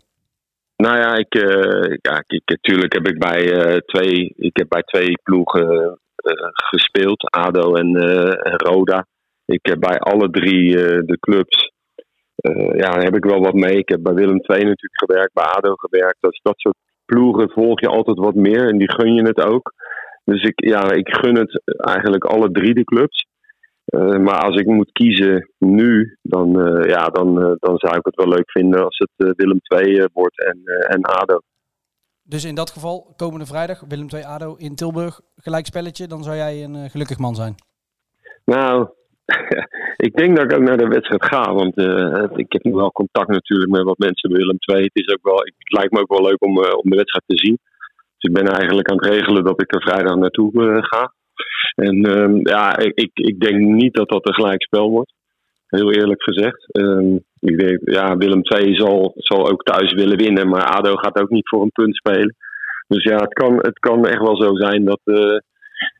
Nou 0.76 0.98
ja, 0.98 1.16
ik, 1.16 1.36
eh, 1.36 1.98
ja, 2.02 2.24
ik, 2.28 2.42
natuurlijk 2.46 2.94
heb 2.94 3.08
ik 3.08 3.20
bij, 3.20 3.54
eh, 3.54 3.78
twee, 3.78 4.34
ik 4.38 4.58
heb 4.58 4.70
bij 4.70 4.82
twee 4.82 5.12
ploegen 5.24 6.00
eh, 6.16 6.34
gespeeld, 6.54 7.32
ADO 7.32 7.76
en, 7.76 7.96
en 8.44 8.58
Roda. 8.58 9.06
Ik 9.46 9.60
heb 9.66 9.80
bij 9.80 10.00
alle 10.00 10.30
drie 10.30 10.72
de 11.06 11.18
clubs, 11.20 11.72
ja, 12.76 12.90
daar 12.90 13.04
heb 13.04 13.16
ik 13.16 13.24
wel 13.24 13.40
wat 13.42 13.54
mee. 13.54 13.78
Ik 13.78 13.90
heb 13.90 14.04
bij 14.04 14.13
Willem 14.13 14.40
II 14.48 14.63
natuurlijk 14.63 15.04
gewerkt, 15.06 15.34
bij 15.34 15.44
ADO 15.46 15.74
gewerkt. 15.76 16.18
Dat 16.42 16.56
soort 16.60 16.76
ploegen 17.08 17.50
volg 17.50 17.80
je 17.80 17.88
altijd 17.88 18.17
wat 18.17 18.36
meer 18.36 18.67
en 18.67 18.78
die 18.78 18.91
gun 18.91 19.13
je 19.13 19.28
het 19.28 19.41
ook. 19.41 19.74
Dus 20.24 20.43
ik, 20.43 20.65
ja, 20.65 20.91
ik 20.91 21.15
gun 21.15 21.36
het 21.36 21.62
eigenlijk 21.78 22.24
alle 22.26 22.52
drie 22.52 22.74
de 22.74 22.84
clubs. 22.84 23.28
Eh, 23.86 24.17
maar 24.17 24.39
als 24.39 24.56
ik 24.56 24.65
moet 24.65 24.91
kiezen 24.91 25.52
nu, 25.58 26.17
dan, 26.22 26.62
eh, 26.62 26.89
ja, 26.89 27.06
dan, 27.06 27.41
eh, 27.41 27.52
dan 27.60 27.78
zou 27.78 27.96
ik 27.96 28.06
het 28.06 28.15
wel 28.15 28.28
leuk 28.28 28.52
vinden 28.52 28.84
als 28.84 28.98
het 28.98 29.36
Willem 29.38 29.60
II 29.76 30.08
wordt 30.13 30.46
en, 30.46 30.62
en 30.88 31.02
ADO. 31.02 31.39
Dus 32.24 32.43
in 32.43 32.56
dat 32.56 32.70
geval, 32.70 33.13
komende 33.15 33.46
vrijdag, 33.46 33.84
Willem 33.88 34.08
II 34.13 34.24
ADO 34.24 34.56
in 34.56 34.76
Tilburg, 34.76 35.22
gelijkspelletje. 35.36 36.08
Dan 36.08 36.24
zou 36.24 36.36
jij 36.36 36.63
een 36.63 36.89
gelukkig 36.89 37.17
man 37.17 37.36
zijn. 37.36 37.56
Nou, 38.46 38.89
ik 40.08 40.13
denk 40.16 40.36
dat 40.36 40.46
ik 40.46 40.58
ook 40.58 40.68
naar 40.68 40.78
de 40.78 40.88
wedstrijd 40.88 41.26
ga. 41.26 41.54
Want 41.54 41.76
eh, 41.78 42.24
ik 42.36 42.52
heb 42.54 42.63
nu 42.63 42.72
wel 42.72 42.92
contact 42.92 43.28
natuurlijk 43.28 43.72
met 43.72 43.84
wat 43.84 43.98
mensen 43.98 44.30
bij 44.30 44.40
Willem 44.40 44.58
II. 44.60 44.84
Het, 44.84 44.96
is 45.06 45.13
ook 45.13 45.24
wel, 45.24 45.38
het 45.38 45.72
lijkt 45.78 45.92
me 45.92 46.00
ook 46.00 46.18
wel 46.18 46.28
leuk 46.28 46.44
om, 46.44 46.63
eh, 46.63 46.78
om 46.78 46.90
de 46.90 46.96
wedstrijd 46.96 47.24
te 47.28 47.38
zien. 47.38 47.60
Dus 48.18 48.30
ik 48.30 48.34
ben 48.34 48.48
eigenlijk 48.48 48.90
aan 48.90 48.98
het 48.98 49.06
regelen 49.06 49.44
dat 49.44 49.62
ik 49.62 49.76
er 49.76 49.82
vrijdag 49.82 50.16
naartoe 50.16 50.52
eh, 50.52 50.84
ga. 50.84 51.13
En 51.76 52.06
ehm, 52.06 52.48
ja, 52.48 52.78
ik, 52.78 53.10
ik, 53.13 53.40
denk 53.40 53.60
niet 53.60 53.94
dat 53.94 54.10
dat 54.10 54.28
een 54.28 54.34
gelijkspel 54.34 54.90
wordt. 54.90 55.13
Heel 55.68 55.92
eerlijk 55.92 56.24
gezegd. 56.24 56.72
Ehm, 56.72 57.16
ik 57.40 57.60
denk, 57.60 57.80
ja, 57.84 58.18
Willem 58.18 58.42
II 58.44 58.76
zal, 58.76 59.13
zal 59.16 59.50
ook 59.50 59.63
thuis 59.63 59.94
willen 59.94 60.18
winnen. 60.18 60.50
Maar 60.50 60.63
ADO 60.63 60.96
gaat 60.96 61.22
ook 61.22 61.30
niet 61.30 61.50
voor 61.50 61.62
een 61.62 61.72
punt 61.72 61.96
spelen. 61.96 62.36
Dus 62.88 63.04
ja, 63.04 63.16
het 63.16 63.34
kan, 63.34 63.56
het 63.58 63.80
kan 63.80 64.06
echt 64.06 64.22
wel 64.22 64.42
zo 64.42 64.56
zijn 64.56 64.86
dat, 64.86 65.02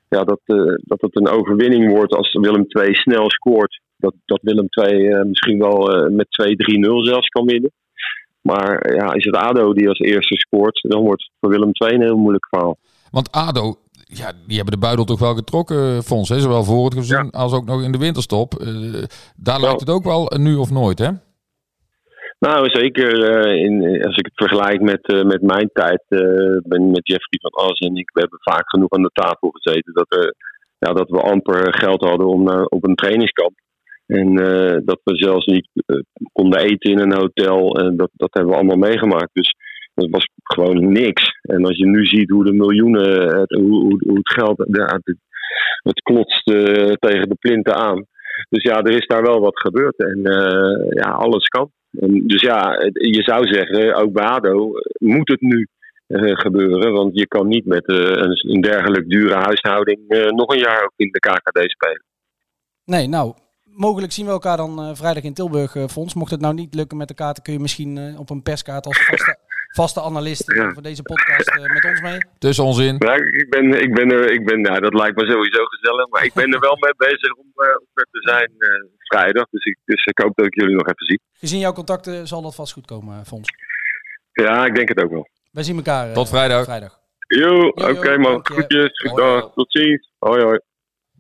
ja, 0.10 0.24
dat, 0.24 0.40
eh, 0.46 0.74
dat 0.76 1.02
het 1.02 1.16
een 1.16 1.30
overwinning 1.30 1.90
wordt 1.92 2.14
als 2.14 2.34
Willem 2.34 2.66
II 2.68 2.94
snel 2.94 3.30
scoort. 3.30 3.82
Dat, 3.98 4.14
dat 4.26 4.40
Willem 4.42 4.68
II 4.70 5.08
eh, 5.08 5.24
misschien 5.24 5.60
wel 5.60 5.94
eh, 5.94 6.10
met 6.10 6.28
2-3-0 6.42 7.06
zelfs 7.06 7.28
kan 7.28 7.46
winnen. 7.46 7.72
Maar 8.42 8.96
ja, 8.96 9.14
is 9.14 9.26
het 9.26 9.36
ADO 9.36 9.74
die 9.74 9.90
als 9.90 10.00
eerste 10.00 10.36
scoort, 10.36 10.86
dan 10.88 11.02
wordt 11.02 11.22
het 11.22 11.32
voor 11.40 11.50
Willem 11.50 11.72
II 11.74 11.94
een 11.94 12.02
heel 12.02 12.18
moeilijk 12.18 12.48
verhaal. 12.50 12.78
Want 13.12 13.32
ADO, 13.32 13.76
ja, 14.04 14.32
die 14.48 14.56
hebben 14.56 14.74
de 14.74 14.80
buidel 14.80 15.06
toch 15.06 15.20
wel 15.20 15.36
getrokken, 15.36 16.04
Fons. 16.04 16.30
Hè? 16.30 16.40
Zowel 16.40 16.64
voor 16.64 16.86
het 16.86 16.94
seizoen 16.94 17.32
als 17.32 17.54
ook 17.54 17.66
nog 17.66 17.84
in 17.84 17.92
de 17.92 17.98
winterstop. 17.98 18.54
Daar 19.36 19.60
lijkt 19.60 19.80
het 19.80 19.90
ook 19.90 20.04
wel 20.04 20.32
nu 20.38 20.56
of 20.56 20.72
nooit, 20.72 21.00
hè? 21.00 21.10
Nou, 22.40 22.70
zeker 22.70 23.24
eh, 23.24 23.64
in, 23.64 24.04
als 24.06 24.18
ik 24.18 24.26
het 24.26 24.50
vergelijk 24.50 24.82
met, 24.82 25.08
eh, 25.08 25.24
met 25.24 25.42
mijn 25.42 25.70
tijd. 25.74 26.04
eh 26.08 26.58
ben 26.64 26.92
met 26.92 27.08
Jeffrey 27.08 27.40
van 27.42 27.52
As 27.52 27.80
en 27.80 27.96
ik 27.96 28.10
we 28.14 28.20
hebben 28.20 28.40
vaak 28.42 28.70
genoeg 28.70 28.92
aan 28.92 29.02
de 29.02 29.10
tafel 29.14 29.50
gezeten. 29.50 29.94
Dat, 29.94 30.16
er, 30.16 30.36
ja, 30.78 30.94
dat 30.94 31.10
we 31.10 31.20
amper 31.22 31.74
geld 31.74 32.02
hadden 32.02 32.28
om 32.28 32.44
naar, 32.44 32.66
op 32.66 32.88
een 32.88 32.96
trainingskamp. 32.96 33.56
En 34.08 34.38
eh, 34.38 34.78
dat 34.86 35.00
we 35.04 35.16
zelfs 35.16 35.46
niet 35.46 35.70
eh, 35.74 36.00
konden 36.32 36.60
eten 36.60 36.92
in 36.92 37.00
een 37.00 37.16
hotel. 37.16 37.74
Dat, 37.96 38.10
dat 38.14 38.30
hebben 38.34 38.52
we 38.52 38.58
allemaal 38.58 38.90
meegemaakt. 38.90 39.34
Dus 39.34 39.56
dat 39.94 40.10
was 40.10 40.30
gewoon 40.44 40.92
niks. 40.92 41.40
En 41.42 41.66
als 41.66 41.78
je 41.78 41.86
nu 41.86 42.06
ziet 42.06 42.30
hoe 42.30 42.46
de 42.46 42.54
miljoenen, 42.54 43.36
hoe, 43.48 43.82
hoe, 43.82 44.04
hoe 44.08 44.18
het 44.18 44.34
geld, 44.34 44.66
ja, 44.72 44.86
het, 44.86 45.18
het 45.84 46.02
klotst 46.02 46.50
eh, 46.50 46.94
tegen 46.94 47.30
de 47.30 47.36
plinten 47.40 47.76
aan. 47.76 48.06
Dus 48.50 48.64
ja, 48.64 48.82
er 48.82 48.96
is 48.96 49.08
daar 49.08 49.22
wel 49.22 49.40
wat 49.40 49.60
gebeurd. 49.60 49.98
En 49.98 50.26
eh, 50.26 50.90
ja, 50.90 51.10
alles 51.10 51.46
kan. 51.46 51.72
En 52.00 52.28
dus 52.28 52.42
ja, 52.42 52.72
je 52.94 53.22
zou 53.24 53.48
zeggen, 53.48 53.96
ook 53.96 54.14
bij 54.14 54.26
ADO 54.26 54.78
eh, 54.78 55.08
moet 55.10 55.30
het 55.30 55.42
nu 55.42 55.68
eh, 56.08 56.36
gebeuren. 56.36 56.92
Want 56.92 57.20
je 57.20 57.28
kan 57.28 57.48
niet 57.48 57.66
met 57.66 57.84
een, 57.86 58.62
dergelijk 58.62 59.10
dure 59.10 59.36
huishouding 59.36 60.00
nog 60.30 60.54
een 60.54 60.60
jaar 60.60 60.84
ook 60.84 60.94
in 60.96 61.12
de 61.12 61.20
KKD 61.20 61.72
spelen. 61.72 62.04
Nee, 62.86 63.08
nou, 63.08 63.34
mogelijk 63.64 64.12
zien 64.12 64.26
we 64.26 64.32
elkaar 64.32 64.58
dan 64.58 64.96
vrijdag 64.96 65.24
in 65.24 65.34
Tilburg, 65.34 65.72
Fons. 65.88 66.14
Mocht 66.14 66.32
het 66.32 66.42
nou 66.42 66.54
niet 66.54 66.74
lukken 66.74 66.98
met 66.98 67.08
de 67.08 67.14
kaarten, 67.14 67.44
kun 67.44 67.54
je 67.54 67.60
misschien 67.60 68.18
op 68.18 68.30
een 68.30 68.44
perskaart 68.44 68.86
als 68.86 69.06
vaste, 69.06 69.38
vaste 69.68 70.02
analist 70.02 70.50
eh, 70.52 70.70
voor 70.74 70.82
deze 70.82 71.04
podcast 71.04 71.48
eh, 71.48 71.74
met 71.74 71.84
ons 71.84 72.02
mee. 72.02 72.18
Tussen 72.40 72.64
ons 72.64 72.80
in. 72.80 72.96
Ja, 73.00 73.14
ik 73.16 73.48
ben, 73.50 73.82
ik 73.82 73.94
ben 73.94 74.12
er, 74.12 74.32
ik 74.32 74.46
ben, 74.46 74.62
nou, 74.62 74.80
dat 74.80 74.94
lijkt 74.94 75.16
me 75.16 75.32
sowieso 75.32 75.66
gezellig. 75.66 76.08
Maar 76.10 76.24
ik 76.24 76.34
ben 76.34 76.54
er 76.54 76.60
wel 76.60 76.78
mee 76.80 76.94
bezig 76.98 77.32
om, 77.34 77.52
eh, 77.56 77.70
om 77.80 77.88
er 77.94 78.08
te 78.12 78.22
zijn 78.22 78.52
eh, 78.58 78.70
vrijdag. 78.98 79.46
Dus 79.50 79.66
ik, 79.66 79.78
dus 79.86 80.06
ik 80.06 80.20
hoop 80.24 80.36
dat 80.36 80.46
ik 80.46 80.56
jullie 80.56 80.76
nog 80.76 80.88
even 80.88 81.06
zie. 81.06 81.22
Gezien 81.34 81.60
jouw 81.60 81.74
contacten 81.74 82.28
zal 82.28 82.42
dat 82.42 82.56
vast 82.56 82.74
goed 82.74 82.86
komen, 82.86 83.26
Fons. 83.26 83.50
Ja, 84.32 84.66
ik 84.66 84.76
denk 84.76 84.88
het 84.88 85.04
ook 85.04 85.12
wel. 85.12 85.28
Wij 85.52 85.64
zien 85.64 85.76
elkaar 85.76 86.14
Tot 86.14 86.30
vrijdag. 86.30 86.64
vrijdag. 86.64 87.00
Jo, 87.28 87.68
oké 87.68 88.12
jo, 88.12 88.18
man. 88.20 88.42
hoi. 88.44 89.42
Tot 89.56 89.72
ziens. 89.72 90.12
Hoi 90.20 90.44
hoi. 90.44 90.60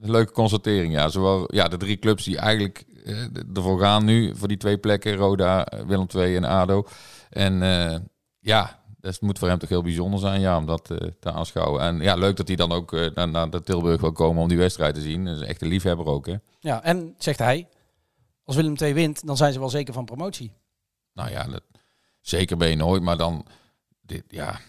Een 0.01 0.11
leuke 0.11 0.31
constatering, 0.31 0.93
ja. 0.93 1.07
Zowel 1.07 1.55
ja, 1.55 1.67
de 1.67 1.77
drie 1.77 1.97
clubs 1.97 2.23
die 2.23 2.37
eigenlijk 2.37 2.83
eh, 3.05 3.25
ervoor 3.53 3.79
gaan 3.79 4.05
nu, 4.05 4.35
voor 4.35 4.47
die 4.47 4.57
twee 4.57 4.77
plekken, 4.77 5.15
Roda, 5.15 5.67
Willem 5.87 6.07
II 6.15 6.35
en 6.35 6.43
ADO. 6.43 6.85
En 7.29 7.61
eh, 7.61 7.95
ja, 8.47 8.79
dat 8.99 9.21
moet 9.21 9.39
voor 9.39 9.47
hem 9.47 9.57
toch 9.57 9.69
heel 9.69 9.81
bijzonder 9.81 10.19
zijn, 10.19 10.41
ja, 10.41 10.57
om 10.57 10.65
dat 10.65 10.91
eh, 10.91 10.97
te 11.19 11.31
aanschouwen. 11.31 11.81
En 11.81 11.99
ja, 11.99 12.15
leuk 12.15 12.37
dat 12.37 12.47
hij 12.47 12.55
dan 12.55 12.71
ook 12.71 12.93
eh, 12.93 13.09
naar, 13.13 13.27
naar 13.27 13.49
de 13.49 13.61
Tilburg 13.61 14.01
wil 14.01 14.11
komen 14.11 14.41
om 14.41 14.47
die 14.47 14.57
wedstrijd 14.57 14.95
te 14.95 15.01
zien. 15.01 15.25
Dat 15.25 15.35
is 15.35 15.47
echt 15.47 15.61
een 15.61 15.67
liefhebber 15.67 16.05
ook, 16.05 16.25
hè. 16.25 16.35
Ja, 16.59 16.83
en 16.83 17.15
zegt 17.17 17.39
hij, 17.39 17.67
als 18.43 18.55
Willem 18.55 18.75
II 18.81 18.93
wint, 18.93 19.25
dan 19.25 19.37
zijn 19.37 19.53
ze 19.53 19.59
wel 19.59 19.69
zeker 19.69 19.93
van 19.93 20.05
promotie. 20.05 20.51
Nou 21.13 21.29
ja, 21.29 21.43
dat, 21.43 21.63
zeker 22.21 22.57
ben 22.57 22.69
je 22.69 22.75
nooit, 22.75 23.01
maar 23.01 23.17
dan, 23.17 23.45
dit, 24.01 24.23
ja... 24.27 24.45
Ja, 24.45 24.59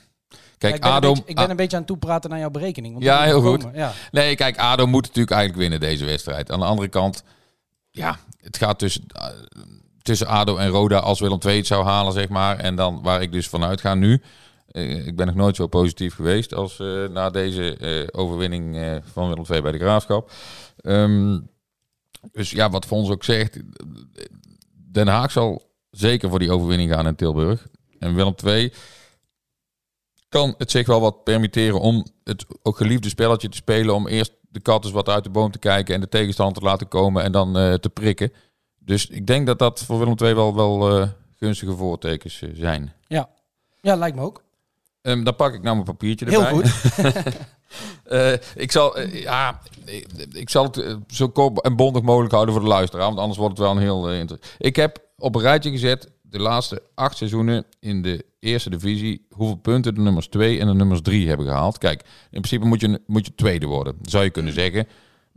Kijk, 0.58 0.74
ik 0.74 0.80
ben, 0.80 0.90
ADO... 0.90 1.08
een 1.08 1.14
beetje, 1.14 1.28
ik 1.28 1.36
ben 1.36 1.50
een 1.50 1.56
beetje 1.56 1.76
aan 1.76 1.82
het 1.82 1.90
toepraten 1.90 2.30
naar 2.30 2.38
jouw 2.38 2.50
berekening. 2.50 2.92
want 2.92 3.04
Ja, 3.04 3.22
heel 3.22 3.40
goed. 3.40 3.66
Ja. 3.74 3.92
Nee, 4.10 4.36
kijk, 4.36 4.58
ADO 4.58 4.86
moet 4.86 5.02
natuurlijk 5.02 5.30
eigenlijk 5.30 5.60
winnen 5.60 5.80
deze 5.88 6.04
wedstrijd. 6.04 6.50
Aan 6.50 6.58
de 6.58 6.64
andere 6.64 6.88
kant, 6.88 7.22
ja, 7.90 8.18
het 8.40 8.56
gaat 8.56 8.78
tussen, 8.78 9.04
eh, 9.06 9.26
tussen 10.08 10.26
ADO 10.26 10.56
en 10.56 10.68
Roda 10.68 10.98
als 10.98 11.20
Willem 11.20 11.38
II 11.46 11.56
het 11.56 11.66
zou 11.66 11.84
halen, 11.84 12.12
zeg 12.12 12.28
maar. 12.28 12.56
En 12.58 12.76
dan 12.76 13.02
waar 13.02 13.22
ik 13.22 13.32
dus 13.32 13.48
vanuit 13.48 13.80
ga 13.80 13.94
nu. 13.94 14.22
eh, 14.68 15.06
ik 15.06 15.16
ben 15.16 15.26
nog 15.26 15.34
nooit 15.34 15.56
zo 15.56 15.66
positief 15.66 16.14
geweest 16.14 16.54
als 16.54 16.80
eh, 16.80 17.04
na 17.08 17.30
deze 17.30 17.76
eh, 17.76 18.20
overwinning 18.20 19.00
van 19.12 19.28
Willem 19.28 19.44
II 19.50 19.60
bij 19.62 19.72
de 19.72 19.78
Graafschap. 19.78 20.30
Ehm, 20.80 21.38
Dus 22.32 22.50
ja, 22.50 22.70
wat 22.70 22.86
voor 22.86 22.98
ons 22.98 23.10
ook 23.10 23.24
zegt, 23.24 23.58
Den 24.92 25.08
Haag 25.08 25.30
zal 25.30 25.62
zeker 25.90 26.28
voor 26.28 26.38
die 26.38 26.50
overwinning 26.52 26.90
gaan 26.90 27.06
in 27.06 27.14
Tilburg. 27.16 27.66
En 27.98 28.14
Willem 28.14 28.34
II 28.44 28.72
kan 30.28 30.54
het 30.58 30.70
zich 30.70 30.86
wel 30.86 31.00
wat 31.00 31.24
permitteren 31.24 31.80
om 31.80 32.06
het 32.24 32.46
ook 32.62 32.76
geliefde 32.76 33.08
spelletje 33.08 33.48
te 33.48 33.56
spelen. 33.56 33.94
Om 33.94 34.06
eerst 34.06 34.32
de 34.48 34.60
kat 34.60 34.84
eens 34.84 34.92
wat 34.92 35.08
uit 35.08 35.24
de 35.24 35.30
boom 35.30 35.50
te 35.50 35.58
kijken 35.58 35.94
en 35.94 36.00
de 36.00 36.08
tegenstander 36.08 36.58
te 36.58 36.64
laten 36.68 36.88
komen 36.88 37.22
en 37.22 37.32
dan 37.32 37.52
te 37.52 37.90
prikken. 37.92 38.32
Dus 38.88 39.06
ik 39.06 39.26
denk 39.26 39.46
dat 39.46 39.58
dat 39.58 39.82
voor 39.84 39.98
Willem 39.98 40.14
II 40.22 40.34
wel, 40.34 40.54
wel 40.54 41.00
eh, 41.00 41.08
gunstige 41.36 41.76
voortekens 41.76 42.42
eh, 42.42 42.48
zijn. 42.54 42.92
Ja. 43.06 43.28
ja, 43.80 43.96
lijkt 43.96 44.16
me 44.16 44.22
ook. 44.22 44.42
Ehm, 45.02 45.24
dan 45.24 45.36
pak 45.36 45.54
ik 45.54 45.62
nou 45.62 45.74
mijn 45.74 45.86
papiertje 45.86 46.28
Heel 46.28 46.44
erbij. 46.44 46.68
goed. 46.68 46.72
Eh, 48.04 48.32
ik, 48.54 48.72
zal, 48.72 49.00
ja, 49.00 49.60
ik, 49.84 50.06
ik 50.32 50.50
zal 50.50 50.64
het 50.64 50.96
zo 51.08 51.28
kort 51.28 51.62
en 51.62 51.76
bondig 51.76 52.02
mogelijk 52.02 52.32
houden 52.32 52.54
voor 52.54 52.62
de 52.62 52.68
luisteraar. 52.68 53.06
Want 53.06 53.18
anders 53.18 53.38
wordt 53.38 53.58
het 53.58 53.66
wel 53.66 53.76
een 53.76 53.82
heel 53.82 54.12
uh, 54.12 54.18
inter- 54.18 54.38
Ik 54.58 54.76
heb 54.76 54.98
op 55.18 55.34
een 55.34 55.40
rijtje 55.40 55.70
gezet 55.70 56.10
de 56.22 56.38
laatste 56.38 56.82
acht 56.94 57.16
seizoenen 57.16 57.64
in 57.80 58.02
de 58.02 58.24
eerste 58.40 58.70
divisie. 58.70 59.26
Hoeveel 59.30 59.56
punten 59.56 59.94
de 59.94 60.00
nummers 60.00 60.28
2 60.28 60.60
en 60.60 60.66
de 60.66 60.74
nummers 60.74 61.00
3 61.02 61.28
hebben 61.28 61.46
gehaald. 61.46 61.78
Kijk, 61.78 62.00
in 62.30 62.40
principe 62.40 62.64
moet 62.64 62.80
je, 62.80 63.00
moet 63.06 63.26
je 63.26 63.34
tweede 63.34 63.66
worden. 63.66 63.96
Zou 64.02 64.24
je 64.24 64.30
kunnen 64.30 64.52
zeggen. 64.52 64.86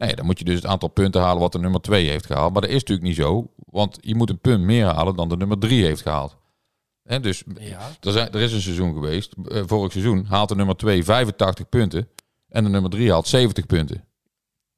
Nee, 0.01 0.15
dan 0.15 0.25
moet 0.25 0.39
je 0.39 0.45
dus 0.45 0.55
het 0.55 0.65
aantal 0.65 0.89
punten 0.89 1.21
halen 1.21 1.41
wat 1.41 1.51
de 1.51 1.59
nummer 1.59 1.81
2 1.81 2.09
heeft 2.09 2.25
gehaald. 2.25 2.53
Maar 2.53 2.61
dat 2.61 2.69
is 2.69 2.79
natuurlijk 2.79 3.07
niet 3.07 3.15
zo. 3.15 3.51
Want 3.55 3.97
je 4.01 4.15
moet 4.15 4.29
een 4.29 4.39
punt 4.39 4.63
meer 4.63 4.85
halen 4.85 5.15
dan 5.15 5.29
de 5.29 5.37
nummer 5.37 5.59
3 5.59 5.83
heeft 5.85 6.01
gehaald. 6.01 6.37
Hè, 7.03 7.19
dus 7.19 7.43
er, 7.99 8.11
zijn, 8.11 8.31
er 8.31 8.41
is 8.41 8.53
een 8.53 8.61
seizoen 8.61 8.93
geweest. 8.93 9.33
eh, 9.47 9.61
vorig 9.65 9.91
seizoen 9.91 10.25
haalt 10.25 10.49
de 10.49 10.55
nummer 10.55 10.75
2 10.75 11.03
85 11.03 11.69
punten. 11.69 12.07
En 12.47 12.63
de 12.63 12.69
nummer 12.69 12.89
3 12.91 13.11
haalt 13.11 13.27
70 13.27 13.65
punten. 13.65 14.03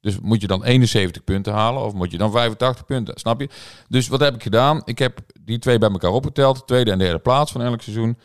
Dus 0.00 0.20
moet 0.20 0.40
je 0.40 0.46
dan 0.46 0.64
71 0.64 1.24
punten 1.24 1.52
halen 1.52 1.82
of 1.82 1.92
moet 1.92 2.10
je 2.10 2.18
dan 2.18 2.32
85 2.32 2.84
punten? 2.84 3.18
Snap 3.18 3.40
je? 3.40 3.48
Dus 3.88 4.08
wat 4.08 4.20
heb 4.20 4.34
ik 4.34 4.42
gedaan? 4.42 4.82
Ik 4.84 4.98
heb 4.98 5.20
die 5.40 5.58
twee 5.58 5.78
bij 5.78 5.90
elkaar 5.90 6.12
opgeteld. 6.12 6.66
Tweede 6.66 6.90
en 6.90 6.98
derde 6.98 7.18
plaats 7.18 7.52
van 7.52 7.62
elk 7.62 7.82
seizoen. 7.82 8.18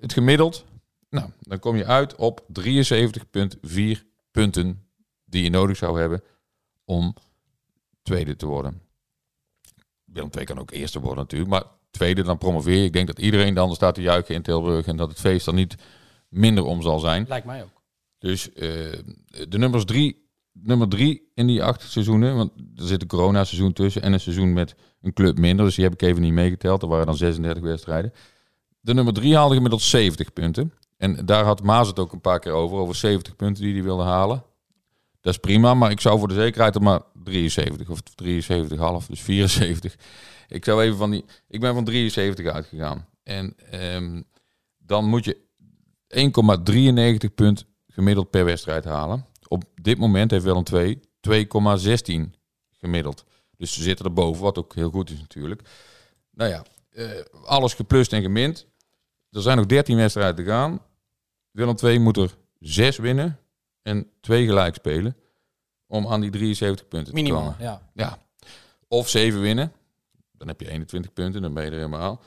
Het 0.00 0.12
gemiddeld. 0.12 0.64
Nou, 1.08 1.30
dan 1.40 1.58
kom 1.58 1.76
je 1.76 1.86
uit 1.86 2.14
op 2.16 2.40
73,4 2.52 4.04
punten 4.30 4.88
die 5.30 5.42
je 5.42 5.50
nodig 5.50 5.76
zou 5.76 6.00
hebben 6.00 6.22
om 6.84 7.14
tweede 8.02 8.36
te 8.36 8.46
worden. 8.46 8.80
Willem 10.04 10.30
II 10.36 10.44
kan 10.44 10.58
ook 10.58 10.70
eerste 10.70 11.00
worden 11.00 11.18
natuurlijk. 11.18 11.50
Maar 11.50 11.64
tweede, 11.90 12.22
dan 12.22 12.38
promoveer 12.38 12.76
je. 12.76 12.84
Ik 12.84 12.92
denk 12.92 13.06
dat 13.06 13.18
iedereen 13.18 13.54
dan 13.54 13.74
staat 13.74 13.94
te 13.94 14.02
juichen 14.02 14.34
in 14.34 14.42
Tilburg. 14.42 14.86
En 14.86 14.96
dat 14.96 15.08
het 15.08 15.20
feest 15.20 15.44
dan 15.44 15.54
niet 15.54 15.74
minder 16.28 16.64
om 16.64 16.82
zal 16.82 16.98
zijn. 16.98 17.24
Lijkt 17.28 17.46
mij 17.46 17.62
ook. 17.62 17.82
Dus 18.18 18.52
eh, 18.52 18.62
de 19.48 19.58
nummers 19.58 19.84
drie, 19.84 20.28
nummer 20.52 20.88
drie 20.88 21.30
in 21.34 21.46
die 21.46 21.62
acht 21.62 21.82
seizoenen, 21.82 22.36
want 22.36 22.52
er 22.76 22.86
zit 22.86 23.02
een 23.02 23.08
corona-seizoen 23.08 23.72
tussen 23.72 24.02
en 24.02 24.12
een 24.12 24.20
seizoen 24.20 24.52
met 24.52 24.74
een 25.00 25.12
club 25.12 25.38
minder, 25.38 25.64
dus 25.64 25.74
die 25.74 25.84
heb 25.84 25.92
ik 25.92 26.02
even 26.02 26.22
niet 26.22 26.32
meegeteld. 26.32 26.82
Er 26.82 26.88
waren 26.88 27.06
dan 27.06 27.16
36 27.16 27.62
wedstrijden. 27.62 28.12
De 28.80 28.94
nummer 28.94 29.14
drie 29.14 29.36
haalde 29.36 29.54
gemiddeld 29.54 29.82
70 29.82 30.32
punten. 30.32 30.72
En 30.96 31.26
daar 31.26 31.44
had 31.44 31.62
Maas 31.62 31.86
het 31.86 31.98
ook 31.98 32.12
een 32.12 32.20
paar 32.20 32.38
keer 32.38 32.52
over, 32.52 32.78
over 32.78 32.94
70 32.94 33.36
punten 33.36 33.62
die 33.62 33.74
hij 33.74 33.82
wilde 33.82 34.02
halen. 34.02 34.44
Dat 35.20 35.32
is 35.32 35.38
prima, 35.38 35.74
maar 35.74 35.90
ik 35.90 36.00
zou 36.00 36.18
voor 36.18 36.28
de 36.28 36.34
zekerheid 36.34 36.74
er 36.74 36.82
maar 36.82 37.00
73 37.22 37.88
of 37.88 38.00
73,5, 39.02 39.06
dus 39.08 39.20
74. 39.20 39.94
Ik 40.48 40.64
zou 40.64 40.82
even 40.82 40.96
van 40.96 41.10
die, 41.10 41.24
ik 41.48 41.60
ben 41.60 41.74
van 41.74 41.84
73 41.84 42.46
uitgegaan. 42.46 43.06
En 43.22 43.54
ehm, 43.70 44.22
dan 44.78 45.04
moet 45.04 45.24
je 45.24 45.36
1,93 47.28 47.34
punt 47.34 47.64
gemiddeld 47.86 48.30
per 48.30 48.44
wedstrijd 48.44 48.84
halen. 48.84 49.26
Op 49.48 49.64
dit 49.74 49.98
moment 49.98 50.30
heeft 50.30 50.44
Willem 50.44 50.64
2 50.64 51.00
2,16 51.28 52.30
gemiddeld. 52.70 53.24
Dus 53.56 53.72
ze 53.72 53.82
zitten 53.82 54.04
erboven, 54.04 54.42
wat 54.42 54.58
ook 54.58 54.74
heel 54.74 54.90
goed 54.90 55.10
is 55.10 55.20
natuurlijk. 55.20 55.62
Nou 56.30 56.50
ja, 56.50 56.64
eh, 56.90 57.10
alles 57.44 57.74
geplust 57.74 58.12
en 58.12 58.22
gemind. 58.22 58.66
Er 59.30 59.42
zijn 59.42 59.56
nog 59.56 59.66
13 59.66 59.96
wedstrijden 59.96 60.36
te 60.36 60.50
gaan. 60.50 60.82
Willem 61.50 61.76
2 61.76 61.98
moet 61.98 62.16
er 62.16 62.36
6 62.58 62.96
winnen 62.96 63.38
en 63.82 64.10
2 64.20 64.46
gelijk 64.46 64.74
spelen 64.74 65.16
om 65.86 66.06
aan 66.06 66.20
die 66.20 66.30
73 66.30 66.88
punten 66.88 67.14
te 67.14 67.20
Minimaal, 67.20 67.42
komen. 67.42 67.56
ja. 67.58 67.90
ja. 67.94 68.18
Of 68.88 69.08
7 69.08 69.40
winnen. 69.40 69.72
Dan 70.32 70.48
heb 70.48 70.60
je 70.60 70.70
21 70.70 71.12
punten, 71.12 71.42
dan 71.42 71.54
ben 71.54 71.64
je 71.64 71.70
er 71.70 71.76
helemaal. 71.76 72.22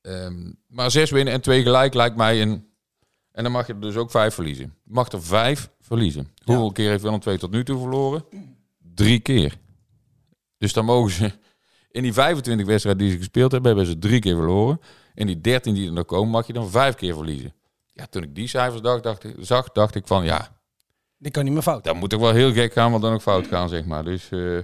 Ehm, 0.00 0.52
maar 0.66 0.90
6 0.90 1.10
winnen 1.10 1.34
en 1.34 1.40
2 1.40 1.62
gelijk 1.62 1.94
lijkt 1.94 2.16
mij 2.16 2.42
een 2.42 2.72
en 3.32 3.42
dan 3.42 3.52
mag 3.52 3.66
je 3.66 3.72
er 3.72 3.80
dus 3.80 3.96
ook 3.96 4.10
vijf 4.10 4.34
verliezen. 4.34 4.74
Je 4.84 4.92
mag 4.92 5.12
er 5.12 5.22
vijf 5.22 5.70
verliezen. 5.80 6.28
Hoeveel 6.44 6.72
keer 6.72 6.90
heeft 6.90 7.02
Willem 7.02 7.20
II 7.26 7.38
tot 7.38 7.50
nu 7.50 7.64
toe 7.64 7.78
verloren? 7.78 8.24
Drie 8.94 9.20
keer. 9.20 9.58
Dus 10.58 10.72
dan 10.72 10.84
mogen 10.84 11.10
ze... 11.10 11.32
In 11.90 12.02
die 12.02 12.12
25 12.12 12.66
wedstrijden 12.66 13.02
die 13.02 13.12
ze 13.12 13.18
gespeeld 13.18 13.52
hebben, 13.52 13.70
hebben 13.70 13.92
ze 13.92 13.98
drie 13.98 14.20
keer 14.20 14.34
verloren. 14.34 14.80
In 15.14 15.26
die 15.26 15.40
13 15.40 15.74
die 15.74 15.86
er 15.86 15.92
nog 15.92 16.04
komen, 16.04 16.30
mag 16.30 16.46
je 16.46 16.52
dan 16.52 16.70
vijf 16.70 16.94
keer 16.94 17.14
verliezen. 17.14 17.54
Ja, 17.92 18.06
toen 18.06 18.22
ik 18.22 18.34
die 18.34 18.46
cijfers 18.46 18.82
dacht, 18.82 19.02
dacht 19.02 19.24
ik, 19.24 19.34
zag, 19.38 19.72
dacht 19.72 19.94
ik 19.94 20.06
van 20.06 20.24
ja... 20.24 20.60
Dit 21.22 21.32
kan 21.32 21.44
niet 21.44 21.52
meer 21.52 21.62
fout. 21.62 21.84
Dat 21.84 21.94
moet 21.94 22.10
toch 22.10 22.20
wel 22.20 22.32
heel 22.32 22.52
gek 22.52 22.72
gaan, 22.72 22.92
wat 22.92 23.00
dan 23.00 23.12
ook 23.12 23.22
fout 23.22 23.46
gaan, 23.46 23.68
zeg 23.68 23.84
maar. 23.84 24.04
Dus, 24.04 24.28
eh, 24.30 24.58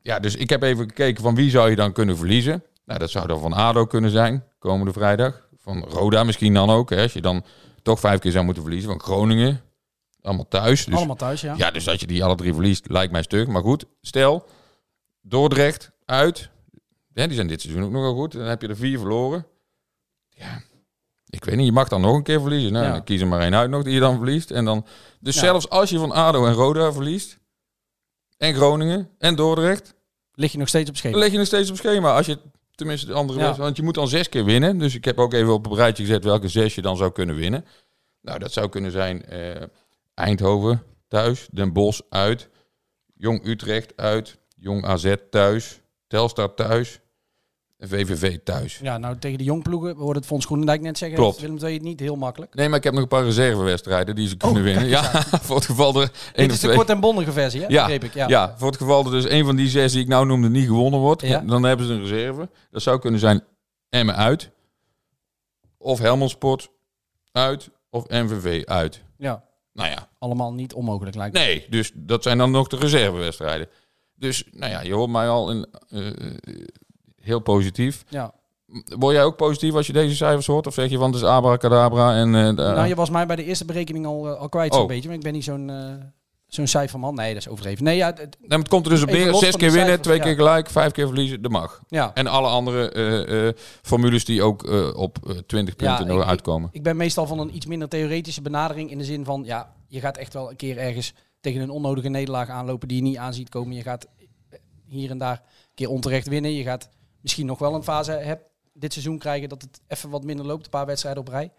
ja, 0.00 0.18
dus 0.18 0.36
ik 0.36 0.50
heb 0.50 0.62
even 0.62 0.84
gekeken 0.84 1.22
van 1.22 1.34
wie 1.34 1.50
zou 1.50 1.70
je 1.70 1.76
dan 1.76 1.92
kunnen 1.92 2.16
verliezen. 2.16 2.64
Nou, 2.84 2.98
dat 2.98 3.10
zou 3.10 3.26
dan 3.26 3.40
van 3.40 3.52
ADO 3.52 3.86
kunnen 3.86 4.10
zijn, 4.10 4.44
komende 4.58 4.92
vrijdag. 4.92 5.48
Van 5.56 5.84
Roda 5.84 6.24
misschien 6.24 6.54
dan 6.54 6.70
ook, 6.70 6.90
hè, 6.90 7.02
als 7.02 7.12
je 7.12 7.20
dan 7.20 7.44
toch 7.82 8.00
vijf 8.00 8.18
keer 8.18 8.32
zou 8.32 8.44
moeten 8.44 8.62
verliezen. 8.62 8.90
Van 8.90 9.00
Groningen, 9.00 9.60
allemaal 10.22 10.48
thuis. 10.48 10.84
Dus, 10.84 10.94
Allemaal 10.94 11.16
thuis, 11.16 11.40
ja. 11.40 11.54
Ja, 11.56 11.70
dus 11.70 11.84
dat 11.84 12.00
je 12.00 12.06
die 12.06 12.24
alle 12.24 12.34
drie 12.34 12.54
verliest, 12.54 12.90
lijkt 12.90 13.12
mij 13.12 13.22
stuk. 13.22 13.48
Maar 13.48 13.62
goed, 13.62 13.84
stel, 14.00 14.46
Dordrecht 15.20 15.90
uit. 16.04 16.50
Ja, 17.14 17.26
die 17.26 17.34
zijn 17.34 17.46
dit 17.46 17.60
seizoen 17.60 17.84
ook 17.84 17.90
nogal 17.90 18.14
goed. 18.14 18.32
Dan 18.32 18.46
heb 18.46 18.62
je 18.62 18.68
er 18.68 18.76
vier 18.76 18.98
verloren. 18.98 19.46
Ja, 20.28 20.62
ik 21.30 21.44
weet 21.44 21.56
niet, 21.56 21.66
je 21.66 21.72
mag 21.72 21.88
dan 21.88 22.00
nog 22.00 22.14
een 22.16 22.22
keer 22.22 22.40
verliezen. 22.40 22.72
Nou, 22.72 22.84
Ja. 22.84 22.92
dan 22.92 23.04
kies 23.04 23.20
er 23.20 23.26
maar 23.26 23.40
één 23.40 23.54
uit 23.54 23.70
nog 23.70 23.82
die 23.82 23.94
je 23.94 24.00
dan 24.00 24.16
verliest. 24.16 24.50
En 24.50 24.64
dan, 24.64 24.86
dus 25.20 25.34
Ja. 25.34 25.40
zelfs 25.40 25.68
als 25.68 25.90
je 25.90 25.98
van 25.98 26.12
ADO 26.12 26.46
en 26.46 26.52
Roda 26.52 26.92
verliest, 26.92 27.38
en 28.36 28.54
Groningen, 28.54 29.08
en 29.18 29.34
Dordrecht, 29.36 29.94
Lig 30.34 30.52
je 30.52 30.58
nog 30.58 30.68
steeds 30.68 30.90
op 30.90 30.96
schema. 30.96 31.12
dan 31.12 31.22
leg 31.22 31.32
je 31.32 31.38
nog 31.38 31.46
steeds 31.46 31.70
op 31.70 31.76
schema. 31.76 32.14
Als 32.16 32.26
je 32.26 32.38
tenminste 32.74 33.06
de 33.06 33.12
andere 33.12 33.38
Ja. 33.38 33.54
Want 33.56 33.76
je 33.76 33.82
moet 33.82 33.94
dan 33.94 34.08
zes 34.08 34.28
keer 34.28 34.44
winnen. 34.44 34.78
Dus 34.78 34.94
ik 34.94 35.04
heb 35.04 35.18
ook 35.18 35.32
even 35.32 35.52
op 35.52 35.66
een 35.66 35.74
rijtje 35.74 36.04
gezet 36.04 36.24
welke 36.24 36.48
zes 36.48 36.74
je 36.74 36.82
dan 36.82 36.96
zou 36.96 37.12
kunnen 37.12 37.34
winnen. 37.36 37.64
Nou, 38.20 38.38
dat 38.38 38.52
zou 38.52 38.68
kunnen 38.68 38.90
zijn 38.90 39.24
eh, 39.24 39.62
Eindhoven 40.14 40.82
thuis, 41.08 41.48
Den 41.52 41.72
Bosch 41.72 42.00
uit, 42.08 42.48
Jong 43.14 43.46
Utrecht 43.46 43.96
uit, 43.96 44.38
Jong 44.56 44.84
AZ 44.86 45.14
thuis, 45.30 45.80
Telstar 46.06 46.54
thuis 46.54 47.00
en 47.80 47.88
VVV 47.88 48.38
thuis. 48.44 48.78
Ja, 48.82 48.98
nou 48.98 49.18
tegen 49.18 49.38
de 49.38 49.44
jongploegen 49.44 49.96
wordt 49.96 50.18
het 50.18 50.26
Fons 50.26 50.44
Groenendijk 50.44 50.80
net 50.80 50.98
zeggen. 50.98 51.18
Klopt. 51.18 51.40
Willem 51.40 51.58
II 51.58 51.74
het 51.74 51.82
niet 51.82 52.00
heel 52.00 52.16
makkelijk. 52.16 52.54
Nee, 52.54 52.68
maar 52.68 52.78
ik 52.78 52.84
heb 52.84 52.92
nog 52.92 53.02
een 53.02 53.08
paar 53.08 53.24
reservewedstrijden 53.24 54.14
die 54.14 54.28
ze 54.28 54.36
kunnen 54.36 54.62
winnen. 54.62 54.88
Ja, 54.88 55.02
voor 55.46 55.56
het 55.56 55.64
geval 55.64 55.94
er 56.02 56.10
één 56.32 56.48
Dit 56.48 56.56
is 56.56 56.60
de 56.60 56.74
kort 56.74 56.90
en 56.90 57.00
bondige 57.00 57.32
versie, 57.32 57.60
hè? 57.60 57.66
Ja, 57.66 57.82
Begreep 57.82 58.04
ik. 58.04 58.14
Ja. 58.14 58.28
ja. 58.28 58.54
voor 58.58 58.68
het 58.68 58.76
geval 58.76 59.04
er 59.04 59.10
dus 59.10 59.28
een 59.28 59.44
van 59.44 59.56
die 59.56 59.68
zes 59.68 59.92
die 59.92 60.02
ik 60.02 60.08
nou 60.08 60.26
noemde 60.26 60.48
niet 60.50 60.66
gewonnen 60.66 61.00
wordt, 61.00 61.22
Ja. 61.22 61.40
dan 61.40 61.62
hebben 61.62 61.86
ze 61.86 61.92
een 61.92 62.00
reserve. 62.00 62.48
Dat 62.70 62.82
zou 62.82 62.98
kunnen 62.98 63.20
zijn 63.20 63.44
Emmen 63.88 64.16
uit, 64.16 64.50
of 65.78 65.98
Helmond 65.98 66.30
Sport 66.30 66.70
uit, 67.32 67.70
of 67.90 68.08
MVV 68.08 68.64
uit. 68.64 69.02
Ja. 69.18 69.44
Nou 69.72 69.88
ja, 69.90 70.08
Allemaal 70.18 70.52
niet 70.52 70.72
onmogelijk 70.74 71.16
lijkt 71.16 71.34
me. 71.34 71.40
nee, 71.40 71.66
dus 71.70 71.92
dat 71.94 72.22
zijn 72.22 72.38
dan 72.38 72.50
nog 72.50 72.68
de 72.68 72.76
reservewedstrijden. 72.76 73.68
Dus, 74.14 74.44
nou 74.50 74.70
ja, 74.72 74.80
je 74.80 74.94
hoort 74.94 75.10
mij 75.10 75.28
al 75.28 75.50
in, 75.50 75.66
eh, 75.88 76.06
eh, 76.06 76.14
heel 77.20 77.40
positief. 77.40 78.04
Ja. 78.08 78.32
Word 78.98 79.14
jij 79.14 79.24
ook 79.24 79.36
positief 79.36 79.74
als 79.74 79.86
je 79.86 79.92
deze 79.92 80.16
cijfers 80.16 80.46
hoort? 80.46 80.66
Of 80.66 80.74
zeg 80.74 80.90
je 80.90 80.96
van 80.98 81.06
het 81.12 81.22
is 81.22 81.26
abracadabra 81.28 82.14
en... 82.14 82.34
eh, 82.34 82.46
de- 82.46 82.52
Nou, 82.52 82.86
je 82.86 82.94
was 82.94 83.10
mij 83.10 83.26
bij 83.26 83.36
de 83.36 83.44
eerste 83.44 83.64
berekening 83.64 84.06
al, 84.06 84.28
eh, 84.28 84.38
al 84.40 84.48
kwijt 84.48 84.72
zo'n 84.74 84.82
Oh. 84.82 84.88
beetje. 84.88 85.08
Maar 85.08 85.16
ik 85.16 85.22
ben 85.22 85.32
niet 85.32 85.44
zo'n 85.44 85.70
eh, 85.70 85.76
zo'n 86.46 86.66
cijferman. 86.66 87.14
Nee, 87.14 87.28
dat 87.34 87.42
is 87.42 87.48
overdreven. 87.48 87.84
Nee, 87.84 87.96
ja, 87.96 88.06
het- 88.06 88.18
Nee, 88.18 88.48
maar 88.48 88.58
het 88.58 88.68
komt 88.68 88.84
er 88.86 88.90
dus 88.92 89.02
op 89.02 89.10
neer. 89.10 89.34
Zes 89.34 89.40
keer 89.40 89.50
de 89.50 89.58
winnen, 89.58 89.74
cijfers, 89.76 90.02
twee 90.02 90.16
ja. 90.16 90.22
keer 90.22 90.34
gelijk, 90.34 90.70
vijf 90.70 90.92
keer 90.92 91.06
verliezen, 91.06 91.42
dat 91.42 91.50
mag. 91.52 91.80
ja. 91.88 92.10
En 92.14 92.26
alle 92.26 92.48
andere 92.48 93.54
formules 93.82 94.24
die 94.24 94.42
ook 94.42 94.68
op 94.96 95.18
eh, 95.28 95.36
20 95.46 95.74
Ja, 95.78 95.96
punten 95.96 96.16
ik- 96.16 96.22
uitkomen. 96.24 96.68
Ik 96.72 96.82
ben 96.82 96.96
meestal 96.96 97.26
van 97.26 97.38
een 97.38 97.54
iets 97.56 97.66
minder 97.66 97.88
theoretische 97.88 98.42
benadering. 98.42 98.90
In 98.90 98.98
de 98.98 99.04
zin 99.04 99.24
van, 99.24 99.42
ja, 99.44 99.72
je 99.88 100.00
gaat 100.00 100.16
echt 100.16 100.32
wel 100.32 100.50
een 100.50 100.56
keer 100.56 100.78
ergens 100.78 101.14
tegen 101.40 101.60
een 101.60 101.70
onnodige 101.70 102.08
nederlaag 102.08 102.48
aanlopen 102.48 102.88
die 102.88 102.96
je 102.96 103.02
niet 103.02 103.16
aan 103.16 103.34
ziet 103.34 103.48
komen. 103.48 103.76
Je 103.76 103.82
gaat 103.82 104.06
hier 104.88 105.10
en 105.10 105.18
daar 105.18 105.32
een 105.42 105.74
keer 105.74 105.88
onterecht 105.88 106.28
winnen. 106.28 106.52
Je 106.52 106.62
gaat 106.62 106.88
misschien 107.20 107.46
nog 107.46 107.58
wel 107.58 107.74
een 107.74 107.82
fase 107.82 108.12
heb, 108.12 108.50
dit 108.72 108.92
seizoen 108.92 109.18
krijgen 109.18 109.48
dat 109.48 109.62
het 109.62 109.80
even 109.86 110.10
wat 110.10 110.24
minder 110.24 110.46
loopt. 110.46 110.64
Een 110.64 110.70
paar 110.70 110.86
wedstrijden 110.86 111.22
op 111.22 111.28
rij. 111.28 111.52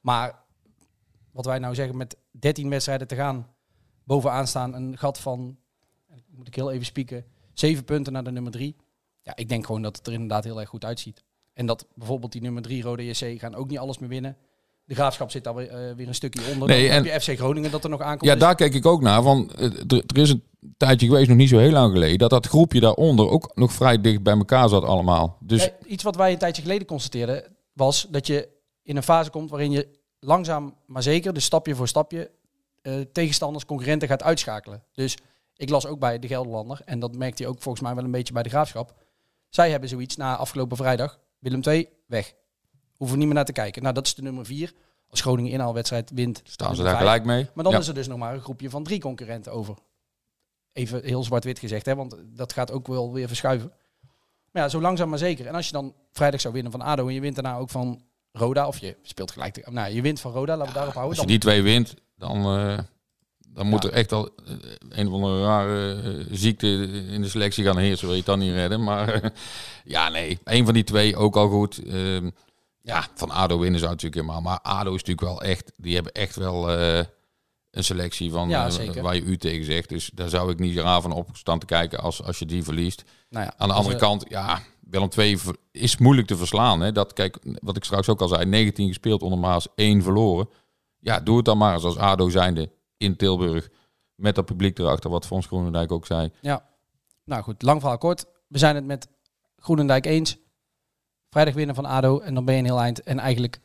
Maar 0.00 0.42
wat 1.30 1.44
wij 1.44 1.58
nou 1.58 1.74
zeggen 1.74 1.96
met 1.96 2.16
13 2.30 2.70
wedstrijden 2.70 3.06
te 3.06 3.14
gaan, 3.14 3.54
bovenaan 4.04 4.46
staan 4.46 4.74
een 4.74 4.98
gat 4.98 5.18
van, 5.18 5.58
moet 6.26 6.46
ik 6.46 6.54
heel 6.54 6.70
even 6.70 6.86
spieken, 6.86 7.24
7 7.52 7.84
punten 7.84 8.12
naar 8.12 8.24
de 8.24 8.30
nummer 8.30 8.52
3. 8.52 8.76
Ja, 9.22 9.36
ik 9.36 9.48
denk 9.48 9.66
gewoon 9.66 9.82
dat 9.82 9.96
het 9.96 10.06
er 10.06 10.12
inderdaad 10.12 10.44
heel 10.44 10.60
erg 10.60 10.68
goed 10.68 10.84
uitziet. 10.84 11.24
En 11.52 11.66
dat 11.66 11.86
bijvoorbeeld 11.94 12.32
die 12.32 12.42
nummer 12.42 12.62
3 12.62 12.82
Rode 12.82 13.06
JC 13.06 13.40
gaan 13.40 13.54
ook 13.54 13.68
niet 13.68 13.78
alles 13.78 13.98
meer 13.98 14.08
winnen. 14.08 14.36
De 14.90 14.96
Graafschap 14.96 15.30
zit 15.30 15.44
daar 15.44 15.54
weer, 15.54 15.68
eh, 15.68 15.94
weer 15.96 16.08
een 16.08 16.14
stukje 16.14 16.40
onder. 16.52 16.68
Nee, 16.68 16.88
dan 16.88 16.96
en- 16.96 17.04
heb 17.04 17.22
je 17.22 17.32
FC 17.32 17.38
Groningen 17.38 17.70
dat 17.70 17.84
er 17.84 17.90
nog 17.90 18.00
aankomt. 18.00 18.30
Ja, 18.30 18.36
daar 18.36 18.54
kijk 18.54 18.74
ik 18.74 18.86
ook 18.86 19.00
naar. 19.02 19.22
Van, 19.22 19.50
eh, 19.50 19.64
er, 19.64 20.02
er 20.06 20.18
is 20.18 20.30
een 20.30 20.44
tijdje 20.76 21.06
geweest, 21.06 21.28
nog 21.28 21.36
niet 21.36 21.48
zo 21.48 21.58
heel 21.58 21.70
lang 21.70 21.92
geleden, 21.92 22.18
dat 22.18 22.30
dat 22.30 22.46
groepje 22.46 22.80
daaronder 22.80 23.28
ook 23.28 23.50
nog 23.54 23.72
vrij 23.72 24.00
dicht 24.00 24.22
bij 24.22 24.36
elkaar 24.36 24.68
zat 24.68 24.84
allemaal. 24.84 25.36
Dus 25.40 25.64
Ja, 25.64 25.70
iets 25.86 26.02
wat 26.02 26.16
wij 26.16 26.32
een 26.32 26.38
tijdje 26.38 26.62
geleden 26.62 26.86
constateerden, 26.86 27.44
was 27.72 28.06
dat 28.10 28.26
je 28.26 28.48
in 28.82 28.96
een 28.96 29.02
fase 29.02 29.30
komt 29.30 29.50
waarin 29.50 29.70
je 29.70 29.88
langzaam 30.20 30.74
maar 30.86 31.02
zeker, 31.02 31.34
dus 31.34 31.44
stapje 31.44 31.74
voor 31.74 31.88
stapje, 31.88 32.30
eh, 32.82 32.94
tegenstanders, 33.12 33.64
concurrenten 33.64 34.08
gaat 34.08 34.22
uitschakelen. 34.22 34.82
Dus 34.92 35.16
ik 35.56 35.68
las 35.70 35.86
ook 35.86 35.98
bij 35.98 36.18
de 36.18 36.26
Gelderlander, 36.26 36.80
en 36.84 37.00
dat 37.00 37.16
merkte 37.16 37.42
je 37.42 37.48
ook 37.48 37.62
volgens 37.62 37.84
mij 37.84 37.94
wel 37.94 38.04
een 38.04 38.10
beetje 38.10 38.32
bij 38.32 38.42
de 38.42 38.48
Graafschap. 38.48 38.94
Zij 39.48 39.70
hebben 39.70 39.88
zoiets 39.88 40.16
na 40.16 40.36
afgelopen 40.36 40.76
vrijdag, 40.76 41.18
Willem 41.38 41.60
II, 41.66 41.88
weg. 42.06 42.34
Hoeven 43.00 43.16
we 43.18 43.24
niet 43.24 43.26
meer 43.34 43.42
naar 43.44 43.52
te 43.54 43.60
kijken. 43.62 43.82
Nou, 43.82 43.94
dat 43.94 44.06
is 44.06 44.14
de 44.14 44.22
nummer 44.22 44.44
vier. 44.46 44.72
Als 45.08 45.20
Groningen 45.20 45.50
inhaalwedstrijd 45.52 46.10
wint, 46.14 46.40
staan 46.44 46.74
ze 46.76 46.82
daar 46.82 46.90
vijf. 46.90 47.02
gelijk 47.04 47.24
mee. 47.24 47.46
Maar 47.54 47.64
dan 47.64 47.72
Ja. 47.72 47.78
is 47.78 47.88
er 47.88 47.94
dus 47.94 48.06
nog 48.08 48.18
maar 48.18 48.34
een 48.34 48.40
groepje 48.40 48.70
van 48.70 48.82
drie 48.84 49.00
concurrenten 49.00 49.52
over. 49.52 49.74
Even 50.72 51.04
heel 51.04 51.24
zwart-wit 51.24 51.58
gezegd, 51.58 51.86
hè, 51.86 51.94
want 51.94 52.16
dat 52.26 52.52
gaat 52.52 52.72
ook 52.72 52.86
wel 52.86 53.12
weer 53.12 53.28
verschuiven. 53.28 53.72
Maar 54.52 54.62
ja, 54.62 54.68
zo 54.68 54.80
langzaam 54.80 55.08
maar 55.08 55.18
zeker. 55.18 55.46
En 55.46 55.54
als 55.54 55.66
je 55.66 55.72
dan 55.72 55.94
vrijdag 56.12 56.40
zou 56.40 56.54
winnen 56.54 56.72
van 56.72 56.80
ADO 56.80 57.08
en 57.08 57.14
je 57.14 57.20
wint 57.20 57.34
daarna 57.34 57.56
ook 57.56 57.70
van 57.70 58.02
Roda, 58.32 58.66
of 58.66 58.78
je 58.78 58.96
speelt 59.02 59.30
gelijk, 59.30 59.52
te- 59.54 59.70
nou, 59.70 59.92
je 59.94 60.02
wint 60.02 60.20
van 60.20 60.32
Roda, 60.32 60.56
laten 60.56 60.72
we 60.72 60.78
daarop 60.78 60.94
houden. 60.94 61.18
Als 61.18 61.26
je 61.26 61.32
die 61.32 61.40
twee 61.42 61.62
wint, 61.62 61.94
dan, 62.16 62.36
eh, 62.44 62.78
dan 63.48 63.66
moet 63.66 63.84
er 63.84 63.92
echt 63.92 64.12
al 64.12 64.26
eh, 64.46 64.54
een 64.88 65.06
of 65.06 65.12
andere 65.12 65.42
rare 65.44 65.94
eh, 66.02 66.26
ziekte 66.30 66.66
in 67.10 67.22
de 67.22 67.28
selectie 67.28 67.64
gaan 67.64 67.78
heersen. 67.78 68.04
Wil 68.06 68.14
je 68.14 68.22
het 68.22 68.30
dan 68.30 68.38
niet 68.38 68.52
redden? 68.52 68.82
Maar 68.84 69.32
ja, 69.84 70.08
nee. 70.08 70.38
Een 70.44 70.64
van 70.64 70.74
die 70.74 70.84
twee 70.84 71.16
ook 71.16 71.36
al 71.36 71.48
goed. 71.48 71.80
Ja, 72.82 73.06
van 73.14 73.30
ADO 73.30 73.58
winnen 73.58 73.80
zou 73.80 73.90
natuurlijk 73.90 74.20
helemaal. 74.20 74.40
Maar 74.42 74.60
ADO 74.60 74.94
is 74.94 75.04
natuurlijk 75.04 75.26
wel 75.26 75.42
echt... 75.42 75.72
Die 75.76 75.94
hebben 75.94 76.12
echt 76.12 76.36
wel 76.36 76.70
eh, 76.70 77.04
een 77.70 77.84
selectie 77.84 78.30
van 78.30 78.48
Ja, 78.48 78.68
eh, 78.68 79.02
waar 79.02 79.14
je 79.14 79.22
u 79.22 79.36
tegen 79.36 79.64
zegt. 79.64 79.88
Dus 79.88 80.10
daar 80.14 80.28
zou 80.28 80.50
ik 80.50 80.58
niet 80.58 80.78
raar 80.78 81.00
van 81.00 81.12
op 81.12 81.28
staan 81.32 81.58
te 81.58 81.66
kijken 81.66 82.00
als, 82.00 82.22
als 82.22 82.38
je 82.38 82.46
die 82.46 82.62
verliest. 82.64 83.04
nou 83.28 83.44
ja, 83.44 83.54
Aan 83.56 83.68
de 83.68 83.74
dus, 83.74 83.76
andere 83.76 83.94
eh, 83.94 84.00
kant, 84.00 84.24
ja, 84.28 84.60
Willem 84.80 85.08
II 85.16 85.38
ver- 85.38 85.56
is 85.72 85.96
moeilijk 85.96 86.26
te 86.26 86.36
verslaan. 86.36 86.80
Hè? 86.80 86.92
Dat, 86.92 87.12
kijk, 87.12 87.38
wat 87.42 87.76
ik 87.76 87.84
straks 87.84 88.08
ook 88.08 88.20
al 88.20 88.28
zei, 88.28 88.44
19 88.44 88.88
gespeeld 88.88 89.22
onder 89.22 89.38
Maas, 89.38 89.68
1 89.74 90.02
verloren. 90.02 90.48
Ja, 90.98 91.20
doe 91.20 91.36
het 91.36 91.44
dan 91.44 91.58
maar 91.58 91.74
eens 91.74 91.84
als 91.84 91.96
ADO 91.96 92.28
zijnde 92.28 92.70
in 92.96 93.16
Tilburg. 93.16 93.68
Met 94.14 94.34
dat 94.34 94.44
publiek 94.44 94.78
erachter, 94.78 95.10
wat 95.10 95.26
Fons 95.26 95.46
Groenendijk 95.46 95.92
ook 95.92 96.06
zei. 96.06 96.30
Ja, 96.40 96.64
nou 97.24 97.42
goed, 97.42 97.62
lang 97.62 97.80
verhaal 97.80 97.98
kort. 97.98 98.24
We 98.46 98.58
zijn 98.58 98.74
het 98.74 98.84
met 98.84 99.08
Groenendijk 99.56 100.06
eens. 100.06 100.36
Vrijdag 101.30 101.54
winnen 101.54 101.74
van 101.74 101.84
ADO 101.84 102.18
en 102.18 102.34
dan 102.34 102.44
ben 102.44 102.54
je 102.54 102.60
een 102.60 102.66
heel 102.66 102.80
eind. 102.80 103.02
En 103.02 103.18
eigenlijk 103.18 103.60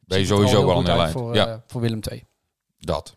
Ben 0.00 0.18
je 0.18 0.26
sowieso 0.26 0.66
wel 0.66 0.78
een 0.78 0.86
heel 0.86 1.00
eind. 1.00 1.12
voor, 1.12 1.34
Ja. 1.34 1.46
eh, 1.48 1.56
voor 1.66 1.80
Willem 1.80 2.00
II. 2.10 2.24
Dat. 2.78 3.16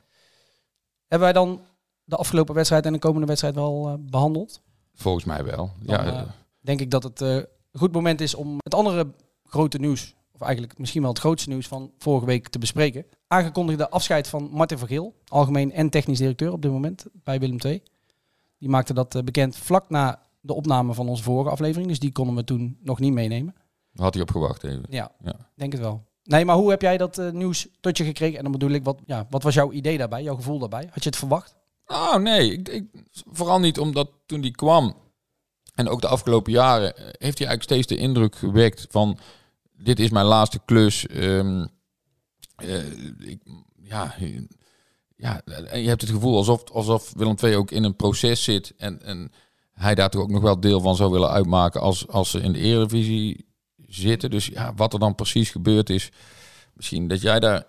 Hebben 1.07 1.27
wij 1.33 1.33
dan 1.33 1.61
de 2.03 2.15
afgelopen 2.15 2.55
wedstrijd 2.55 2.85
en 2.85 2.93
de 2.93 2.99
komende 2.99 3.27
wedstrijd 3.27 3.55
wel 3.55 3.87
eh, 3.87 3.93
behandeld? 3.99 4.61
Volgens 4.93 5.25
mij 5.25 5.43
wel. 5.43 5.71
Dan, 5.79 6.05
ja, 6.05 6.13
eh, 6.13 6.21
denk 6.59 6.79
ik 6.79 6.91
dat 6.91 7.03
het 7.03 7.19
een 7.21 7.45
goed 7.73 7.91
moment 7.93 8.21
is 8.21 8.35
om 8.35 8.57
het 8.63 8.73
andere 8.73 9.07
grote 9.45 9.77
nieuws, 9.77 10.15
of 10.31 10.41
eigenlijk 10.41 10.77
misschien 10.77 11.01
wel 11.01 11.09
het 11.11 11.19
grootste 11.19 11.49
nieuws 11.49 11.67
van 11.67 11.91
vorige 11.97 12.25
week 12.25 12.47
te 12.47 12.59
bespreken. 12.59 13.05
Aangekondigde 13.27 13.89
afscheid 13.89 14.27
van 14.27 14.49
Martin 14.51 14.77
Vergeel, 14.77 15.13
algemeen 15.27 15.71
en 15.71 15.89
technisch 15.89 16.17
directeur 16.17 16.51
op 16.51 16.61
dit 16.61 16.71
moment 16.71 17.05
bij 17.13 17.39
Willem 17.39 17.57
II. 17.65 17.83
Die 18.57 18.69
maakte 18.69 18.93
dat 18.93 19.21
bekend 19.25 19.55
vlak 19.55 19.89
na 19.89 20.21
de 20.41 20.53
opname 20.53 20.93
van 20.93 21.09
onze 21.09 21.23
vorige 21.23 21.49
aflevering, 21.49 21.87
dus 21.89 21.99
die 21.99 22.11
konden 22.11 22.35
we 22.35 22.43
toen 22.43 22.77
nog 22.81 22.99
niet 22.99 23.13
meenemen. 23.13 23.55
Had 23.95 24.13
hij 24.13 24.23
op 24.23 24.31
gewacht 24.31 24.63
even. 24.63 24.83
Ja, 24.89 25.11
Ja. 25.23 25.49
denk 25.55 25.71
het 25.71 25.81
wel. 25.81 26.03
Nee, 26.23 26.45
maar 26.45 26.55
hoe 26.55 26.69
heb 26.69 26.81
jij 26.81 26.97
dat 26.97 27.17
eh, 27.17 27.31
nieuws 27.31 27.67
tot 27.79 27.97
je 27.97 28.03
gekregen? 28.03 28.37
En 28.37 28.43
dan 28.43 28.51
bedoel 28.51 28.71
ik, 28.71 28.83
wat, 28.83 28.99
ja, 29.05 29.27
wat 29.29 29.43
was 29.43 29.53
jouw 29.53 29.71
idee 29.71 29.97
daarbij, 29.97 30.23
jouw 30.23 30.35
gevoel 30.35 30.59
daarbij? 30.59 30.87
Had 30.91 31.03
je 31.03 31.09
het 31.09 31.17
verwacht? 31.17 31.55
Oh 31.85 32.15
nee, 32.15 32.51
ik, 32.51 32.69
ik, 32.69 32.85
vooral 33.31 33.59
niet 33.59 33.79
omdat 33.79 34.09
toen 34.25 34.41
die 34.41 34.51
kwam 34.51 34.95
en 35.75 35.89
ook 35.89 36.01
de 36.01 36.07
afgelopen 36.07 36.51
jaren 36.51 36.97
eh, 36.97 37.03
heeft 37.03 37.37
hij 37.37 37.47
eigenlijk 37.47 37.63
steeds 37.63 37.87
de 37.87 37.97
indruk 37.97 38.35
gewekt 38.35 38.87
van 38.89 39.17
dit 39.77 39.99
is 39.99 40.09
mijn 40.09 40.25
laatste 40.25 40.59
klus. 40.65 41.05
Ik, 41.05 41.69
ja, 43.75 44.15
ja, 45.15 45.41
en 45.45 45.81
je 45.81 45.87
hebt 45.87 46.01
het 46.01 46.09
gevoel 46.09 46.37
alsof, 46.37 46.71
alsof 46.71 47.13
Willem 47.15 47.35
II 47.43 47.55
ook 47.55 47.71
in 47.71 47.83
een 47.83 47.95
proces 47.95 48.43
zit 48.43 48.73
en, 48.77 49.03
en 49.03 49.31
hij 49.71 49.95
daar 49.95 50.09
toch 50.09 50.21
ook 50.21 50.31
nog 50.31 50.41
wel 50.41 50.59
deel 50.59 50.79
van 50.79 50.95
zou 50.95 51.11
willen 51.11 51.29
uitmaken 51.29 51.81
als, 51.81 52.07
als 52.07 52.29
ze 52.29 52.41
in 52.41 52.53
de 52.53 52.59
Eredivisie 52.59 53.45
Dus 54.29 54.45
ja, 54.45 54.73
wat 54.75 54.93
er 54.93 54.99
dan 54.99 55.15
precies 55.15 55.49
gebeurd 55.49 55.89
is, 55.89 56.11
misschien 56.73 57.07
dat 57.07 57.21
jij 57.21 57.39
daar 57.39 57.63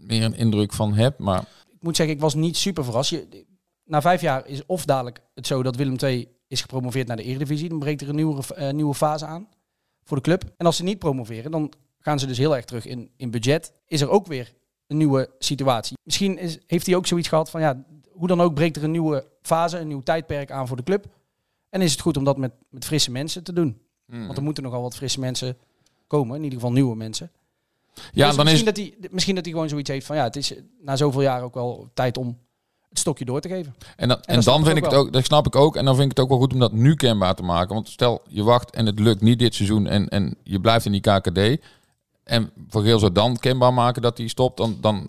meer 0.00 0.24
een 0.24 0.36
indruk 0.36 0.72
van 0.72 0.94
hebt, 0.94 1.18
maar 1.18 1.40
ik 1.68 1.82
moet 1.82 1.96
zeggen, 1.96 2.14
ik 2.14 2.20
was 2.20 2.34
niet 2.34 2.56
super 2.56 2.84
verrast. 2.84 3.26
Na 3.84 4.00
vijf 4.00 4.20
jaar 4.20 4.46
is 4.46 4.66
of 4.66 4.84
dadelijk 4.84 5.20
het 5.34 5.46
zo 5.46 5.62
dat 5.62 5.76
Willem 5.76 5.96
II 6.02 6.28
is 6.48 6.60
gepromoveerd 6.60 7.06
naar 7.06 7.16
de 7.16 7.22
Eredivisie. 7.22 7.68
Dan 7.68 7.78
breekt 7.78 8.00
er 8.00 8.08
een 8.08 8.14
nieuwe, 8.14 8.54
eh, 8.54 8.72
nieuwe 8.72 8.94
fase 8.94 9.26
aan 9.26 9.48
voor 10.02 10.16
de 10.16 10.22
club. 10.22 10.44
En 10.56 10.66
als 10.66 10.76
ze 10.76 10.82
niet 10.82 10.98
promoveren, 10.98 11.50
dan 11.50 11.72
gaan 11.98 12.18
ze 12.18 12.26
dus 12.26 12.38
heel 12.38 12.56
erg 12.56 12.64
terug 12.64 12.86
in, 12.86 13.10
in 13.16 13.30
budget. 13.30 13.72
Is 13.86 14.00
er 14.00 14.08
ook 14.08 14.26
weer 14.26 14.54
een 14.86 14.96
nieuwe 14.96 15.30
situatie. 15.38 15.96
Misschien 16.02 16.38
is, 16.38 16.58
heeft 16.66 16.86
hij 16.86 16.94
ook 16.94 17.06
zoiets 17.06 17.28
gehad 17.28 17.50
van, 17.50 17.60
ja, 17.60 17.84
hoe 18.10 18.28
dan 18.28 18.40
ook 18.40 18.54
breekt 18.54 18.76
er 18.76 18.84
een 18.84 18.90
nieuwe 18.90 19.26
fase, 19.42 19.78
een 19.78 19.88
nieuw 19.88 20.02
tijdperk 20.02 20.50
aan 20.50 20.68
voor 20.68 20.76
de 20.76 20.82
club. 20.82 21.06
En 21.68 21.80
is 21.80 21.92
het 21.92 22.00
goed 22.00 22.16
om 22.16 22.24
dat 22.24 22.36
met, 22.36 22.52
met 22.70 22.84
frisse 22.84 23.10
mensen 23.10 23.44
te 23.44 23.52
doen. 23.52 23.80
Hmm. 24.06 24.26
Want 24.26 24.38
er 24.38 24.44
moeten 24.44 24.62
nogal 24.62 24.82
wat 24.82 24.96
frisse 24.96 25.20
mensen 25.20 25.56
komen, 26.06 26.36
in 26.36 26.42
ieder 26.42 26.58
geval 26.58 26.74
nieuwe 26.74 26.96
mensen. 26.96 27.30
ja, 28.12 28.26
Dus 28.26 28.36
dan 28.36 28.48
is 28.48 28.52
misschien, 28.52 28.64
dat 28.64 28.76
hij, 28.76 29.10
misschien 29.10 29.34
dat 29.34 29.44
hij 29.44 29.52
gewoon 29.52 29.68
zoiets 29.68 29.90
heeft 29.90 30.06
van 30.06 30.16
ja, 30.16 30.22
het 30.22 30.36
is 30.36 30.54
na 30.80 30.96
zoveel 30.96 31.22
jaar 31.22 31.42
ook 31.42 31.54
wel 31.54 31.90
tijd 31.94 32.16
om 32.16 32.38
het 32.88 32.98
stokje 32.98 33.24
door 33.24 33.40
te 33.40 33.48
geven. 33.48 33.74
En, 33.96 34.08
dan, 34.08 34.20
en, 34.22 34.40
dan 34.40 34.64
vind 34.64 34.76
ik 34.76 34.84
het 34.84 34.94
ook, 34.94 35.12
dat 35.12 35.24
snap 35.24 35.46
ik 35.46 35.56
ook. 35.56 35.76
En 35.76 35.84
dan 35.84 35.94
vind 35.94 36.10
ik 36.10 36.16
het 36.16 36.24
ook 36.24 36.30
wel 36.30 36.38
goed 36.38 36.52
om 36.52 36.58
dat 36.58 36.72
nu 36.72 36.94
kenbaar 36.94 37.34
te 37.34 37.42
maken. 37.42 37.74
Want 37.74 37.88
stel, 37.88 38.22
je 38.28 38.42
wacht 38.42 38.70
en 38.70 38.86
het 38.86 38.98
lukt 38.98 39.20
niet 39.20 39.38
dit 39.38 39.54
seizoen 39.54 39.86
en, 39.86 40.08
en 40.08 40.36
je 40.42 40.60
blijft 40.60 40.86
in 40.86 40.92
die 40.92 41.00
KKD. 41.00 41.62
En 42.24 42.50
voor 42.68 42.82
Geel 42.82 42.98
zou 42.98 43.12
dan 43.12 43.36
kenbaar 43.36 43.74
maken 43.74 44.02
dat 44.02 44.18
hij 44.18 44.28
stopt. 44.28 44.56
Dan, 44.56 44.78
dan 44.80 45.06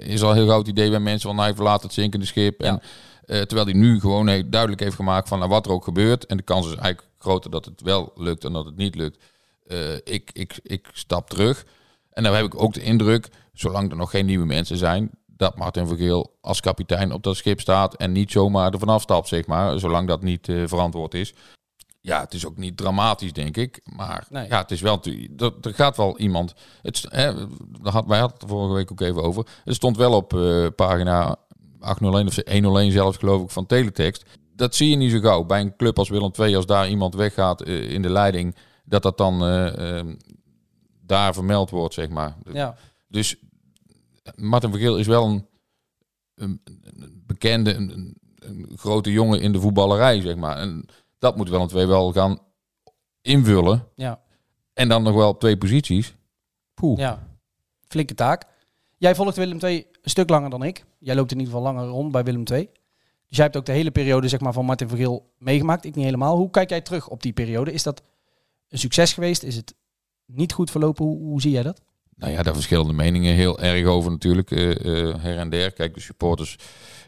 is 0.00 0.22
al 0.22 0.30
een 0.30 0.36
heel 0.36 0.46
groot 0.46 0.68
idee 0.68 0.90
bij 0.90 1.00
mensen 1.00 1.28
van 1.28 1.38
hij 1.38 1.54
verlaat 1.54 1.82
het 1.82 1.92
zinkende 1.92 2.26
schip. 2.26 2.60
En, 2.60 2.80
eh, 3.24 3.40
terwijl 3.40 3.66
hij 3.66 3.76
nu 3.76 4.00
gewoon 4.00 4.28
heel 4.28 4.42
duidelijk 4.46 4.80
heeft 4.80 4.96
gemaakt 4.96 5.28
van 5.28 5.38
nou, 5.38 5.50
wat 5.50 5.66
er 5.66 5.72
ook 5.72 5.84
gebeurt. 5.84 6.26
En 6.26 6.36
de 6.36 6.42
kans 6.42 6.66
is 6.66 6.74
eigenlijk 6.74 7.07
groter 7.18 7.50
dat 7.50 7.64
het 7.64 7.80
wel 7.80 8.12
lukt 8.14 8.44
en 8.44 8.52
dat 8.52 8.64
het 8.64 8.76
niet 8.76 8.94
lukt. 8.94 9.24
Eh, 9.66 9.94
ik, 9.94 10.30
ik, 10.32 10.58
ik 10.62 10.88
stap 10.92 11.30
terug. 11.30 11.66
En 12.10 12.22
dan 12.22 12.34
heb 12.34 12.44
ik 12.44 12.62
ook 12.62 12.74
de 12.74 12.82
indruk, 12.82 13.28
zolang 13.52 13.90
er 13.90 13.96
nog 13.96 14.10
geen 14.10 14.26
nieuwe 14.26 14.46
mensen 14.46 14.76
zijn, 14.76 15.10
dat 15.26 15.56
Martin 15.56 15.86
Vergeel 15.86 16.36
als 16.40 16.60
kapitein 16.60 17.12
op 17.12 17.22
dat 17.22 17.36
schip 17.36 17.60
staat 17.60 17.94
en 17.94 18.12
niet 18.12 18.30
zomaar 18.30 18.72
er 18.72 18.78
vanaf 18.78 19.02
stapt, 19.02 19.28
zeg 19.28 19.46
maar, 19.46 19.78
zolang 19.78 20.08
dat 20.08 20.22
niet 20.22 20.48
eh, 20.48 20.62
verantwoord 20.66 21.14
is. 21.14 21.34
Ja, 22.00 22.20
het 22.20 22.34
is 22.34 22.46
ook 22.46 22.56
niet 22.56 22.76
dramatisch, 22.76 23.32
denk 23.32 23.56
ik. 23.56 23.80
Maar 23.84 24.26
Nee. 24.30 24.48
ja, 24.48 24.58
het 24.58 24.70
is 24.70 24.80
wel. 24.80 25.00
Er, 25.36 25.52
er 25.60 25.74
gaat 25.74 25.96
wel 25.96 26.18
iemand. 26.18 26.54
Het, 26.82 27.06
hè, 27.08 27.34
daar 27.82 27.92
had, 27.92 28.06
wij 28.06 28.18
hadden 28.18 28.34
het 28.38 28.42
er 28.42 28.48
vorige 28.48 28.74
week 28.74 28.92
ook 28.92 29.00
even 29.00 29.22
over. 29.22 29.46
Het 29.64 29.74
stond 29.74 29.96
wel 29.96 30.12
op 30.12 30.34
eh, 30.34 30.66
pagina 30.76 31.36
801 31.80 32.26
of 32.26 32.52
101 32.52 32.92
zelfs, 32.92 33.16
geloof 33.16 33.42
ik, 33.42 33.50
van 33.50 33.66
Teletext. 33.66 34.24
Dat 34.58 34.74
zie 34.74 34.90
je 34.90 34.96
niet 34.96 35.10
zo 35.10 35.20
gauw. 35.20 35.44
Bij 35.44 35.60
een 35.60 35.76
club 35.76 35.98
als 35.98 36.08
Willem 36.08 36.30
II, 36.38 36.56
als 36.56 36.66
daar 36.66 36.88
iemand 36.88 37.14
weggaat 37.14 37.62
eh, 37.62 37.90
in 37.90 38.02
de 38.02 38.10
leiding, 38.10 38.56
dat 38.84 39.02
dat 39.02 39.18
dan 39.18 39.42
eh, 39.42 39.98
eh, 39.98 40.06
daar 41.00 41.34
vermeld 41.34 41.70
wordt, 41.70 41.94
zeg 41.94 42.08
maar. 42.08 42.36
Ja, 42.52 42.76
Dus 43.08 43.36
Martin 44.34 44.70
Vergeel 44.70 44.96
is 44.96 45.06
wel 45.06 45.26
een, 45.26 45.46
een, 46.34 46.60
bekende, 47.26 47.74
een, 47.74 48.16
een, 48.38 48.70
grote 48.76 49.12
jongen 49.12 49.40
in 49.40 49.52
de 49.52 49.60
voetballerij, 49.60 50.20
zeg 50.20 50.36
maar. 50.36 50.56
En 50.56 50.86
dat 51.18 51.36
moet 51.36 51.50
een 51.50 51.66
twee 51.66 51.86
wel 51.86 52.12
gaan 52.12 52.38
invullen. 53.22 53.88
ja, 53.94 54.20
En 54.72 54.88
dan 54.88 55.02
nog 55.02 55.14
wel 55.14 55.28
op 55.28 55.40
twee 55.40 55.58
posities. 55.58 56.14
Poeh. 56.74 56.98
ja. 56.98 57.26
Flinke 57.88 58.14
taak. 58.14 58.44
Jij 58.96 59.14
volgt 59.14 59.36
Willem 59.36 59.58
II 59.58 59.86
een 60.02 60.10
stuk 60.10 60.28
langer 60.28 60.50
dan 60.50 60.62
ik. 60.62 60.84
Jij 60.98 61.14
loopt 61.14 61.32
in 61.32 61.38
ieder 61.38 61.54
geval 61.54 61.72
langer 61.72 61.88
rond 61.88 62.12
bij 62.12 62.24
Willem 62.24 62.42
II. 62.52 62.70
Dus 63.28 63.36
jij 63.36 63.44
hebt 63.44 63.56
ook 63.56 63.66
de 63.66 63.72
hele 63.72 63.90
periode 63.90 64.28
zeg 64.28 64.40
maar, 64.40 64.52
van 64.52 64.64
Martin 64.64 64.88
Vergeel 64.88 65.32
meegemaakt. 65.38 65.84
Ik 65.84 65.94
niet 65.94 66.04
helemaal. 66.04 66.36
Hoe 66.36 66.50
kijk 66.50 66.70
jij 66.70 66.80
terug 66.80 67.08
op 67.08 67.22
die 67.22 67.32
periode? 67.32 67.72
Is 67.72 67.82
dat 67.82 68.02
een 68.68 68.78
succes 68.78 69.12
geweest? 69.12 69.42
Is 69.42 69.56
het 69.56 69.74
niet 70.26 70.52
goed 70.52 70.70
verlopen? 70.70 71.04
Hoe, 71.04 71.18
hoe 71.18 71.40
zie 71.40 71.50
jij 71.50 71.62
dat? 71.62 71.80
Nou 72.18 72.32
ja, 72.32 72.42
daar 72.42 72.54
verschillende 72.54 72.92
meningen 72.92 73.34
heel 73.34 73.58
erg 73.58 73.86
over 73.86 74.10
natuurlijk, 74.10 74.50
eh, 74.50 74.70
eh, 74.70 75.16
her 75.20 75.38
en 75.38 75.50
der. 75.50 75.72
Kijk, 75.72 75.94
de 75.94 76.00
supporters 76.00 76.56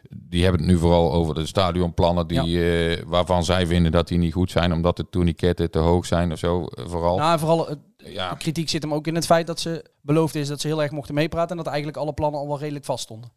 die 0.09 0.43
hebben 0.43 0.61
het 0.61 0.69
nu 0.69 0.77
vooral 0.77 1.13
over 1.13 1.33
de 1.33 1.45
stadionplannen 1.45 2.27
die, 2.27 2.63
eh, 2.63 3.03
waarvan 3.05 3.43
zij 3.43 3.67
vinden 3.67 3.91
dat 3.91 4.07
die 4.07 4.17
niet 4.17 4.33
goed 4.33 4.51
zijn, 4.51 4.73
omdat 4.73 4.97
de 4.97 5.09
tourniquetten 5.09 5.71
te 5.71 5.79
hoog 5.79 6.05
zijn 6.05 6.31
of 6.31 6.39
zo, 6.39 6.65
vooral. 6.69 7.17
Nou, 7.17 7.39
vooral 7.39 7.75
ja, 7.97 8.29
de 8.29 8.37
kritiek 8.37 8.69
zit 8.69 8.81
hem 8.81 8.93
ook 8.93 9.07
in 9.07 9.15
het 9.15 9.25
feit 9.25 9.47
dat 9.47 9.59
ze 9.59 9.85
beloofd 10.01 10.35
is 10.35 10.47
dat 10.47 10.61
ze 10.61 10.67
heel 10.67 10.81
erg 10.81 10.91
mochten 10.91 11.15
meepraten. 11.15 11.49
En 11.49 11.57
dat 11.57 11.67
eigenlijk 11.67 11.97
alle 11.97 12.13
plannen 12.13 12.39
al 12.39 12.47
wel 12.47 12.59
redelijk 12.59 12.85
vast 12.85 13.03
stonden. 13.03 13.31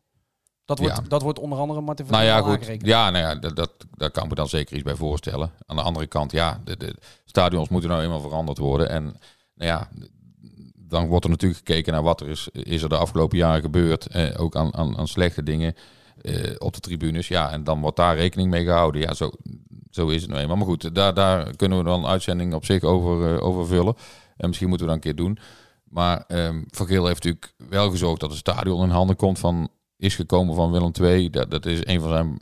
Dat 0.65 0.79
wordt, 0.79 0.97
Ja. 0.97 1.03
dat 1.09 1.23
wordt 1.23 1.39
onder 1.39 1.59
andere 1.59 1.81
Martin 1.81 2.07
Nou 2.11 2.25
Vergeel 2.25 2.51
ja, 2.51 2.57
goed. 2.57 2.87
Ja, 2.87 3.11
nou 3.11 3.25
ja, 3.25 3.35
dat, 3.35 3.57
dat, 3.57 3.71
daar 3.91 4.11
kan 4.11 4.23
ik 4.23 4.29
me 4.29 4.35
dan 4.35 4.49
zeker 4.49 4.75
iets 4.75 4.85
bij 4.85 4.95
voorstellen. 4.95 5.53
Aan 5.67 5.77
de 5.77 5.83
andere 5.83 6.07
kant, 6.07 6.33
ja, 6.33 6.61
de, 6.65 6.77
de 6.77 6.97
stadions 7.25 7.69
moeten 7.69 7.91
nou 7.91 8.03
eenmaal 8.03 8.21
veranderd 8.21 8.59
worden. 8.59 8.89
En 8.89 9.05
nou 9.55 9.71
ja, 9.71 9.89
dan 10.75 11.07
wordt 11.07 11.25
er 11.25 11.31
natuurlijk 11.31 11.61
gekeken 11.67 11.93
naar 11.93 12.03
wat 12.03 12.21
er 12.21 12.29
is, 12.29 12.49
is 12.53 12.83
er 12.83 12.89
de 12.89 12.97
afgelopen 12.97 13.39
jaren 13.39 13.61
gebeurd. 13.63 14.07
Eh, 14.07 14.41
ook 14.41 14.57
aan, 14.57 14.75
aan, 14.75 14.99
aan 14.99 15.09
slechte 15.09 15.43
dingen 15.43 15.75
eh, 16.23 16.55
op 16.59 16.75
de 16.75 16.81
tribunes. 16.81 17.29
Ja, 17.29 17.51
en 17.51 17.65
dan 17.65 17.81
wordt 17.81 17.97
daar 17.97 18.17
rekening 18.17 18.51
mee 18.51 18.65
gehouden. 18.65 19.01
Ja, 19.01 19.15
zo, 19.15 19.31
zo 19.91 20.09
is 20.09 20.21
het 20.21 20.31
nou 20.31 20.43
eenmaal. 20.43 20.57
Maar 20.57 20.67
goed, 20.67 20.95
daar, 20.95 21.15
daar 21.15 21.57
kunnen 21.57 21.79
we 21.79 21.85
dan 21.85 22.05
een 22.05 22.11
uitzending 22.11 22.55
op 22.55 22.65
zich 22.65 22.83
over, 22.83 23.35
uh, 23.35 23.43
over 23.43 23.67
vullen. 23.67 23.95
En 24.37 24.47
misschien 24.47 24.69
moeten 24.69 24.87
we 24.87 24.93
dan 24.93 25.03
een 25.03 25.15
keer 25.15 25.25
doen. 25.25 25.39
Maar 25.85 26.25
um, 26.29 26.65
Van 26.71 26.87
Geel 26.87 27.07
heeft 27.07 27.25
natuurlijk 27.25 27.55
wel 27.69 27.91
gezorgd 27.91 28.21
dat 28.21 28.31
het 28.31 28.39
stadion 28.39 28.83
in 28.83 28.91
handen 28.91 29.17
komt 29.17 29.39
van... 29.39 29.69
is 29.97 30.15
gekomen 30.15 30.55
van 30.55 30.73
Willem 30.73 30.93
II. 31.01 31.31
Dat, 31.31 31.51
dat 31.51 31.67
is 31.67 31.81
een 31.87 32.01
van 32.01 32.11
zijn 32.11 32.39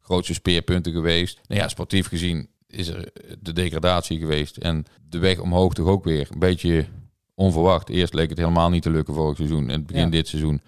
grootste 0.00 0.34
speerpunten 0.34 0.92
geweest. 0.92 1.40
Nou 1.46 1.60
ja, 1.60 1.68
sportief 1.68 2.08
gezien 2.08 2.48
is 2.66 2.88
er 2.88 3.12
de 3.38 3.52
degradatie 3.52 4.18
geweest. 4.18 4.56
En 4.56 4.84
de 5.08 5.18
weg 5.18 5.38
omhoog 5.38 5.74
toch 5.74 5.86
ook 5.86 6.04
weer 6.04 6.28
een 6.30 6.38
beetje 6.38 6.86
onverwacht. 7.34 7.88
Eerst 7.88 8.14
leek 8.14 8.28
het 8.28 8.38
helemaal 8.38 8.70
niet 8.70 8.82
te 8.82 8.90
lukken 8.90 9.14
vorig 9.14 9.36
seizoen. 9.36 9.68
En 9.68 9.78
het 9.78 9.86
begin 9.86 10.10
dit 10.10 10.28
seizoen. 10.28 10.60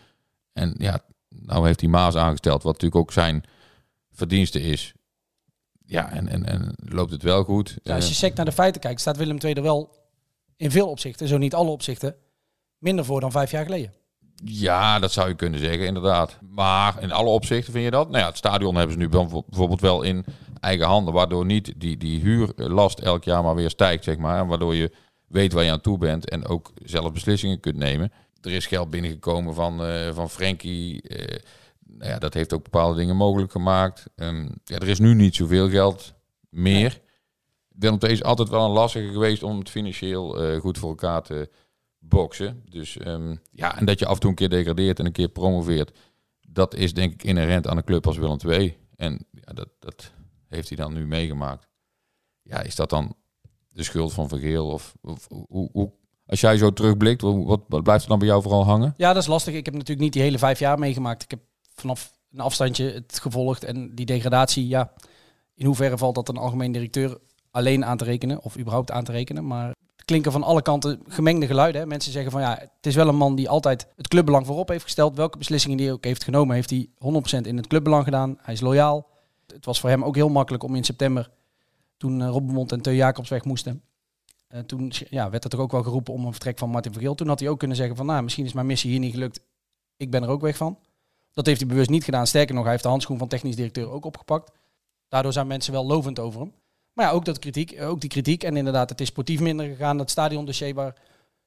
En 0.53 0.75
ja, 0.79 1.01
nou 1.29 1.67
heeft 1.67 1.81
hij 1.81 1.89
Maas 1.89 2.17
aangesteld. 2.17 2.63
Wat 2.63 2.73
natuurlijk 2.73 3.01
ook 3.01 3.13
zijn 3.13 3.45
verdienste 4.13 4.61
is. 4.61 4.93
Ja, 5.87 6.13
en, 6.13 6.29
en, 6.29 6.45
en 6.45 6.75
loopt 6.77 7.11
het 7.11 7.23
wel 7.23 7.45
goed. 7.45 7.79
Ja, 7.83 7.95
als 7.95 8.09
je 8.09 8.15
sec 8.15 8.35
naar 8.35 8.45
de 8.45 8.53
feiten 8.53 8.81
kijkt, 8.81 9.01
staat 9.01 9.17
Willem 9.17 9.39
II 9.39 9.55
er 9.55 9.63
wel 9.63 9.95
in 10.57 10.71
veel 10.71 10.89
opzichten, 10.89 11.29
zo 11.29 11.39
niet 11.39 11.55
alle 11.55 11.71
opzichten, 11.71 12.17
minder 12.79 13.05
voor 13.05 13.21
dan 13.21 13.31
vijf 13.31 13.51
jaar 13.51 13.65
geleden. 13.65 13.93
Ja, 14.45 14.99
dat 14.99 15.13
zou 15.13 15.29
je 15.29 15.35
kunnen 15.35 15.61
zeggen, 15.61 15.87
inderdaad. 15.87 16.39
Maar 16.51 17.03
in 17.03 17.13
alle 17.13 17.29
opzichten 17.29 17.73
vind 17.73 17.85
je 17.85 17.91
dat? 17.91 18.09
Nou 18.09 18.21
ja, 18.21 18.27
het 18.29 18.37
stadion 18.37 18.75
hebben 18.75 18.93
ze 18.93 18.99
nu 18.99 19.09
bijvoorbeeld 19.09 19.81
wel 19.81 20.03
in 20.03 20.25
eigen 20.61 20.87
handen, 20.87 21.15
waardoor 21.15 21.45
niet 21.45 21.75
die, 21.77 21.97
die 21.97 22.21
huurlast 22.21 22.99
elk 22.99 23.25
jaar 23.25 23.43
maar 23.43 23.55
weer 23.55 23.71
stijgt, 23.71 24.05
zeg 24.05 24.17
maar. 24.17 24.39
En 24.39 24.47
waardoor 24.47 24.75
je 24.75 24.93
weet 25.27 25.53
waar 25.53 25.65
je 25.65 25.71
aan 25.71 25.81
toe 25.81 25.99
bent 25.99 26.29
en 26.29 26.47
ook 26.47 26.73
zelf 26.85 27.13
beslissingen 27.13 27.61
kunt 27.61 27.77
nemen. 27.77 28.13
Er 28.41 28.53
is 28.53 28.67
geld 28.67 28.91
binnengekomen 28.91 29.55
van, 29.55 29.87
uh, 29.91 30.13
van 30.13 30.31
Frenkie. 30.31 31.03
Uh, 31.09 31.39
nou 31.87 32.11
ja, 32.11 32.19
dat 32.19 32.35
heeft 32.35 32.53
ook 32.53 32.63
bepaalde 32.63 32.97
dingen 32.97 33.17
mogelijk 33.17 33.53
gemaakt. 33.53 34.05
Um, 34.17 34.49
ja, 34.65 34.79
er 34.79 34.89
is 34.89 34.99
nu 34.99 35.15
niet 35.15 35.35
zoveel 35.35 35.69
geld 35.69 36.15
meer. 36.49 36.93
Ja. 36.93 37.05
Willem 37.69 37.99
is 38.01 38.23
altijd 38.23 38.49
wel 38.49 38.65
een 38.65 38.71
lastige 38.71 39.13
geweest 39.13 39.43
om 39.43 39.59
het 39.59 39.71
financieel 39.71 40.53
uh, 40.53 40.61
goed 40.61 40.79
voor 40.79 40.89
elkaar 40.89 41.23
te 41.23 41.51
boksen. 42.09 42.63
Dus 42.69 42.99
um, 43.07 43.41
ja, 43.51 43.79
en 43.79 43.87
dat 43.87 43.99
je 43.99 44.07
af 44.07 44.15
en 44.15 44.21
toe 44.21 44.31
een 44.31 44.37
keer 44.37 44.49
degradeert 44.49 44.99
en 44.99 45.07
een 45.07 45.13
keer 45.13 45.29
promoveert. 45.29 45.99
Dat 46.49 46.75
is 46.75 46.95
denk 46.95 47.13
ik 47.13 47.23
inherent 47.23 47.67
aan 47.67 47.77
een 47.77 47.85
club 47.85 48.07
als 48.07 48.17
Willem 48.17 48.39
II. 48.47 48.77
En 48.97 49.27
ja, 49.31 49.53
dat, 49.53 49.69
dat 49.79 50.13
heeft 50.49 50.69
hij 50.69 50.77
dan 50.77 50.93
nu 50.93 51.07
meegemaakt. 51.07 51.69
Ja, 52.43 52.63
is 52.63 52.75
dat 52.75 52.91
dan 52.91 53.15
de 53.69 53.83
schuld 53.83 54.13
van 54.13 54.29
Vergeel? 54.29 54.67
Of, 54.67 54.95
hoe, 55.49 55.69
hoe, 55.73 55.93
als 56.27 56.41
jij 56.41 56.57
zo 56.57 56.73
terugblikt, 56.73 57.21
wat, 57.23 57.61
wat 57.69 57.83
blijft 57.83 58.03
er 58.03 58.09
dan 58.09 58.19
bij 58.19 58.29
jou 58.29 58.43
vooral 58.43 58.65
hangen? 58.65 58.95
Ja, 58.97 59.13
dat 59.13 59.23
is 59.23 59.29
lastig. 59.29 59.55
Ik 59.55 59.65
heb 59.65 59.75
natuurlijk 59.75 60.01
niet 60.01 60.13
die 60.13 60.23
hele 60.23 60.39
vijf 60.39 60.59
jaar 60.59 60.79
meegemaakt. 60.79 61.23
Ik 61.23 61.31
heb 61.31 61.41
vanaf 61.75 62.13
een 62.33 62.41
afstandje 62.41 62.91
het 62.91 63.19
gevolgd. 63.23 63.65
En 63.65 63.95
die 63.95 64.07
degradatie, 64.07 64.69
ja, 64.69 64.93
in 65.55 65.67
hoeverre 65.67 65.99
valt 65.99 66.15
dat 66.15 66.29
een 66.29 66.37
algemeen 66.37 66.73
directeur 66.73 67.19
alleen 67.51 67.85
aan 67.85 67.97
te 67.97 68.05
rekenen? 68.05 68.43
Of 68.43 68.59
überhaupt 68.59 68.91
aan 68.91 69.05
te 69.05 69.13
rekenen? 69.13 69.47
Maar 69.47 69.75
klinken 70.07 70.33
van 70.33 70.43
alle 70.43 70.63
kanten 70.63 71.03
gemengde 71.09 71.47
geluiden. 71.47 71.89
Mensen 71.89 72.13
zeggen 72.13 72.31
van 72.31 72.41
ja, 72.41 72.59
het 72.59 72.87
is 72.87 72.95
wel 72.95 73.09
een 73.09 73.17
man 73.17 73.35
die 73.35 73.49
altijd 73.49 73.87
het 73.97 74.09
clubbelang 74.09 74.47
voorop 74.47 74.69
heeft 74.69 74.85
gesteld. 74.85 75.17
Welke 75.17 75.39
beslissingen 75.39 75.77
die 75.77 75.87
hij 75.87 75.95
ook 75.95 76.05
heeft 76.05 76.25
genomen, 76.25 76.55
heeft 76.55 76.71
hij 76.71 76.89
100% 77.43 77.47
in 77.47 77.57
het 77.57 77.67
clubbelang 77.67 78.05
gedaan. 78.05 78.39
Hij 78.43 78.55
is 78.55 78.61
loyaal. 78.61 79.07
Het 79.47 79.65
was 79.65 79.81
voor 79.81 79.91
hem 79.91 80.05
ook 80.05 80.15
heel 80.15 80.29
makkelijk 80.29 80.63
om 80.63 80.75
in 80.75 80.85
september, 80.85 81.31
toen 81.97 82.21
uh, 82.21 82.29
Robbenmond 82.29 82.73
en 82.73 82.81
Teu 82.81 82.95
Jacobs 82.95 83.29
weg 83.29 83.45
moesten, 83.45 83.83
uh, 84.55 84.61
toen 84.61 84.93
ja, 85.11 85.31
werd 85.31 85.45
er 85.45 85.51
toch 85.51 85.61
ook 85.61 85.73
wel 85.73 85.83
geroepen 85.83 86.15
om 86.15 86.25
een 86.25 86.33
vertrek 86.33 86.59
van 86.59 86.71
Martin 86.71 86.93
Vergeel. 86.93 87.15
Toen 87.15 87.29
had 87.29 87.41
hij 87.41 87.49
ook 87.49 87.59
kunnen 87.59 87.77
zeggen 87.77 87.97
van, 87.97 88.07
nou, 88.07 88.23
misschien 88.23 88.45
is 88.45 88.53
mijn 88.53 88.67
missie 88.67 88.91
hier 88.91 89.01
niet 89.01 89.13
gelukt. 89.13 89.41
Ik 89.97 90.11
ben 90.11 90.23
er 90.23 90.29
ook 90.29 90.41
weg 90.41 90.57
van. 90.57 90.79
Dat 91.33 91.47
heeft 91.47 91.61
hij 91.61 91.69
bewust 91.69 91.91
niet 91.91 92.05
gedaan. 92.05 92.27
Sterker 92.27 92.55
nog, 92.55 92.63
hij 92.63 92.73
heeft 92.73 92.85
de 92.85 92.91
handschoen 92.91 93.19
van 93.19 93.29
technisch 93.29 93.57
directeur 93.57 93.91
ook 93.91 94.05
opgepakt. 94.05 94.53
Daardoor 95.09 95.33
zijn 95.33 95.47
mensen 95.47 95.73
wel 95.73 95.87
lovend 95.87 96.19
over 96.19 96.41
hem. 96.41 96.53
Maar 96.97 97.07
ja, 97.07 97.11
ook, 97.11 97.25
dat 97.25 97.39
kritiek, 97.39 97.81
ook 97.81 98.01
die 98.01 98.11
kritiek. 98.11 98.43
En 98.43 98.57
inderdaad, 98.57 98.91
het 98.91 99.01
is 99.01 99.09
sportief 99.09 99.41
minder 99.41 99.67
gegaan. 99.67 99.97
Dat 99.97 100.11
stadiondossier 100.11 100.75
waar 100.75 100.95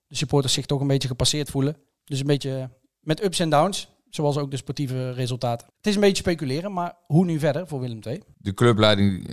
de 0.08 0.16
supporters 0.16 0.54
zich 0.54 0.66
toch 0.66 0.82
een 0.82 0.88
beetje 0.88 1.08
gepasseerd 1.08 1.50
voelen. 1.50 1.78
Dus 2.06 2.20
een 2.20 2.26
beetje 2.26 2.70
met 3.00 3.24
ups 3.24 3.39
en 3.39 3.50
downs. 3.50 3.88
Zoals 4.10 4.38
ook 4.38 4.52
de 4.52 4.58
sportieve 4.58 5.12
resultaten. 5.12 5.68
Het 5.78 5.88
is 5.88 5.95
een 5.95 6.02
beetje 6.02 6.24
speculeren, 6.24 6.74
maar 6.74 6.95
hoe 7.06 7.26
nu 7.26 7.39
verder 7.39 7.68
voor 7.68 7.80
Willem 7.80 8.00
II? 8.08 8.22
De 8.38 8.54
clubleiding, 8.54 9.28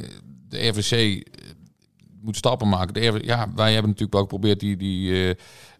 de 0.48 0.68
RVC 0.68 1.22
moet 2.20 2.36
stappen 2.36 2.68
maken. 2.68 2.94
De 2.94 3.06
RVC, 3.06 3.24
ja, 3.24 3.52
wij 3.54 3.72
hebben 3.72 3.90
natuurlijk 3.90 4.12
wel 4.12 4.22
geprobeerd 4.22 4.60
die, 4.60 4.76
die 4.76 5.10
uh, 5.10 5.28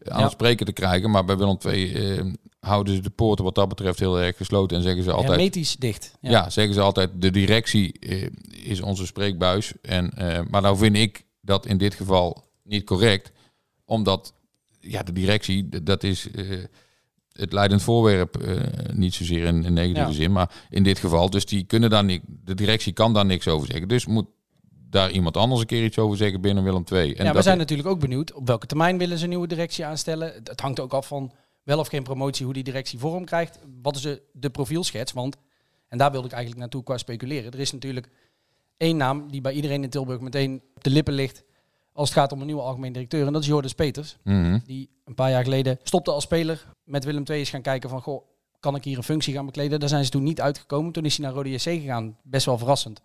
aan 0.02 0.18
ja. 0.18 0.22
het 0.22 0.32
spreken 0.32 0.66
te 0.66 0.72
krijgen. 0.72 1.10
Maar 1.10 1.24
bij 1.24 1.36
Willem 1.36 1.58
II 1.64 1.92
uh, 1.92 2.32
houden 2.66 2.94
ze 2.94 3.00
de 3.00 3.10
poorten 3.10 3.44
wat 3.44 3.54
dat 3.54 3.68
betreft 3.68 3.98
heel 3.98 4.20
erg 4.20 4.36
gesloten. 4.36 4.76
En 4.76 4.82
zeggen 4.82 5.02
ze 5.02 5.10
altijd... 5.10 5.28
Hermetisch 5.28 5.76
dicht. 5.76 6.16
Ja. 6.20 6.30
ja. 6.30 6.50
zeggen 6.50 6.74
ze 6.74 6.80
altijd, 6.80 7.10
de 7.14 7.30
directie 7.30 7.96
uh, 8.00 8.26
is 8.62 8.80
onze 8.80 9.06
spreekbuis. 9.06 9.72
En, 9.82 10.12
maar 10.50 10.62
nou 10.62 10.76
vind 10.76 10.96
ik 10.96 11.24
dat 11.40 11.66
in 11.66 11.78
dit 11.78 11.94
geval 11.94 12.44
niet 12.62 12.84
correct. 12.84 13.32
Omdat 13.84 14.34
ja, 14.80 15.02
de 15.02 15.12
directie, 15.12 15.82
dat 15.82 16.02
is 16.02 16.28
het 17.32 17.52
leidend 17.52 17.82
voorwerp, 17.82 18.38
niet 18.92 19.14
zozeer 19.14 19.44
in, 19.44 19.64
in 19.64 19.72
negatieve 19.72 20.08
ja. 20.08 20.14
zin, 20.14 20.32
maar 20.32 20.50
in 20.70 20.82
dit 20.82 20.98
geval. 20.98 21.30
Dus 21.30 21.46
die 21.46 21.64
kunnen 21.64 21.90
daar 21.90 22.04
niet, 22.04 22.22
de 22.26 22.54
directie 22.54 22.92
kan 22.92 23.12
daar 23.14 23.26
niks 23.26 23.48
over 23.48 23.66
zeggen. 23.66 23.88
Dus 23.88 24.06
moet 24.06 24.26
daar 24.90 25.10
iemand 25.10 25.36
anders 25.36 25.60
een 25.60 25.66
keer 25.66 25.84
iets 25.84 25.98
over 25.98 26.16
zeggen 26.16 26.40
binnen 26.40 26.64
Willem 26.64 26.84
II. 26.92 27.14
En 27.14 27.24
ja, 27.24 27.32
we 27.32 27.42
zijn 27.42 27.58
natuurlijk 27.58 27.88
ook 27.88 28.00
benieuwd 28.00 28.32
op 28.32 28.46
welke 28.46 28.66
termijn 28.66 28.98
willen 28.98 29.18
ze 29.18 29.24
een 29.24 29.30
nieuwe 29.30 29.46
directie 29.46 29.84
aanstellen. 29.84 30.32
Het 30.44 30.60
hangt 30.60 30.80
ook 30.80 30.92
af 30.92 31.06
van 31.06 31.32
wel 31.66 31.78
of 31.78 31.88
geen 31.88 32.02
promotie, 32.02 32.44
hoe 32.44 32.54
die 32.54 32.64
directie 32.64 32.98
vorm 32.98 33.24
krijgt. 33.24 33.58
Wat 33.82 33.96
is 33.96 34.02
de, 34.02 34.22
de 34.32 34.50
profielschets? 34.50 35.12
Want, 35.12 35.36
en 35.88 35.98
daar 35.98 36.10
wilde 36.10 36.26
ik 36.26 36.32
eigenlijk 36.32 36.62
naartoe 36.62 36.82
qua 36.82 36.98
speculeren. 36.98 37.52
Er 37.52 37.60
is 37.60 37.72
natuurlijk 37.72 38.08
één 38.76 38.96
naam 38.96 39.30
die 39.30 39.40
bij 39.40 39.52
iedereen 39.52 39.82
in 39.82 39.90
Tilburg 39.90 40.20
meteen 40.20 40.62
op 40.74 40.84
de 40.84 40.90
lippen 40.90 41.14
ligt 41.14 41.44
als 41.92 42.08
het 42.08 42.18
gaat 42.18 42.32
om 42.32 42.40
een 42.40 42.46
nieuwe 42.46 42.62
algemeen 42.62 42.92
directeur. 42.92 43.26
En 43.26 43.32
dat 43.32 43.42
is 43.42 43.48
Joris 43.48 43.72
Peters. 43.72 44.16
Mm 44.22 44.42
-hmm. 44.42 44.62
Die 44.64 44.90
een 45.04 45.14
paar 45.14 45.30
jaar 45.30 45.42
geleden 45.42 45.78
stopte 45.82 46.10
als 46.10 46.24
speler. 46.24 46.66
Met 46.84 47.04
Willem 47.04 47.22
II 47.26 47.40
is 47.40 47.50
gaan 47.50 47.62
kijken 47.62 47.90
van, 47.90 48.02
goh, 48.02 48.26
kan 48.60 48.74
ik 48.74 48.84
hier 48.84 48.96
een 48.96 49.02
functie 49.02 49.34
gaan 49.34 49.46
bekleden? 49.46 49.80
Daar 49.80 49.88
zijn 49.88 50.04
ze 50.04 50.10
toen 50.10 50.22
niet 50.22 50.40
uitgekomen. 50.40 50.92
Toen 50.92 51.04
is 51.04 51.16
hij 51.16 51.26
naar 51.26 51.34
Rode 51.34 51.50
JC 51.50 51.60
gegaan. 51.60 52.16
Best 52.22 52.46
wel 52.46 52.58
verrassend. 52.58 53.00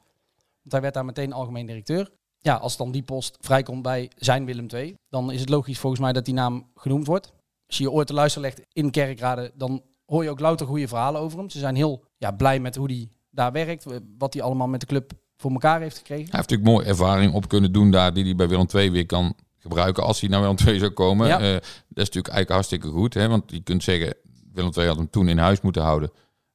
Want 0.61 0.71
hij 0.71 0.81
werd 0.81 0.93
daar 0.93 1.05
meteen 1.05 1.33
algemeen 1.33 1.65
directeur. 1.65 2.11
Ja, 2.37 2.55
als 2.55 2.77
dan 2.77 2.91
die 2.91 3.03
post 3.03 3.37
vrijkomt 3.39 3.81
bij 3.81 4.11
zijn 4.15 4.45
Willem 4.45 4.67
II, 4.73 4.95
dan 5.09 5.31
is 5.31 5.39
het 5.39 5.49
logisch 5.49 5.79
volgens 5.79 6.01
mij 6.01 6.13
dat 6.13 6.25
die 6.25 6.33
naam 6.33 6.67
genoemd 6.75 7.07
wordt. 7.07 7.33
Als 7.71 7.79
je 7.79 7.85
je 7.85 7.91
oor 7.91 8.05
te 8.05 8.13
luisteren 8.13 8.47
legt 8.47 8.67
in 8.73 8.91
Kerkrade, 8.91 9.51
dan 9.55 9.81
hoor 10.05 10.23
je 10.23 10.29
ook 10.29 10.39
louter 10.39 10.67
goede 10.67 10.87
verhalen 10.87 11.21
over 11.21 11.37
hem. 11.37 11.49
Ze 11.49 11.59
zijn 11.59 11.75
heel 11.75 12.03
ja, 12.17 12.31
blij 12.31 12.59
met 12.59 12.75
hoe 12.75 12.91
hij 12.91 13.09
daar 13.29 13.51
werkt, 13.51 13.85
wat 14.17 14.33
hij 14.33 14.43
allemaal 14.43 14.67
met 14.67 14.79
de 14.79 14.85
club 14.85 15.11
voor 15.37 15.51
elkaar 15.51 15.81
heeft 15.81 15.97
gekregen. 15.97 16.25
Hij 16.25 16.37
heeft 16.39 16.49
natuurlijk 16.49 16.77
mooi 16.77 16.87
ervaring 16.87 17.33
op 17.33 17.47
kunnen 17.47 17.71
doen 17.71 17.91
daar, 17.91 18.13
die 18.13 18.23
hij 18.23 18.35
bij 18.35 18.47
Willem 18.47 18.65
II 18.73 18.91
weer 18.91 19.05
kan 19.05 19.35
gebruiken 19.57 20.03
als 20.03 20.19
hij 20.19 20.29
naar 20.29 20.41
Willem 20.41 20.55
II 20.65 20.79
zou 20.79 20.91
komen. 20.91 21.27
Ja. 21.27 21.39
Uh, 21.39 21.53
dat 21.53 21.63
is 21.63 21.93
natuurlijk 21.95 22.33
eigenlijk 22.33 22.49
hartstikke 22.49 22.87
goed, 22.87 23.13
hè? 23.13 23.27
want 23.27 23.43
je 23.51 23.61
kunt 23.61 23.83
zeggen, 23.83 24.15
Willem 24.53 24.71
II 24.77 24.87
had 24.87 24.97
hem 24.97 25.09
toen 25.09 25.27
in 25.27 25.37
huis 25.37 25.61
moeten 25.61 25.81
houden. 25.81 26.11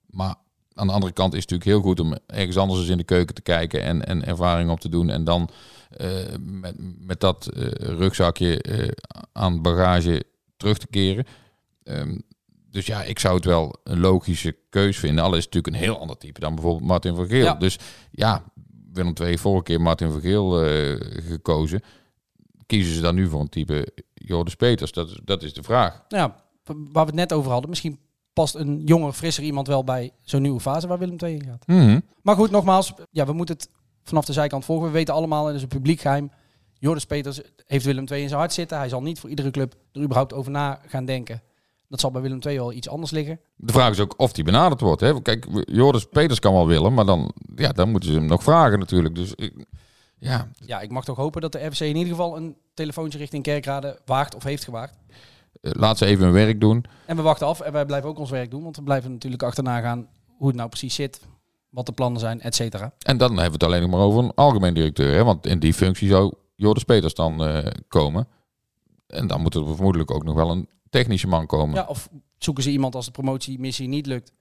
Maar 0.07 0.35
aan 0.75 0.87
de 0.87 0.93
andere 0.93 1.13
kant 1.13 1.35
is 1.35 1.41
het 1.41 1.51
natuurlijk 1.51 1.79
heel 1.79 1.91
goed 1.91 2.01
om 2.01 2.19
ergens 2.27 2.57
anders 2.57 2.81
eens 2.81 2.89
in 2.89 2.97
de 2.97 3.05
keuken 3.05 3.35
te 3.35 3.43
kijken 3.43 3.83
en, 3.83 4.07
en 4.07 4.25
ervaring 4.25 4.71
op 4.71 4.81
te 4.81 4.89
doen. 4.89 5.11
En 5.11 5.25
dan 5.25 5.49
uh, 6.01 6.09
met, 6.41 6.75
met 6.99 7.21
dat 7.21 7.51
uh, 7.55 7.67
rugzakje 7.73 8.63
aan 9.33 9.63
bagage 9.63 10.25
terug 10.57 10.79
te 10.79 10.87
keren. 10.87 11.25
Um, 11.85 12.23
dus 12.71 12.87
ja, 12.87 13.03
ik 13.03 13.19
zou 13.19 13.35
het 13.35 13.45
wel 13.45 13.81
een 13.85 14.01
logische 14.01 14.57
keus 14.71 14.99
vinden. 14.99 15.25
Al 15.25 15.35
is 15.35 15.45
het 15.45 15.55
natuurlijk 15.55 15.75
een 15.75 15.89
heel 15.89 16.01
ander 16.01 16.19
type 16.19 16.41
dan 16.41 16.55
bijvoorbeeld 16.55 16.89
Martin 16.89 17.15
van 17.15 17.27
Geel. 17.27 17.45
Ja. 17.45 17.55
Dus 17.55 17.79
ja, 18.11 18.45
Willem 18.93 19.13
II 19.21 19.39
vorige 19.39 19.63
keer 19.63 19.81
Martin 19.81 20.11
van 20.11 20.21
Geel 20.21 20.51
gekozen. 21.29 21.81
Kiezen 22.67 22.95
ze 22.95 23.01
dan 23.01 23.15
nu 23.15 23.29
voor 23.29 23.41
een 23.41 23.49
type 23.49 23.93
Joris 24.15 24.55
Peters? 24.55 24.93
Dat, 24.93 25.21
dat 25.25 25.43
is 25.43 25.53
de 25.53 25.63
vraag. 25.63 26.05
Ja, 26.09 26.37
waar 26.65 27.05
we 27.05 27.11
het 27.11 27.15
net 27.15 27.33
over 27.33 27.51
hadden. 27.51 27.71
Misschien 27.71 27.99
past 28.33 28.55
een 28.55 28.83
jonger, 28.85 29.13
frisser 29.13 29.45
iemand 29.45 29.67
wel 29.67 29.85
bij 29.85 30.11
zo'n 30.23 30.43
nieuwe 30.43 30.61
fase 30.61 30.87
waar 30.87 30.99
Willem 30.99 31.17
II 31.19 31.35
in 31.35 31.45
gaat. 31.45 31.67
Mm 31.67 31.81
-hmm. 31.81 32.03
Maar 32.23 32.37
goed, 32.37 32.51
nogmaals, 32.51 32.93
ja, 33.11 33.27
we 33.27 33.33
moeten 33.33 33.55
het 33.55 33.71
vanaf 34.03 34.25
de 34.25 34.33
zijkant 34.33 34.65
volgen. 34.65 34.87
We 34.87 34.93
weten 34.93 35.15
allemaal, 35.15 35.41
en 35.41 35.47
het 35.47 35.57
is 35.57 35.63
een 35.63 35.69
publiek 35.69 36.01
geheim, 36.01 36.31
Joris 36.79 37.07
Peters 37.07 37.41
heeft 37.67 37.85
Willem 37.85 38.05
II 38.11 38.23
in 38.23 38.29
zijn 38.29 38.41
hart 38.41 38.53
zitten. 38.53 38.79
Hij 38.79 38.89
zal 38.89 39.03
niet 39.03 39.21
voor 39.21 39.31
iedere 39.31 39.51
club 39.51 39.75
er 39.93 40.03
überhaupt 40.03 40.33
over 40.33 40.51
na 40.51 40.81
gaan 40.87 41.05
denken. 41.05 41.43
Dat 41.89 42.01
zal 42.01 42.11
bij 42.11 42.23
Willem 42.23 42.41
II 42.47 42.57
wel 42.57 42.73
iets 42.73 42.89
anders 42.89 43.11
liggen. 43.11 43.41
De 43.57 43.73
vraag 43.73 43.91
is 43.91 44.01
ook 44.01 44.15
of 44.17 44.33
die 44.33 44.45
benaderd 44.45 44.81
wordt. 44.81 45.01
Hè? 45.01 45.23
Kijk, 45.23 45.47
Joris 45.65 46.05
Peters 46.05 46.39
kan 46.39 46.53
wel 46.53 46.67
willen, 46.67 46.95
maar 46.95 47.07
dan, 47.07 47.33
ja, 47.55 47.73
dan 47.73 47.91
moeten 47.91 48.13
ze 48.13 48.17
hem 48.19 48.27
nog 48.27 48.43
vragen 48.43 48.79
natuurlijk. 48.79 49.15
Dus 49.15 49.35
ja. 50.19 50.49
ja, 50.65 50.81
ik 50.81 50.91
mag 50.91 51.05
toch 51.05 51.17
hopen 51.17 51.41
dat 51.41 51.53
de 51.53 51.69
FC 51.73 51.81
in 51.81 51.97
ieder 51.97 52.13
geval 52.13 52.37
een 52.37 52.57
telefoontje 52.75 53.19
richting 53.19 53.43
Kerkrade 53.43 54.01
waagt 54.05 54.35
of 54.35 54.43
heeft 54.43 54.65
gewaagd. 54.65 54.95
Laat 55.61 55.99
ze 55.99 56.07
even 56.07 56.25
hun 56.25 56.33
werk 56.33 56.61
doen. 56.61 56.85
En 57.07 57.17
we 57.17 57.23
wachten 57.23 57.47
af 57.47 57.61
en 57.61 57.73
wij 57.73 57.87
blijven 57.87 58.09
ook 58.09 58.19
ons 58.19 58.31
werk 58.31 58.51
doen. 58.51 58.63
Want 58.63 58.77
we 58.77 58.83
blijven 58.83 59.13
natuurlijk 59.13 59.43
achterna 59.43 59.81
gaan 59.81 60.09
hoe 60.37 60.47
het 60.47 60.57
nou 60.57 60.69
precies 60.69 60.95
zit. 60.95 61.21
Wat 61.69 61.87
de 61.87 61.93
plannen 61.93 62.21
zijn, 62.21 62.41
et 62.41 62.55
cetera. 62.55 62.93
En 62.99 63.17
dan 63.17 63.29
hebben 63.29 63.47
we 63.47 63.53
het 63.53 63.63
alleen 63.63 63.81
nog 63.81 63.91
maar 63.91 64.01
over 64.01 64.25
een 64.25 64.35
algemeen 64.35 64.75
directeur. 64.75 65.15
Hè? 65.15 65.25
Want 65.25 65.47
in 65.47 65.59
die 65.59 65.75
functie 65.75 66.09
zou 66.09 66.33
Joris 66.57 66.85
Peters 66.85 67.15
dan 67.15 67.49
uh, 67.49 67.67
komen. 67.89 68.29
En 69.07 69.27
dan 69.27 69.41
moet 69.41 69.55
er 69.55 69.67
vermoedelijk 69.67 70.11
ook 70.11 70.25
nog 70.25 70.35
wel 70.35 70.51
een 70.51 70.69
technische 70.91 71.27
man 71.27 71.47
komen. 71.47 71.75
Ja, 71.75 71.87
of 71.87 72.09
zoeken 72.39 72.63
ze 72.63 72.71
iemand 72.71 72.95
als 72.95 73.05
de 73.05 73.11
promotiemissie 73.11 73.89
niet 73.89 74.07
lukt, 74.07 74.33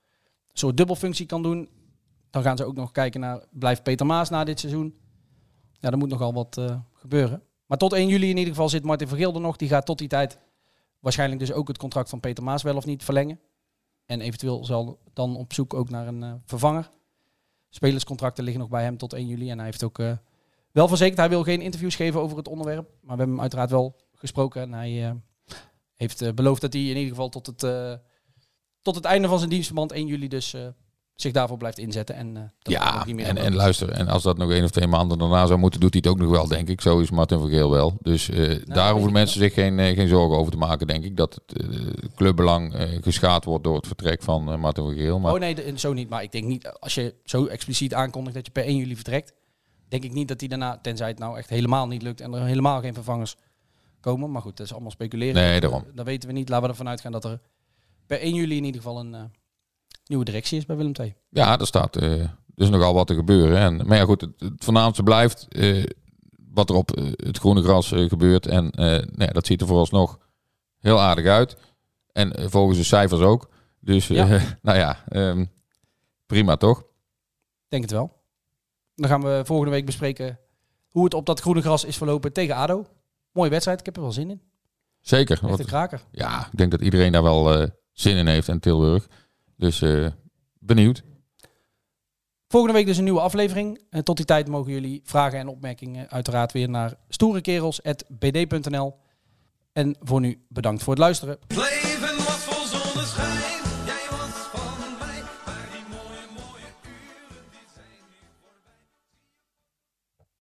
soort 0.54 0.78
dubbelfunctie 0.78 1.26
kan 1.26 1.44
doen. 1.44 1.70
Dan 2.30 2.44
gaan 2.44 2.58
ze 2.58 2.66
ook 2.66 2.76
nog 2.76 2.92
kijken 2.92 3.20
naar, 3.20 3.46
blijft 3.52 3.84
Peter 3.84 4.06
Maas 4.06 4.30
na 4.30 4.44
dit 4.44 4.60
seizoen? 4.60 4.96
Ja, 5.72 5.92
er 5.92 5.98
moet 5.98 6.10
nogal 6.10 6.34
wat 6.34 6.58
eh, 6.58 6.80
gebeuren. 6.94 7.44
Maar 7.66 7.78
tot 7.78 7.94
1 7.94 8.08
juli 8.08 8.30
in 8.30 8.38
ieder 8.38 8.54
geval 8.54 8.70
zit 8.70 8.84
Martin 8.84 9.08
Vergilde 9.08 9.40
nog. 9.40 9.56
Die 9.56 9.68
gaat 9.68 9.86
tot 9.86 9.98
die 9.98 10.08
tijd 10.08 10.40
waarschijnlijk 11.00 11.40
dus 11.40 11.52
ook 11.52 11.68
het 11.68 11.78
contract 11.78 12.10
van 12.10 12.20
Peter 12.20 12.44
Maas 12.44 12.64
wel 12.64 12.76
of 12.76 12.86
niet 12.86 13.04
verlengen. 13.04 13.40
En 14.06 14.22
eventueel 14.22 14.66
zal 14.66 15.00
dan 15.14 15.36
op 15.36 15.54
zoek 15.54 15.74
ook 15.74 15.90
naar 15.90 16.08
een 16.08 16.24
eh, 16.24 16.34
vervanger. 16.46 16.90
Spelerscontracten 17.70 18.44
liggen 18.44 18.62
nog 18.62 18.72
bij 18.72 18.84
hem 18.84 18.98
tot 18.98 19.14
1 19.14 19.28
juli. 19.28 19.50
En 19.50 19.58
hij 19.58 19.66
heeft 19.66 19.84
ook 19.84 20.00
eh, 20.00 20.12
wel 20.76 20.88
verzekerd, 20.88 21.18
hij 21.18 21.30
wil 21.30 21.44
geen 21.44 21.62
interviews 21.62 21.96
geven 21.96 22.22
over 22.22 22.38
het 22.38 22.48
onderwerp. 22.48 22.84
Maar 22.86 23.00
we 23.02 23.08
hebben 23.08 23.30
hem 23.30 23.42
uiteraard 23.42 23.70
wel 23.70 23.96
gesproken. 24.16 24.62
En 24.62 24.74
hij 24.74 25.06
eh, 25.06 25.12
heeft 25.96 26.22
eh, 26.22 26.34
beloofd 26.34 26.62
dat 26.62 26.74
hij 26.74 26.82
in 26.82 26.88
ieder 26.88 27.10
geval 27.10 27.30
tot 27.30 27.46
het, 27.46 27.64
eh, 27.64 27.94
tot 28.82 28.96
het 28.96 29.06
einde 29.06 29.28
van 29.28 29.38
zijn 29.38 29.50
dienstverband 29.50 29.92
1 29.92 30.08
juli 30.08 30.28
dus 30.28 30.56
zich 31.16 31.32
daarvoor 31.32 31.58
blijft 31.58 31.78
inzetten. 31.78 32.16
En, 32.16 32.34
dat 32.34 32.74
Ja, 32.74 33.06
niet 33.06 33.16
meer 33.16 33.26
en, 33.26 33.38
en 33.38 33.56
luister, 33.56 33.90
en 33.90 34.08
als 34.08 34.24
dat 34.24 34.38
nog 34.38 34.52
één 34.52 34.64
of 34.64 34.72
twee 34.72 34.88
maanden 34.88 35.18
daarna 35.18 35.46
zou 35.46 35.60
moeten, 35.60 35.80
doet 35.80 35.94
hij 35.94 36.02
het 36.04 36.12
ook 36.14 36.20
nog 36.24 36.32
wel, 36.32 36.48
denk 36.48 36.70
ik. 36.70 36.82
Zo 36.82 37.00
is 37.00 37.10
Martin 37.10 37.40
van 37.40 37.50
Geel 37.50 37.70
wel. 37.70 37.98
Dus 38.02 38.28
Nou, 38.28 38.64
daar 38.66 38.92
hoeven 38.94 39.12
mensen 39.12 39.40
zich 39.40 39.54
geen, 39.54 39.80
geen 39.96 40.08
zorgen 40.08 40.38
over 40.38 40.52
te 40.52 40.58
maken, 40.58 40.88
denk 40.88 41.04
ik. 41.04 41.18
Dat 41.18 41.34
het 41.46 41.60
clubbelang 42.16 42.74
geschaad 43.02 43.46
wordt 43.46 43.64
door 43.64 43.76
het 43.76 43.88
vertrek 43.88 44.24
van 44.24 44.60
Martin 44.60 44.84
van 44.84 44.94
Geel. 44.94 45.20
Maar 45.20 45.34
Oh 45.34 45.40
nee, 45.40 45.56
de- 45.56 45.74
zo 45.76 45.94
niet. 45.94 46.10
Maar 46.10 46.24
ik 46.24 46.32
denk 46.32 46.46
niet, 46.46 46.70
als 46.80 46.96
je 46.96 47.16
zo 47.24 47.46
expliciet 47.46 47.94
aankondigt 47.94 48.36
dat 48.36 48.46
je 48.46 48.52
per 48.52 48.66
1 48.66 48.76
juli 48.78 48.96
vertrekt, 48.96 49.34
denk 50.00 50.12
ik 50.12 50.18
niet 50.18 50.28
dat 50.28 50.40
hij 50.40 50.50
daarna, 50.50 50.78
tenzij 50.82 51.08
het 51.08 51.20
nou 51.20 51.38
echt 51.38 51.50
helemaal 51.50 51.88
niet 51.88 52.02
lukt 52.02 52.22
en 52.22 52.34
er 52.34 52.46
helemaal 52.46 52.82
geen 52.82 52.94
vervangers 52.94 53.36
komen. 54.00 54.32
Maar 54.32 54.42
goed, 54.42 54.58
dat 54.58 54.66
is 54.66 54.72
allemaal 54.72 54.92
speculeren. 54.92 55.34
Nee, 55.36 55.60
daarom. 55.60 55.84
Dat, 55.86 55.96
dat 55.96 56.06
weten 56.06 56.30
we 56.30 56.36
niet. 56.36 56.50
Laten 56.50 56.66
we 56.66 56.72
ervan 56.72 56.88
uitgaan 56.88 57.12
dat 57.12 57.26
er 57.26 57.40
per 58.06 58.20
1 58.20 58.34
juli 58.34 58.58
in 58.58 58.64
ieder 58.64 58.82
geval 58.82 59.00
een 59.00 59.14
eh, 59.16 59.24
nieuwe 60.06 60.26
directie 60.26 60.58
is 60.58 60.66
bij 60.66 60.76
Willem 60.76 60.92
II. 61.00 61.16
ja, 61.30 61.60
er 61.60 61.68
staat 61.68 61.96
eh, 61.96 62.24
dus 62.56 62.70
nogal 62.70 62.94
wat 62.94 63.08
te 63.08 63.16
gebeuren. 63.16 63.58
En, 63.58 63.88
maar 63.88 63.98
ja, 63.98 64.04
goed, 64.04 64.22
het, 64.22 64.40
het 64.40 64.64
voornaamste 64.64 65.04
blijft 65.04 65.48
eh, 65.50 65.84
wat 66.54 66.70
er 66.70 66.76
op 66.76 66.92
eh, 66.92 67.06
het 67.16 67.38
groene 67.38 67.62
gras 67.64 67.92
eh, 67.92 68.10
gebeurt. 68.10 68.48
En 68.48 68.72
eh, 68.72 68.86
nou 69.12 69.32
dat 69.34 69.46
ziet 69.46 69.62
er 69.62 69.68
vooralsnog 69.68 70.20
heel 70.80 71.00
aardig 71.02 71.26
uit. 71.26 71.58
En 72.12 72.34
eh, 72.34 72.46
volgens 72.50 72.78
de 72.78 72.84
cijfers 72.84 73.22
ook. 73.22 73.50
Dus 73.80 74.10
eh, 74.10 74.16
Ja. 74.16 74.42
nou 74.62 74.78
ja, 74.78 75.04
ehm, 75.10 75.46
prima 76.26 76.56
toch? 76.56 76.84
Denk 77.68 77.84
het 77.84 77.92
wel. 77.92 78.24
Dan 78.96 79.10
gaan 79.10 79.22
we 79.22 79.42
volgende 79.46 79.72
week 79.72 79.86
bespreken 79.86 80.40
hoe 80.90 81.04
het 81.04 81.14
op 81.14 81.26
dat 81.26 81.40
groene 81.40 81.62
gras 81.62 81.84
is 81.84 81.98
verlopen 81.98 82.34
tegen 82.34 82.56
ADO. 82.56 82.86
Mooie 83.32 83.50
wedstrijd, 83.50 83.80
ik 83.80 83.86
heb 83.86 83.96
er 83.96 84.02
wel 84.02 84.12
zin 84.12 84.30
in. 84.30 84.42
Zeker. 85.02 85.40
Echt 85.44 85.60
een 85.60 85.66
kraker. 85.66 86.02
ja, 86.12 86.48
ik 86.52 86.58
denk 86.58 86.72
dat 86.72 86.82
iedereen 86.82 87.12
daar 87.12 87.24
wel 87.24 87.54
eh, 87.54 87.68
zin 87.92 88.18
in 88.18 88.28
heeft 88.28 88.48
in 88.48 88.60
Tilburg. 88.60 89.08
Dus 89.58 89.82
eh, 89.82 90.08
benieuwd. 90.60 91.04
Volgende 92.48 92.76
week 92.76 92.86
dus 92.86 92.98
een 92.98 93.04
nieuwe 93.04 93.20
aflevering. 93.20 93.82
En 93.90 94.04
tot 94.04 94.18
die 94.18 94.26
tijd 94.26 94.48
mogen 94.48 94.72
jullie 94.72 95.02
vragen 95.04 95.40
en 95.40 95.48
opmerkingen 95.48 96.10
uiteraard 96.10 96.52
weer 96.52 96.70
naar 96.70 96.94
stoerekerels.bd.nl. 97.10 98.98
En 99.74 99.96
voor 100.00 100.20
nu 100.20 100.46
bedankt 100.50 100.84
voor 100.84 100.94
het 100.94 101.02
luisteren. 101.02 101.40
Play 101.48 101.85